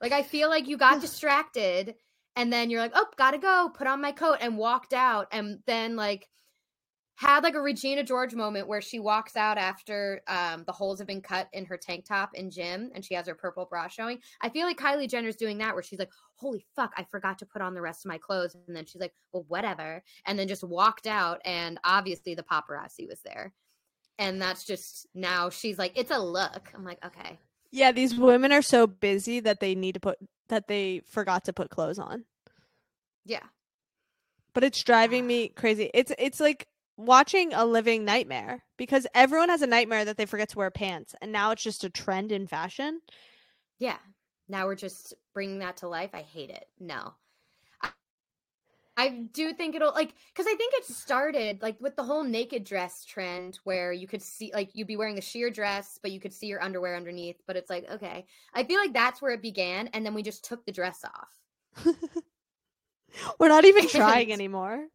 Like 0.00 0.12
I 0.12 0.22
feel 0.22 0.48
like 0.48 0.68
you 0.68 0.76
got 0.76 1.00
distracted 1.02 1.96
and 2.34 2.52
then 2.52 2.70
you're 2.70 2.80
like, 2.80 2.92
oh, 2.94 3.06
gotta 3.16 3.38
go, 3.38 3.70
put 3.74 3.86
on 3.86 4.00
my 4.00 4.12
coat 4.12 4.38
and 4.40 4.56
walked 4.56 4.92
out. 4.92 5.28
And 5.32 5.60
then 5.66 5.96
like 5.96 6.28
had 7.16 7.42
like 7.42 7.54
a 7.54 7.60
Regina 7.60 8.02
George 8.02 8.34
moment 8.34 8.68
where 8.68 8.82
she 8.82 8.98
walks 8.98 9.36
out 9.36 9.56
after 9.56 10.20
um, 10.28 10.64
the 10.66 10.72
holes 10.72 10.98
have 10.98 11.08
been 11.08 11.22
cut 11.22 11.48
in 11.54 11.64
her 11.64 11.78
tank 11.78 12.04
top 12.04 12.34
in 12.34 12.50
gym 12.50 12.90
and 12.94 13.02
she 13.02 13.14
has 13.14 13.26
her 13.26 13.34
purple 13.34 13.64
bra 13.64 13.88
showing. 13.88 14.18
I 14.42 14.50
feel 14.50 14.66
like 14.66 14.78
Kylie 14.78 15.08
Jenner's 15.08 15.36
doing 15.36 15.56
that 15.58 15.72
where 15.72 15.82
she's 15.82 15.98
like, 15.98 16.12
holy 16.34 16.66
fuck, 16.76 16.92
I 16.96 17.04
forgot 17.04 17.38
to 17.38 17.46
put 17.46 17.62
on 17.62 17.72
the 17.72 17.80
rest 17.80 18.04
of 18.04 18.10
my 18.10 18.18
clothes. 18.18 18.54
And 18.66 18.76
then 18.76 18.84
she's 18.84 19.00
like, 19.00 19.14
well, 19.32 19.46
whatever. 19.48 20.02
And 20.26 20.38
then 20.38 20.46
just 20.46 20.62
walked 20.62 21.06
out. 21.06 21.40
And 21.46 21.80
obviously 21.84 22.34
the 22.34 22.42
paparazzi 22.42 23.08
was 23.08 23.20
there. 23.24 23.54
And 24.18 24.40
that's 24.40 24.64
just 24.64 25.06
now 25.14 25.48
she's 25.48 25.78
like, 25.78 25.92
it's 25.96 26.10
a 26.10 26.18
look. 26.18 26.70
I'm 26.74 26.84
like, 26.84 27.02
okay. 27.04 27.38
Yeah, 27.70 27.92
these 27.92 28.14
women 28.14 28.52
are 28.52 28.62
so 28.62 28.86
busy 28.86 29.40
that 29.40 29.60
they 29.60 29.74
need 29.74 29.94
to 29.94 30.00
put, 30.00 30.18
that 30.48 30.68
they 30.68 31.00
forgot 31.08 31.44
to 31.46 31.54
put 31.54 31.70
clothes 31.70 31.98
on. 31.98 32.24
Yeah. 33.24 33.42
But 34.52 34.64
it's 34.64 34.82
driving 34.82 35.26
me 35.26 35.48
crazy. 35.48 35.90
It's, 35.94 36.12
it's 36.18 36.40
like, 36.40 36.66
watching 36.96 37.52
a 37.52 37.64
living 37.64 38.04
nightmare 38.04 38.62
because 38.76 39.06
everyone 39.14 39.48
has 39.48 39.62
a 39.62 39.66
nightmare 39.66 40.04
that 40.04 40.16
they 40.16 40.26
forget 40.26 40.48
to 40.50 40.58
wear 40.58 40.70
pants 40.70 41.14
and 41.20 41.32
now 41.32 41.50
it's 41.50 41.62
just 41.62 41.84
a 41.84 41.90
trend 41.90 42.32
in 42.32 42.46
fashion. 42.46 43.00
Yeah. 43.78 43.98
Now 44.48 44.66
we're 44.66 44.76
just 44.76 45.14
bringing 45.34 45.58
that 45.58 45.78
to 45.78 45.88
life. 45.88 46.10
I 46.14 46.22
hate 46.22 46.50
it. 46.50 46.64
No. 46.78 47.14
I, 47.82 47.90
I 48.96 49.08
do 49.32 49.52
think 49.52 49.74
it'll 49.74 49.92
like 49.92 50.14
cuz 50.34 50.46
I 50.46 50.54
think 50.54 50.72
it 50.74 50.86
started 50.86 51.60
like 51.60 51.78
with 51.80 51.96
the 51.96 52.04
whole 52.04 52.24
naked 52.24 52.64
dress 52.64 53.04
trend 53.04 53.58
where 53.64 53.92
you 53.92 54.06
could 54.06 54.22
see 54.22 54.50
like 54.54 54.70
you'd 54.72 54.86
be 54.86 54.96
wearing 54.96 55.16
the 55.16 55.20
sheer 55.20 55.50
dress 55.50 55.98
but 56.00 56.12
you 56.12 56.20
could 56.20 56.32
see 56.32 56.46
your 56.46 56.62
underwear 56.62 56.96
underneath, 56.96 57.42
but 57.46 57.56
it's 57.56 57.68
like 57.68 57.90
okay. 57.90 58.26
I 58.54 58.64
feel 58.64 58.80
like 58.80 58.94
that's 58.94 59.20
where 59.20 59.32
it 59.32 59.42
began 59.42 59.88
and 59.88 60.06
then 60.06 60.14
we 60.14 60.22
just 60.22 60.44
took 60.44 60.64
the 60.64 60.72
dress 60.72 61.04
off. 61.04 61.84
we're 63.38 63.48
not 63.48 63.64
even 63.66 63.88
trying 63.90 64.32
anymore. 64.32 64.86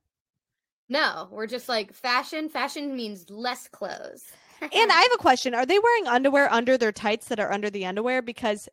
No, 0.91 1.29
we're 1.31 1.47
just 1.47 1.69
like 1.69 1.93
fashion. 1.93 2.49
Fashion 2.49 2.93
means 2.93 3.29
less 3.29 3.69
clothes. 3.69 4.25
and 4.61 4.69
I 4.91 5.01
have 5.01 5.13
a 5.13 5.17
question. 5.17 5.55
Are 5.55 5.65
they 5.65 5.79
wearing 5.79 6.07
underwear 6.07 6.51
under 6.51 6.77
their 6.77 6.91
tights 6.91 7.29
that 7.29 7.39
are 7.39 7.49
under 7.49 7.69
the 7.69 7.85
underwear? 7.85 8.21
Because 8.21 8.67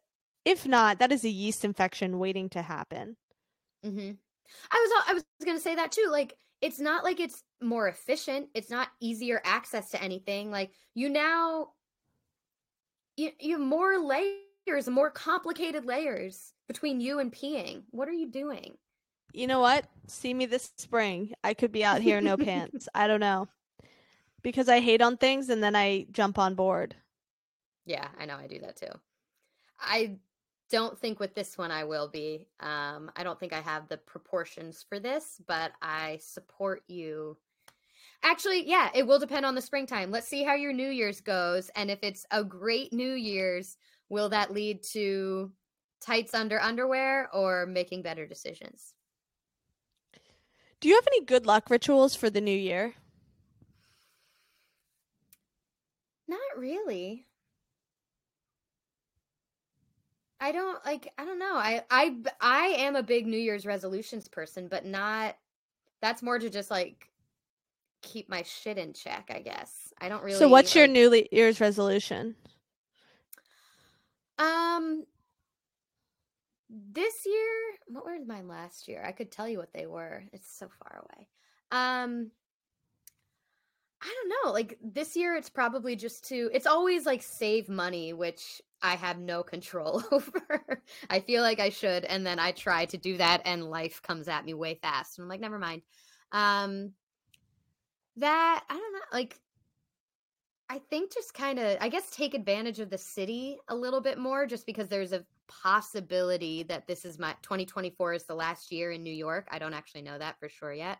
if 0.44 0.66
not, 0.66 0.98
that 0.98 1.12
is 1.12 1.24
a 1.24 1.28
yeast 1.28 1.64
infection 1.64 2.18
waiting 2.18 2.48
to 2.50 2.60
happen. 2.60 3.16
Mm-hmm. 3.86 4.10
I 4.72 4.88
was 4.88 5.04
I 5.06 5.14
was 5.14 5.24
gonna 5.46 5.60
say 5.60 5.76
that 5.76 5.92
too. 5.92 6.08
Like 6.10 6.34
it's 6.60 6.80
not 6.80 7.04
like 7.04 7.20
it's 7.20 7.44
more 7.62 7.86
efficient. 7.86 8.48
It's 8.52 8.68
not 8.68 8.88
easier 9.00 9.40
access 9.44 9.90
to 9.90 10.02
anything. 10.02 10.50
Like 10.50 10.72
you 10.94 11.08
now 11.10 11.68
you, 13.16 13.30
you 13.38 13.58
have 13.58 13.64
more 13.64 13.96
layers, 13.96 14.88
more 14.88 15.12
complicated 15.12 15.84
layers 15.84 16.52
between 16.66 17.00
you 17.00 17.20
and 17.20 17.32
peeing. 17.32 17.84
What 17.90 18.08
are 18.08 18.12
you 18.12 18.28
doing? 18.28 18.76
You 19.32 19.46
know 19.46 19.60
what? 19.60 19.86
See 20.06 20.32
me 20.32 20.46
this 20.46 20.72
spring. 20.76 21.32
I 21.44 21.54
could 21.54 21.72
be 21.72 21.84
out 21.84 22.00
here 22.00 22.20
no 22.20 22.36
pants. 22.36 22.88
I 22.94 23.06
don't 23.06 23.20
know. 23.20 23.48
Because 24.42 24.68
I 24.68 24.80
hate 24.80 25.02
on 25.02 25.16
things 25.16 25.48
and 25.48 25.62
then 25.62 25.74
I 25.74 26.06
jump 26.10 26.38
on 26.38 26.54
board. 26.54 26.94
Yeah, 27.84 28.08
I 28.18 28.26
know 28.26 28.36
I 28.36 28.46
do 28.46 28.60
that 28.60 28.76
too. 28.76 28.92
I 29.80 30.18
don't 30.70 30.98
think 30.98 31.18
with 31.18 31.34
this 31.34 31.56
one 31.56 31.70
I 31.70 31.84
will 31.84 32.08
be. 32.08 32.46
Um, 32.60 33.10
I 33.16 33.22
don't 33.22 33.38
think 33.40 33.52
I 33.52 33.60
have 33.60 33.88
the 33.88 33.96
proportions 33.96 34.84
for 34.86 34.98
this, 35.00 35.40
but 35.46 35.72
I 35.80 36.18
support 36.22 36.82
you. 36.88 37.36
Actually, 38.22 38.68
yeah, 38.68 38.90
it 38.94 39.06
will 39.06 39.18
depend 39.18 39.46
on 39.46 39.54
the 39.54 39.62
springtime. 39.62 40.10
Let's 40.10 40.28
see 40.28 40.42
how 40.42 40.54
your 40.54 40.72
New 40.72 40.90
Year's 40.90 41.20
goes. 41.20 41.70
And 41.76 41.90
if 41.90 42.00
it's 42.02 42.26
a 42.30 42.44
great 42.44 42.92
New 42.92 43.12
Year's, 43.12 43.76
will 44.08 44.28
that 44.30 44.52
lead 44.52 44.82
to 44.92 45.52
tights 46.00 46.34
under 46.34 46.60
underwear 46.60 47.28
or 47.32 47.66
making 47.66 48.02
better 48.02 48.26
decisions? 48.26 48.94
Do 50.80 50.88
you 50.88 50.94
have 50.94 51.06
any 51.08 51.24
good 51.24 51.46
luck 51.46 51.70
rituals 51.70 52.14
for 52.14 52.30
the 52.30 52.40
new 52.40 52.56
year? 52.56 52.94
Not 56.28 56.40
really. 56.56 57.26
I 60.40 60.52
don't 60.52 60.84
like 60.84 61.12
I 61.18 61.24
don't 61.24 61.38
know. 61.38 61.54
I 61.54 61.82
I 61.90 62.16
I 62.40 62.66
am 62.78 62.94
a 62.94 63.02
big 63.02 63.26
New 63.26 63.38
Year's 63.38 63.66
resolutions 63.66 64.28
person, 64.28 64.68
but 64.68 64.84
not 64.84 65.36
that's 66.00 66.22
more 66.22 66.38
to 66.38 66.48
just 66.48 66.70
like 66.70 67.08
keep 68.02 68.28
my 68.28 68.42
shit 68.42 68.78
in 68.78 68.92
check, 68.92 69.30
I 69.34 69.40
guess. 69.40 69.92
I 70.00 70.08
don't 70.08 70.22
really 70.22 70.38
So 70.38 70.48
what's 70.48 70.70
like, 70.70 70.76
your 70.76 70.86
New 70.86 71.24
Year's 71.32 71.60
resolution? 71.60 72.36
Um 74.38 75.04
this 76.70 77.14
year, 77.24 77.52
what 77.86 78.04
were 78.04 78.18
my 78.26 78.42
last 78.42 78.88
year? 78.88 79.02
I 79.04 79.12
could 79.12 79.30
tell 79.30 79.48
you 79.48 79.58
what 79.58 79.72
they 79.72 79.86
were. 79.86 80.24
It's 80.32 80.50
so 80.58 80.68
far 80.68 81.02
away. 81.02 81.26
Um 81.70 82.30
I 84.00 84.14
don't 84.14 84.44
know. 84.44 84.52
Like 84.52 84.78
this 84.82 85.16
year 85.16 85.34
it's 85.34 85.50
probably 85.50 85.96
just 85.96 86.28
to 86.28 86.50
it's 86.52 86.66
always 86.66 87.06
like 87.06 87.22
save 87.22 87.68
money, 87.68 88.12
which 88.12 88.60
I 88.82 88.94
have 88.94 89.18
no 89.18 89.42
control 89.42 90.02
over. 90.12 90.82
I 91.10 91.20
feel 91.20 91.42
like 91.42 91.58
I 91.58 91.70
should 91.70 92.04
and 92.04 92.26
then 92.26 92.38
I 92.38 92.52
try 92.52 92.84
to 92.86 92.96
do 92.96 93.16
that 93.16 93.42
and 93.44 93.70
life 93.70 94.02
comes 94.02 94.28
at 94.28 94.44
me 94.44 94.54
way 94.54 94.78
fast. 94.80 95.18
And 95.18 95.24
I'm 95.24 95.28
like, 95.28 95.40
never 95.40 95.58
mind. 95.58 95.82
Um 96.32 96.92
that 98.16 98.64
I 98.68 98.74
don't 98.74 98.92
know, 98.92 99.00
like 99.12 99.38
I 100.70 100.80
think 100.90 101.14
just 101.14 101.32
kind 101.32 101.58
of 101.58 101.78
I 101.80 101.88
guess 101.88 102.10
take 102.10 102.34
advantage 102.34 102.78
of 102.78 102.90
the 102.90 102.98
city 102.98 103.58
a 103.68 103.74
little 103.74 104.02
bit 104.02 104.18
more 104.18 104.46
just 104.46 104.66
because 104.66 104.88
there's 104.88 105.12
a 105.12 105.24
possibility 105.48 106.62
that 106.64 106.86
this 106.86 107.04
is 107.04 107.18
my 107.18 107.34
2024 107.42 108.14
is 108.14 108.24
the 108.24 108.34
last 108.34 108.70
year 108.70 108.92
in 108.92 109.02
New 109.02 109.12
York. 109.12 109.48
I 109.50 109.58
don't 109.58 109.74
actually 109.74 110.02
know 110.02 110.18
that 110.18 110.38
for 110.38 110.48
sure 110.48 110.72
yet. 110.72 110.98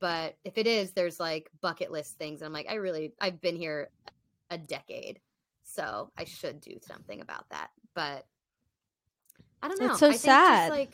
But 0.00 0.36
if 0.44 0.58
it 0.58 0.66
is, 0.66 0.92
there's 0.92 1.20
like 1.20 1.48
bucket 1.60 1.90
list 1.90 2.18
things. 2.18 2.40
And 2.40 2.46
I'm 2.46 2.52
like, 2.52 2.66
I 2.68 2.74
really, 2.74 3.14
I've 3.20 3.40
been 3.40 3.56
here 3.56 3.90
a 4.50 4.58
decade. 4.58 5.20
So 5.64 6.10
I 6.18 6.24
should 6.24 6.60
do 6.60 6.78
something 6.86 7.20
about 7.20 7.48
that. 7.50 7.70
But 7.94 8.26
I 9.62 9.68
don't 9.68 9.80
know. 9.80 9.92
It's 9.92 10.00
so 10.00 10.10
I 10.10 10.16
sad. 10.16 10.70
Like, 10.70 10.92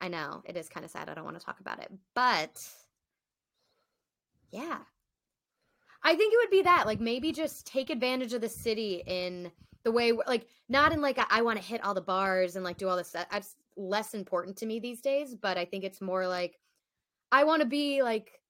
I 0.00 0.08
know 0.08 0.42
it 0.44 0.56
is 0.56 0.68
kind 0.68 0.84
of 0.84 0.90
sad. 0.90 1.08
I 1.08 1.14
don't 1.14 1.24
want 1.24 1.38
to 1.38 1.44
talk 1.44 1.60
about 1.60 1.80
it. 1.80 1.90
But 2.14 2.66
yeah. 4.50 4.78
I 6.02 6.14
think 6.14 6.32
it 6.32 6.38
would 6.42 6.50
be 6.50 6.62
that. 6.62 6.86
Like 6.86 7.00
maybe 7.00 7.32
just 7.32 7.66
take 7.66 7.90
advantage 7.90 8.32
of 8.32 8.40
the 8.40 8.48
city 8.48 9.02
in 9.06 9.52
the 9.84 9.92
way 9.92 10.12
like 10.12 10.46
not 10.68 10.92
in 10.92 11.00
like 11.00 11.18
I 11.30 11.42
want 11.42 11.58
to 11.58 11.64
hit 11.64 11.84
all 11.84 11.94
the 11.94 12.00
bars 12.00 12.56
and 12.56 12.64
like 12.64 12.78
do 12.78 12.88
all 12.88 12.96
this. 12.96 13.10
That's 13.10 13.56
less 13.76 14.14
important 14.14 14.56
to 14.58 14.66
me 14.66 14.78
these 14.78 15.00
days. 15.00 15.34
But 15.34 15.56
I 15.56 15.64
think 15.64 15.84
it's 15.84 16.00
more 16.00 16.26
like 16.26 16.58
I 17.32 17.44
want 17.44 17.62
to 17.62 17.68
be 17.68 18.02
like 18.02 18.40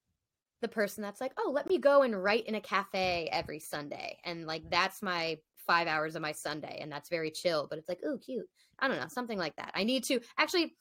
the 0.61 0.67
person 0.67 1.01
that's 1.01 1.21
like, 1.21 1.33
oh, 1.37 1.51
let 1.51 1.67
me 1.67 1.77
go 1.77 2.03
and 2.03 2.21
write 2.21 2.45
in 2.45 2.55
a 2.55 2.61
cafe 2.61 3.29
every 3.31 3.59
Sunday, 3.59 4.17
and 4.25 4.45
like 4.45 4.63
that's 4.69 5.01
my 5.01 5.37
five 5.67 5.87
hours 5.87 6.15
of 6.15 6.21
my 6.21 6.31
Sunday, 6.31 6.79
and 6.81 6.91
that's 6.91 7.09
very 7.09 7.31
chill. 7.31 7.67
But 7.69 7.79
it's 7.79 7.89
like, 7.89 8.01
oh, 8.05 8.17
cute. 8.17 8.47
I 8.79 8.87
don't 8.87 8.99
know, 8.99 9.07
something 9.07 9.37
like 9.37 9.55
that. 9.57 9.71
I 9.75 9.83
need 9.83 10.03
to 10.05 10.19
actually. 10.37 10.75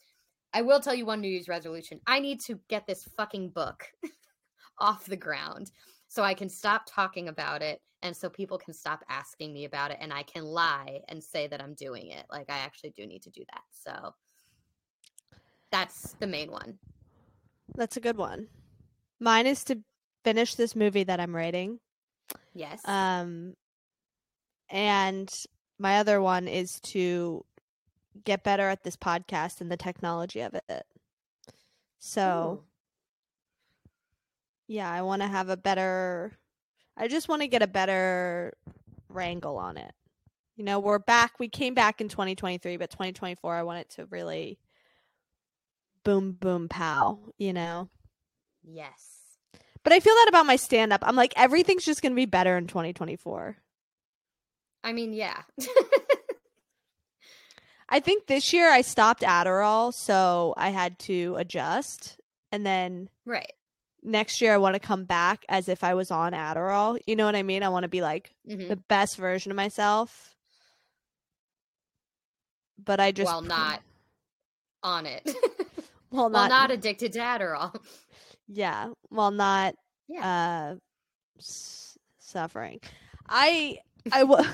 I 0.53 0.62
will 0.62 0.80
tell 0.80 0.96
you 0.96 1.07
one 1.07 1.20
New 1.20 1.28
Year's 1.28 1.48
resolution. 1.48 2.01
I 2.09 2.18
need 2.18 2.40
to 2.40 2.59
get 2.66 2.84
this 2.84 3.09
fucking 3.16 3.51
book 3.51 3.84
off 4.80 5.07
the 5.07 5.16
ground 5.16 5.70
so 6.11 6.25
I 6.25 6.35
can 6.35 6.49
stop 6.49 6.83
talking 6.89 7.29
about 7.29 7.63
it 7.63 7.81
and 8.03 8.17
so 8.17 8.29
people 8.29 8.59
can 8.59 8.75
stop 8.75 9.05
asking 9.09 9.55
me 9.55 9.65
about 9.65 9.93
it 9.93 9.99
and 10.01 10.13
I 10.13 10.25
can 10.25 10.43
lie 10.43 11.03
and 11.09 11.23
say 11.23 11.47
that 11.47 11.63
I'm 11.63 11.75
doing 11.75 12.09
it. 12.09 12.27
Like 12.29 12.51
I 12.51 12.59
actually 12.59 12.93
do 12.97 13.07
need 13.07 13.23
to 13.23 13.31
do 13.31 13.45
that. 13.53 13.63
So 13.71 14.15
that's 15.71 16.17
the 16.19 16.27
main 16.27 16.51
one. 16.51 16.79
That's 17.77 17.97
a 17.97 18.01
good 18.01 18.17
one. 18.17 18.49
Mine 19.21 19.47
is 19.47 19.63
to 19.65 19.79
finish 20.25 20.57
this 20.57 20.75
movie 20.75 21.05
that 21.05 21.21
I'm 21.21 21.35
writing. 21.35 21.79
Yes. 22.55 22.81
Um 22.87 23.55
and 24.69 25.33
my 25.79 25.99
other 25.99 26.21
one 26.21 26.49
is 26.49 26.81
to 26.81 27.45
get 28.25 28.43
better 28.43 28.69
at 28.69 28.83
this 28.83 28.97
podcast 28.97 29.61
and 29.61 29.71
the 29.71 29.77
technology 29.77 30.41
of 30.41 30.55
it. 30.55 30.87
So 32.01 32.63
Ooh. 32.65 32.70
Yeah, 34.71 34.91
I 34.91 35.03
want 35.03 35.21
to 35.23 35.29
have 35.29 35.49
a 35.49 35.57
better 35.57 36.39
I 36.97 37.09
just 37.09 37.29
want 37.29 37.43
to 37.43 37.49
get 37.49 37.62
a 37.62 37.66
better 37.66 38.53
wrangle 39.09 39.57
on 39.57 39.77
it. 39.77 39.93
You 40.57 40.64
know, 40.64 40.79
we're 40.79 40.99
back. 40.99 41.41
We 41.41 41.49
came 41.49 41.75
back 41.75 42.01
in 42.01 42.09
2023, 42.09 42.77
but 42.77 42.91
2024 42.91 43.55
I 43.55 43.62
want 43.64 43.81
it 43.81 43.91
to 43.97 44.07
really 44.07 44.59
boom 46.05 46.33
boom 46.33 46.68
pow, 46.68 47.18
you 47.37 47.53
know. 47.53 47.89
Yes. 48.62 49.18
But 49.83 49.93
I 49.93 49.99
feel 49.99 50.14
that 50.14 50.27
about 50.29 50.47
my 50.47 50.57
stand 50.57 50.93
up. 50.93 51.03
I'm 51.05 51.16
like, 51.16 51.33
everything's 51.37 51.85
just 51.85 52.01
going 52.03 52.12
to 52.12 52.16
be 52.16 52.27
better 52.27 52.57
in 52.57 52.66
2024. 52.66 53.57
I 54.85 54.93
mean, 54.93 55.12
yeah. 55.14 55.43
I 57.89 57.99
think 57.99 58.27
this 58.27 58.53
year 58.53 58.71
I 58.71 58.83
stopped 58.83 59.23
Adderall, 59.23 59.93
so 59.93 60.55
I 60.57 60.68
had 60.68 60.99
to 61.01 61.35
adjust. 61.39 62.21
And 62.53 62.64
then 62.64 63.09
right. 63.25 63.53
Next 64.03 64.40
year 64.40 64.55
I 64.55 64.59
want 64.59 64.74
to 64.74 64.80
come 64.80 65.05
back 65.05 65.44
as 65.48 65.68
if 65.68 65.82
I 65.84 65.94
was 65.94 66.11
on 66.11 66.32
Adderall. 66.32 66.98
You 67.07 67.16
know 67.16 67.26
what 67.26 67.36
I 67.36 67.42
mean? 67.42 67.62
I 67.62 67.68
want 67.68 67.84
to 67.84 67.88
be 67.88 68.03
like 68.03 68.30
Mhm. 68.48 68.68
the 68.68 68.76
best 68.76 69.16
version 69.16 69.51
of 69.53 69.57
myself. 69.57 70.34
But 72.82 72.98
I 73.01 73.12
just 73.12 73.26
While 73.26 73.42
not 73.42 73.82
on 74.82 75.07
it. 75.07 75.22
while 76.11 76.30
While 76.30 76.30
not, 76.30 76.48
not 76.48 76.70
addicted 76.70 77.12
to 77.12 77.18
Adderall. 77.18 77.74
yeah, 78.48 78.90
while 79.11 79.30
not 79.30 79.74
Yeah. 80.09 80.72
uh 80.74 80.76
s- 81.38 81.98
suffering. 82.18 82.80
I 83.28 83.78
I 84.11 84.22
will 84.24 84.44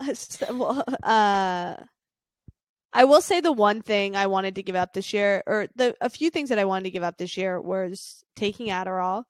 uh 1.02 1.76
I 2.92 3.04
will 3.04 3.20
say 3.22 3.40
the 3.40 3.52
one 3.52 3.80
thing 3.82 4.16
I 4.16 4.26
wanted 4.26 4.54
to 4.56 4.62
give 4.62 4.76
up 4.76 4.92
this 4.92 5.12
year 5.12 5.42
or 5.46 5.66
the 5.74 5.96
a 6.00 6.10
few 6.10 6.30
things 6.30 6.48
that 6.50 6.58
I 6.58 6.64
wanted 6.66 6.84
to 6.84 6.90
give 6.90 7.02
up 7.02 7.16
this 7.18 7.36
year 7.36 7.60
was 7.60 8.24
taking 8.36 8.68
Adderall 8.68 9.24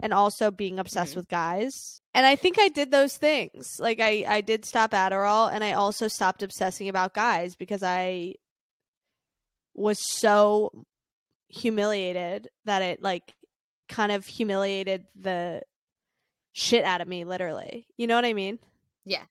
and 0.00 0.12
also 0.14 0.50
being 0.52 0.78
obsessed 0.78 1.14
Mhm. 1.14 1.16
with 1.16 1.28
guys. 1.28 2.00
And 2.14 2.24
I 2.24 2.36
think 2.36 2.58
I 2.58 2.68
did 2.68 2.90
those 2.92 3.16
things. 3.16 3.78
Like 3.80 3.98
I 4.00 4.24
I 4.28 4.40
did 4.40 4.64
stop 4.64 4.92
Adderall 4.92 5.52
and 5.52 5.64
I 5.64 5.72
also 5.72 6.06
stopped 6.08 6.42
obsessing 6.42 6.88
about 6.88 7.14
guys 7.14 7.56
because 7.56 7.82
I 7.82 8.34
was 9.74 9.98
so 10.00 10.86
humiliated 11.48 12.48
that 12.66 12.82
it 12.82 13.02
like 13.02 13.34
kind 13.88 14.12
of 14.12 14.26
humiliated 14.26 15.06
the 15.18 15.62
shit 16.52 16.84
out 16.84 17.00
of 17.00 17.08
me 17.08 17.24
literally. 17.24 17.86
You 17.96 18.06
know 18.06 18.16
what 18.16 18.24
I 18.24 18.32
mean? 18.34 18.58
Yeah. 19.04 19.24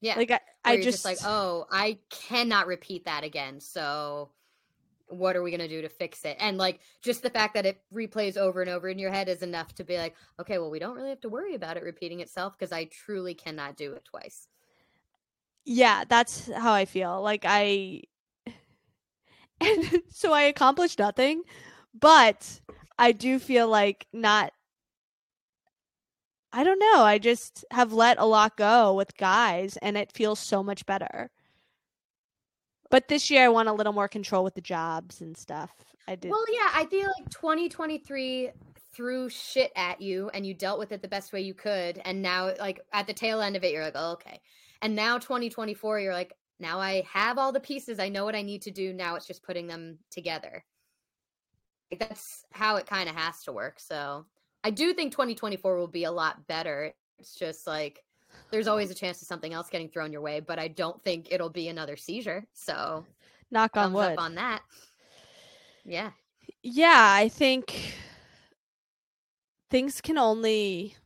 Yeah. 0.00 0.16
Like 0.16 0.30
I, 0.30 0.40
I 0.64 0.76
just, 0.76 0.88
just 0.88 1.04
like, 1.04 1.18
oh, 1.24 1.66
I 1.70 1.98
cannot 2.10 2.66
repeat 2.66 3.06
that 3.06 3.24
again. 3.24 3.60
So 3.60 4.30
what 5.08 5.36
are 5.36 5.42
we 5.42 5.50
gonna 5.50 5.68
do 5.68 5.82
to 5.82 5.88
fix 5.88 6.24
it? 6.24 6.36
And 6.40 6.58
like 6.58 6.80
just 7.02 7.22
the 7.22 7.30
fact 7.30 7.54
that 7.54 7.66
it 7.66 7.80
replays 7.94 8.36
over 8.36 8.60
and 8.60 8.70
over 8.70 8.88
in 8.88 8.98
your 8.98 9.12
head 9.12 9.28
is 9.28 9.42
enough 9.42 9.74
to 9.76 9.84
be 9.84 9.96
like, 9.98 10.14
okay, 10.40 10.58
well, 10.58 10.70
we 10.70 10.78
don't 10.78 10.96
really 10.96 11.10
have 11.10 11.20
to 11.22 11.28
worry 11.28 11.54
about 11.54 11.76
it 11.76 11.82
repeating 11.84 12.20
itself 12.20 12.58
because 12.58 12.72
I 12.72 12.84
truly 12.84 13.34
cannot 13.34 13.76
do 13.76 13.92
it 13.94 14.04
twice. 14.04 14.48
yeah, 15.64 16.04
that's 16.08 16.50
how 16.52 16.72
I 16.72 16.84
feel. 16.84 17.20
Like 17.22 17.44
I 17.46 18.02
and 19.60 20.02
so 20.10 20.32
I 20.32 20.42
accomplished 20.42 20.98
nothing, 20.98 21.42
but 21.98 22.60
I 22.98 23.12
do 23.12 23.38
feel 23.38 23.68
like 23.68 24.06
not 24.12 24.52
I 26.56 26.64
don't 26.64 26.78
know. 26.78 27.02
I 27.02 27.18
just 27.18 27.66
have 27.70 27.92
let 27.92 28.18
a 28.18 28.24
lot 28.24 28.56
go 28.56 28.94
with 28.94 29.14
guys 29.18 29.76
and 29.82 29.94
it 29.94 30.10
feels 30.10 30.40
so 30.40 30.62
much 30.62 30.86
better. 30.86 31.30
But 32.90 33.08
this 33.08 33.30
year 33.30 33.44
I 33.44 33.48
want 33.50 33.68
a 33.68 33.74
little 33.74 33.92
more 33.92 34.08
control 34.08 34.42
with 34.42 34.54
the 34.54 34.62
jobs 34.62 35.20
and 35.20 35.36
stuff. 35.36 35.70
I 36.08 36.14
did. 36.14 36.30
Well, 36.30 36.44
yeah, 36.50 36.70
I 36.72 36.86
feel 36.86 37.12
like 37.18 37.28
2023 37.28 38.52
threw 38.94 39.28
shit 39.28 39.70
at 39.76 40.00
you 40.00 40.30
and 40.32 40.46
you 40.46 40.54
dealt 40.54 40.78
with 40.78 40.92
it 40.92 41.02
the 41.02 41.08
best 41.08 41.34
way 41.34 41.42
you 41.42 41.52
could. 41.52 42.00
And 42.06 42.22
now, 42.22 42.54
like, 42.58 42.80
at 42.90 43.06
the 43.06 43.12
tail 43.12 43.42
end 43.42 43.56
of 43.56 43.62
it, 43.62 43.74
you're 43.74 43.84
like, 43.84 43.92
oh, 43.94 44.12
okay. 44.12 44.40
And 44.80 44.96
now, 44.96 45.18
2024, 45.18 46.00
you're 46.00 46.14
like, 46.14 46.32
now 46.58 46.80
I 46.80 47.04
have 47.12 47.36
all 47.36 47.52
the 47.52 47.60
pieces. 47.60 47.98
I 47.98 48.08
know 48.08 48.24
what 48.24 48.34
I 48.34 48.40
need 48.40 48.62
to 48.62 48.70
do. 48.70 48.94
Now 48.94 49.16
it's 49.16 49.26
just 49.26 49.42
putting 49.42 49.66
them 49.66 49.98
together. 50.10 50.64
Like, 51.90 52.00
that's 52.00 52.46
how 52.52 52.76
it 52.76 52.86
kind 52.86 53.10
of 53.10 53.14
has 53.14 53.42
to 53.42 53.52
work. 53.52 53.78
So 53.78 54.24
I 54.66 54.70
do 54.70 54.92
think 54.92 55.12
2024 55.12 55.76
will 55.76 55.86
be 55.86 56.02
a 56.02 56.10
lot 56.10 56.44
better. 56.48 56.92
It's 57.20 57.36
just 57.36 57.68
like, 57.68 58.02
there's 58.50 58.66
always 58.66 58.90
a 58.90 58.96
chance 58.96 59.22
of 59.22 59.28
something 59.28 59.52
else 59.52 59.68
getting 59.70 59.88
thrown 59.88 60.12
your 60.12 60.22
way, 60.22 60.40
but 60.40 60.58
I 60.58 60.66
don't 60.66 61.00
think 61.04 61.28
it'll 61.30 61.50
be 61.50 61.68
another 61.68 61.96
seizure. 61.96 62.44
So 62.52 63.06
knock 63.52 63.76
on 63.76 63.92
wood. 63.92 64.14
up 64.14 64.18
on 64.18 64.34
that. 64.34 64.62
Yeah. 65.84 66.10
yeah, 66.64 67.12
I 67.12 67.28
think 67.28 67.94
things 69.70 70.00
can 70.00 70.18
only 70.18 70.96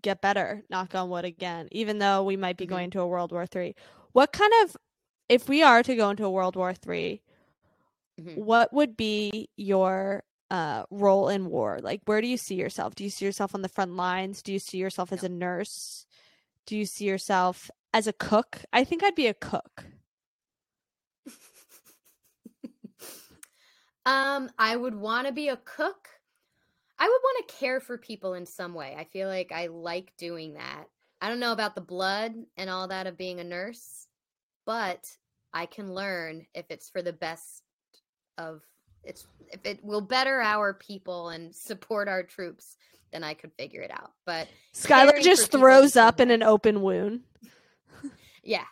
get 0.00 0.22
better, 0.22 0.62
knock 0.70 0.94
on 0.94 1.10
wood 1.10 1.26
again, 1.26 1.68
even 1.70 1.98
though 1.98 2.24
we 2.24 2.38
might 2.38 2.56
be 2.56 2.64
Mhm. 2.64 2.70
going 2.70 2.90
to 2.92 3.00
a 3.00 3.06
World 3.06 3.30
War 3.30 3.44
Three. 3.44 3.74
What 4.12 4.32
kind 4.32 4.52
of 4.62 4.74
if 5.28 5.50
we 5.50 5.62
are 5.62 5.82
to 5.82 5.94
go 5.94 6.08
into 6.08 6.24
a 6.24 6.30
World 6.30 6.56
War 6.56 6.72
Three, 6.72 7.20
Mhm. 8.18 8.38
what 8.38 8.72
would 8.72 8.96
be 8.96 9.50
your 9.56 10.24
uh 10.54 10.84
role 10.90 11.28
in 11.28 11.50
war? 11.50 11.80
Like 11.82 12.02
where 12.04 12.20
do 12.20 12.28
you 12.28 12.36
see 12.36 12.54
yourself? 12.54 12.94
Do 12.94 13.02
you 13.04 13.10
see 13.10 13.24
yourself 13.24 13.54
on 13.54 13.62
the 13.62 13.68
front 13.68 13.96
lines? 13.96 14.42
Do 14.42 14.52
you 14.52 14.58
see 14.58 14.78
yourself 14.78 15.12
as 15.12 15.24
a 15.24 15.28
nurse? 15.28 16.06
Do 16.66 16.76
you 16.76 16.86
see 16.86 17.06
yourself 17.06 17.70
as 17.92 18.06
a 18.06 18.12
cook? 18.12 18.64
I 18.72 18.84
think 18.84 19.02
I'd 19.02 19.14
be 19.14 19.26
a 19.26 19.34
cook. 19.34 19.84
Um, 24.06 24.50
I 24.58 24.76
would 24.76 24.94
want 24.94 25.26
to 25.26 25.32
be 25.32 25.48
a 25.48 25.56
cook. 25.56 26.08
I 26.98 27.04
would 27.04 27.10
want 27.22 27.48
to 27.48 27.54
care 27.54 27.80
for 27.80 27.98
people 27.98 28.34
in 28.34 28.46
some 28.46 28.74
way. 28.74 28.94
I 28.98 29.04
feel 29.04 29.28
like 29.28 29.50
I 29.50 29.68
like 29.68 30.12
doing 30.18 30.54
that. 30.54 30.84
I 31.20 31.28
don't 31.28 31.40
know 31.40 31.52
about 31.52 31.74
the 31.74 31.80
blood 31.80 32.34
and 32.56 32.68
all 32.68 32.88
that 32.88 33.06
of 33.06 33.16
being 33.16 33.40
a 33.40 33.44
nurse, 33.44 34.06
but 34.66 35.08
I 35.52 35.66
can 35.66 35.94
learn 35.94 36.46
if 36.54 36.66
it's 36.68 36.90
for 36.90 37.00
the 37.00 37.12
best 37.12 37.62
of 38.36 38.60
it's 39.04 39.26
if 39.52 39.60
it 39.64 39.84
will 39.84 40.00
better 40.00 40.40
our 40.40 40.74
people 40.74 41.28
and 41.30 41.54
support 41.54 42.08
our 42.08 42.22
troops, 42.22 42.76
then 43.12 43.22
I 43.22 43.34
could 43.34 43.52
figure 43.52 43.80
it 43.82 43.90
out. 43.90 44.12
But 44.26 44.48
Skylar 44.74 45.22
just 45.22 45.46
for 45.46 45.58
people 45.58 45.66
in 45.68 45.72
throws 45.80 45.96
up 45.96 46.20
in 46.20 46.30
an 46.30 46.42
open 46.42 46.80
wound. 46.82 47.20
yeah. 48.42 48.64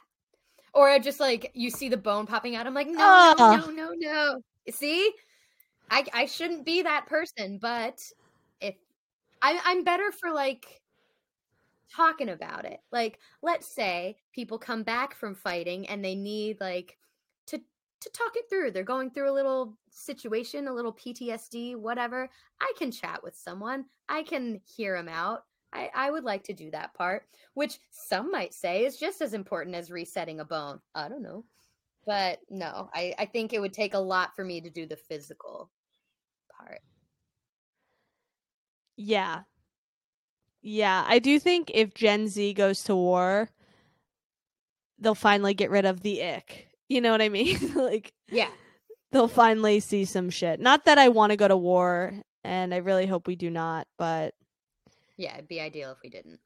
Or 0.75 0.99
just 0.99 1.21
like 1.21 1.51
you 1.55 1.71
see 1.71 1.89
the 1.89 1.97
bone 1.97 2.27
popping 2.27 2.57
out. 2.57 2.67
I'm 2.67 2.75
like, 2.75 2.87
no, 2.87 2.95
no, 2.95 3.35
Ah. 3.39 3.65
no, 3.67 3.71
no, 3.71 3.93
no. 3.97 4.43
See? 4.71 5.13
I 5.91 6.05
I 6.15 6.27
shouldn't 6.27 6.65
be 6.65 6.83
that 6.83 7.07
person, 7.07 7.59
but 7.61 8.01
if 8.61 8.75
I 9.43 9.61
I'm 9.65 9.85
better 9.85 10.11
for 10.13 10.33
like 10.33 10.81
talking 11.95 12.31
about 12.31 12.65
it. 12.65 12.81
Like, 12.91 13.19
let's 13.43 13.67
say 13.67 14.17
people 14.33 14.59
come 14.59 14.83
back 14.83 15.15
from 15.15 15.35
fighting 15.35 15.87
and 15.89 16.05
they 16.05 16.15
need 16.15 16.59
like 16.61 16.97
to 18.03 18.11
talk 18.11 18.37
it 18.37 18.45
through. 18.49 18.71
They're 18.71 18.85
going 18.85 19.11
through 19.11 19.31
a 19.31 19.33
little 19.35 19.77
situation, 19.91 20.69
a 20.69 20.73
little 20.73 20.93
PTSD, 20.93 21.77
whatever. 21.77 22.29
I 22.61 22.73
can 22.79 22.91
chat 22.91 23.23
with 23.23 23.37
someone. 23.37 23.87
I 24.09 24.23
can 24.23 24.61
hear 24.65 24.97
them 24.97 25.09
out. 25.09 25.45
I, 25.73 25.91
I 25.95 26.11
would 26.11 26.25
like 26.25 26.45
to 26.45 26.53
do 26.53 26.71
that 26.73 26.95
part, 26.95 27.25
which 27.55 27.79
some 27.91 28.31
might 28.31 28.53
say 28.53 28.85
is 28.85 28.99
just 28.99 29.23
as 29.23 29.33
important 29.33 29.75
as 29.75 29.91
resetting 29.91 30.41
a 30.41 30.45
bone. 30.45 30.81
I 30.95 31.09
don't 31.09 31.23
know. 31.23 31.45
But 32.05 32.41
no, 32.51 32.91
I, 32.95 33.15
I 33.19 33.27
think 33.27 33.53
it 33.53 33.61
would 33.61 33.73
take 33.73 33.95
a 33.95 33.99
lot 33.99 34.35
for 34.35 34.45
me 34.45 34.61
to 34.61 34.71
do 34.71 34.87
the 34.87 34.97
physical 34.97 35.71
part. 36.57 36.81
Yeah. 38.97 39.43
Yeah, 40.63 41.05
I 41.07 41.19
do 41.19 41.39
think 41.39 41.71
if 41.75 41.95
Gen 41.95 42.29
Z 42.29 42.55
goes 42.55 42.85
to 42.85 42.95
war, 42.95 43.51
they'll 44.99 45.15
finally 45.15 45.55
get 45.55 45.71
rid 45.71 45.85
of 45.85 46.03
the 46.03 46.23
ick. 46.23 46.72
You 46.93 47.01
know 47.01 47.11
what 47.11 47.23
I 47.23 47.31
mean? 47.31 47.73
like 47.75 48.13
Yeah. 48.29 48.51
they'll 49.13 49.27
finally 49.27 49.81
see 49.81 50.05
some 50.05 50.29
shit. 50.29 50.61
Not 50.61 50.85
that 50.85 50.99
I 50.99 51.09
want 51.09 51.31
to 51.31 51.39
go 51.39 51.49
to 51.49 51.57
war 51.57 52.13
and 52.45 52.75
I 52.75 52.79
really 52.79 53.07
hope 53.07 53.27
we 53.27 53.35
do 53.35 53.49
not, 53.49 53.87
but 53.97 54.35
Yeah, 55.17 55.33
it'd 55.35 55.49
be 55.49 55.59
ideal 55.59 55.91
if 55.93 55.99
we 56.03 56.11
didn't. 56.11 56.41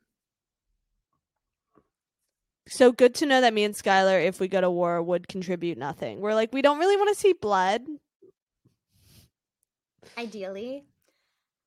so 2.68 2.92
good 2.92 3.14
to 3.16 3.26
know 3.26 3.40
that 3.40 3.54
me 3.54 3.64
and 3.64 3.74
Skylar 3.76 4.24
if 4.24 4.38
we 4.40 4.46
go 4.48 4.60
to 4.60 4.70
war 4.70 5.02
would 5.02 5.26
contribute 5.26 5.78
nothing. 5.78 6.20
We're 6.20 6.34
like 6.34 6.52
we 6.52 6.62
don't 6.62 6.78
really 6.78 6.96
want 6.96 7.08
to 7.14 7.20
see 7.20 7.32
blood. 7.32 7.82
Ideally. 10.16 10.84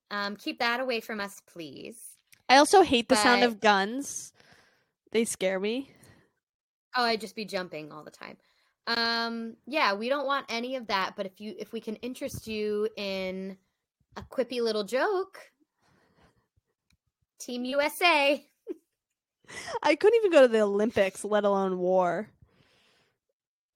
Um, 0.09 0.37
keep 0.37 0.59
that 0.59 0.79
away 0.79 1.01
from 1.01 1.19
us, 1.19 1.41
please. 1.51 1.97
I 2.47 2.55
also 2.57 2.81
hate 2.81 3.09
the 3.09 3.15
sound 3.15 3.43
of 3.43 3.59
guns. 3.59 4.31
They 5.11 5.25
scare 5.25 5.59
me. 5.59 5.91
Oh, 6.95 7.03
I'd 7.03 7.21
just 7.21 7.35
be 7.35 7.45
jumping 7.45 7.91
all 7.91 8.03
the 8.03 8.09
time. 8.11 8.37
Um, 8.89 9.55
yeah, 9.67 9.93
we 9.93 10.09
don't 10.09 10.25
want 10.25 10.47
any 10.49 10.75
of 10.75 10.87
that, 10.87 11.13
but 11.15 11.27
if 11.27 11.39
you 11.39 11.53
if 11.59 11.71
we 11.71 11.79
can 11.79 11.95
interest 11.97 12.47
you 12.47 12.89
in 12.97 13.55
a 14.17 14.23
quippy 14.23 14.61
little 14.61 14.83
joke, 14.83 15.37
Team 17.39 17.65
USA. 17.65 18.43
I 19.83 19.95
couldn't 19.95 20.17
even 20.17 20.31
go 20.31 20.41
to 20.41 20.47
the 20.47 20.61
Olympics, 20.61 21.23
let 21.23 21.43
alone 21.43 21.77
war. 21.77 22.29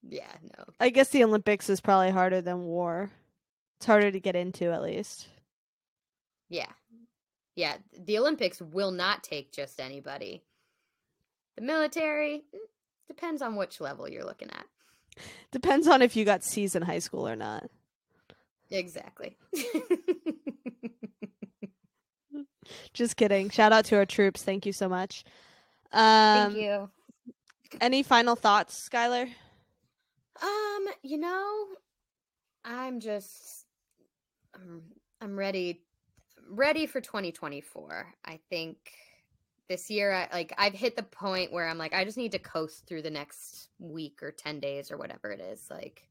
Yeah, 0.02 0.32
no. 0.58 0.66
I 0.80 0.90
guess 0.90 1.10
the 1.10 1.24
Olympics 1.24 1.70
is 1.70 1.80
probably 1.80 2.10
harder 2.10 2.42
than 2.42 2.66
war. 2.66 3.12
It's 3.78 3.86
harder 3.86 4.12
to 4.12 4.20
get 4.20 4.36
into 4.36 4.72
at 4.72 4.82
least. 4.82 5.28
Yeah. 6.50 6.72
Yeah, 7.56 7.78
the 8.06 8.18
Olympics 8.18 8.62
will 8.62 8.92
not 8.92 9.24
take 9.24 9.52
just 9.52 9.80
anybody. 9.80 10.44
The 11.56 11.62
military 11.62 12.46
mm, 12.54 12.60
depends 13.08 13.44
on 13.44 13.56
which 13.56 13.80
level 13.80 14.10
you're 14.10 14.26
looking 14.26 14.50
at. 14.50 14.66
Depends 15.52 15.88
on 15.88 16.02
if 16.02 16.16
you 16.16 16.26
got 16.26 16.44
C's 16.44 16.76
in 16.76 16.82
high 16.82 17.00
school 17.00 17.28
or 17.28 17.36
not. 17.36 17.70
Exactly. 18.72 19.38
Just 22.94 23.18
kidding. 23.18 23.50
Shout 23.50 23.72
out 23.72 23.86
to 23.86 23.98
our 23.98 24.06
troops. 24.06 24.44
Thank 24.44 24.66
you 24.66 24.74
so 24.74 24.90
much. 24.90 25.24
Um, 25.92 26.54
Thank 26.54 26.58
you. 26.58 26.90
Any 27.82 28.04
final 28.04 28.36
thoughts, 28.36 28.90
Skylar? 28.90 29.30
Um, 30.42 30.86
you 31.04 31.18
know, 31.18 31.66
I'm 32.66 33.00
just 33.00 33.66
I'm, 34.56 34.84
I'm 35.22 35.38
ready 35.38 35.82
ready 36.50 36.86
for 36.86 37.02
2024. 37.02 38.14
I 38.26 38.40
think 38.50 38.78
this 39.74 39.90
year 39.90 40.12
I 40.14 40.30
like 40.32 40.54
I've 40.56 40.76
hit 40.76 40.96
the 40.96 41.02
point 41.02 41.52
where 41.52 41.68
I'm 41.68 41.80
like 41.80 41.94
I 41.94 42.06
just 42.06 42.18
need 42.18 42.34
to 42.34 42.40
coast 42.40 42.86
through 42.86 43.02
the 43.02 43.10
next 43.10 43.70
week 43.80 44.22
or 44.22 44.32
10 44.32 44.60
days 44.60 44.92
or 44.92 44.98
whatever 44.98 45.32
it 45.32 45.40
is. 45.40 45.66
Like 45.72 46.08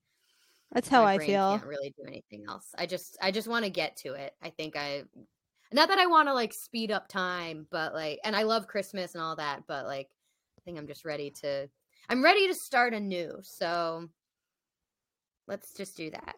That's 0.72 0.88
how 0.88 1.04
I 1.04 1.18
feel. 1.18 1.58
Can't 1.58 1.66
really 1.66 1.94
do 1.96 2.04
anything 2.04 2.44
else. 2.48 2.66
I 2.76 2.86
just 2.86 3.16
I 3.22 3.30
just 3.30 3.46
want 3.46 3.64
to 3.64 3.70
get 3.70 3.96
to 3.98 4.14
it. 4.14 4.34
I 4.42 4.50
think 4.50 4.76
I 4.76 5.04
not 5.72 5.88
that 5.90 6.00
I 6.00 6.06
want 6.06 6.26
to 6.26 6.34
like 6.34 6.52
speed 6.52 6.90
up 6.90 7.06
time, 7.06 7.68
but 7.70 7.94
like 7.94 8.18
and 8.24 8.34
I 8.34 8.42
love 8.42 8.66
Christmas 8.66 9.14
and 9.14 9.22
all 9.22 9.36
that, 9.36 9.62
but 9.68 9.86
like 9.86 10.08
I 10.58 10.60
think 10.64 10.76
I'm 10.76 10.88
just 10.88 11.04
ready 11.04 11.30
to 11.42 11.68
I'm 12.08 12.24
ready 12.24 12.48
to 12.48 12.54
start 12.54 12.94
anew. 12.94 13.38
So 13.42 14.08
let's 15.46 15.72
just 15.72 15.96
do 15.96 16.10
that. 16.10 16.34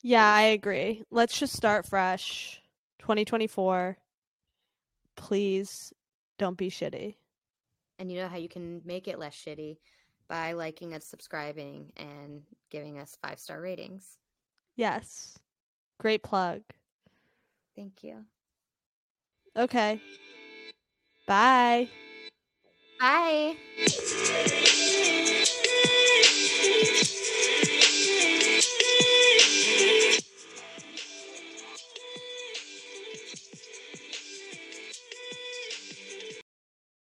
Yeah, 0.00 0.32
I 0.32 0.42
agree. 0.42 1.02
Let's 1.10 1.36
just 1.36 1.56
start 1.56 1.86
fresh. 1.86 2.62
2024. 3.00 3.98
Please 5.16 5.92
don't 6.38 6.56
be 6.56 6.70
shitty. 6.70 7.16
And 7.98 8.10
you 8.10 8.18
know 8.18 8.28
how 8.28 8.36
you 8.36 8.48
can 8.48 8.82
make 8.84 9.08
it 9.08 9.18
less 9.18 9.34
shitty 9.34 9.78
by 10.28 10.52
liking 10.52 10.92
and 10.94 11.02
subscribing 11.02 11.92
and 11.96 12.42
giving 12.70 12.98
us 12.98 13.16
five 13.22 13.38
star 13.38 13.60
ratings. 13.60 14.18
Yes. 14.76 15.38
Great 15.98 16.22
plug. 16.22 16.62
Thank 17.74 18.02
you. 18.02 18.24
Okay. 19.56 20.00
Bye. 21.26 21.88
Bye. 23.00 23.56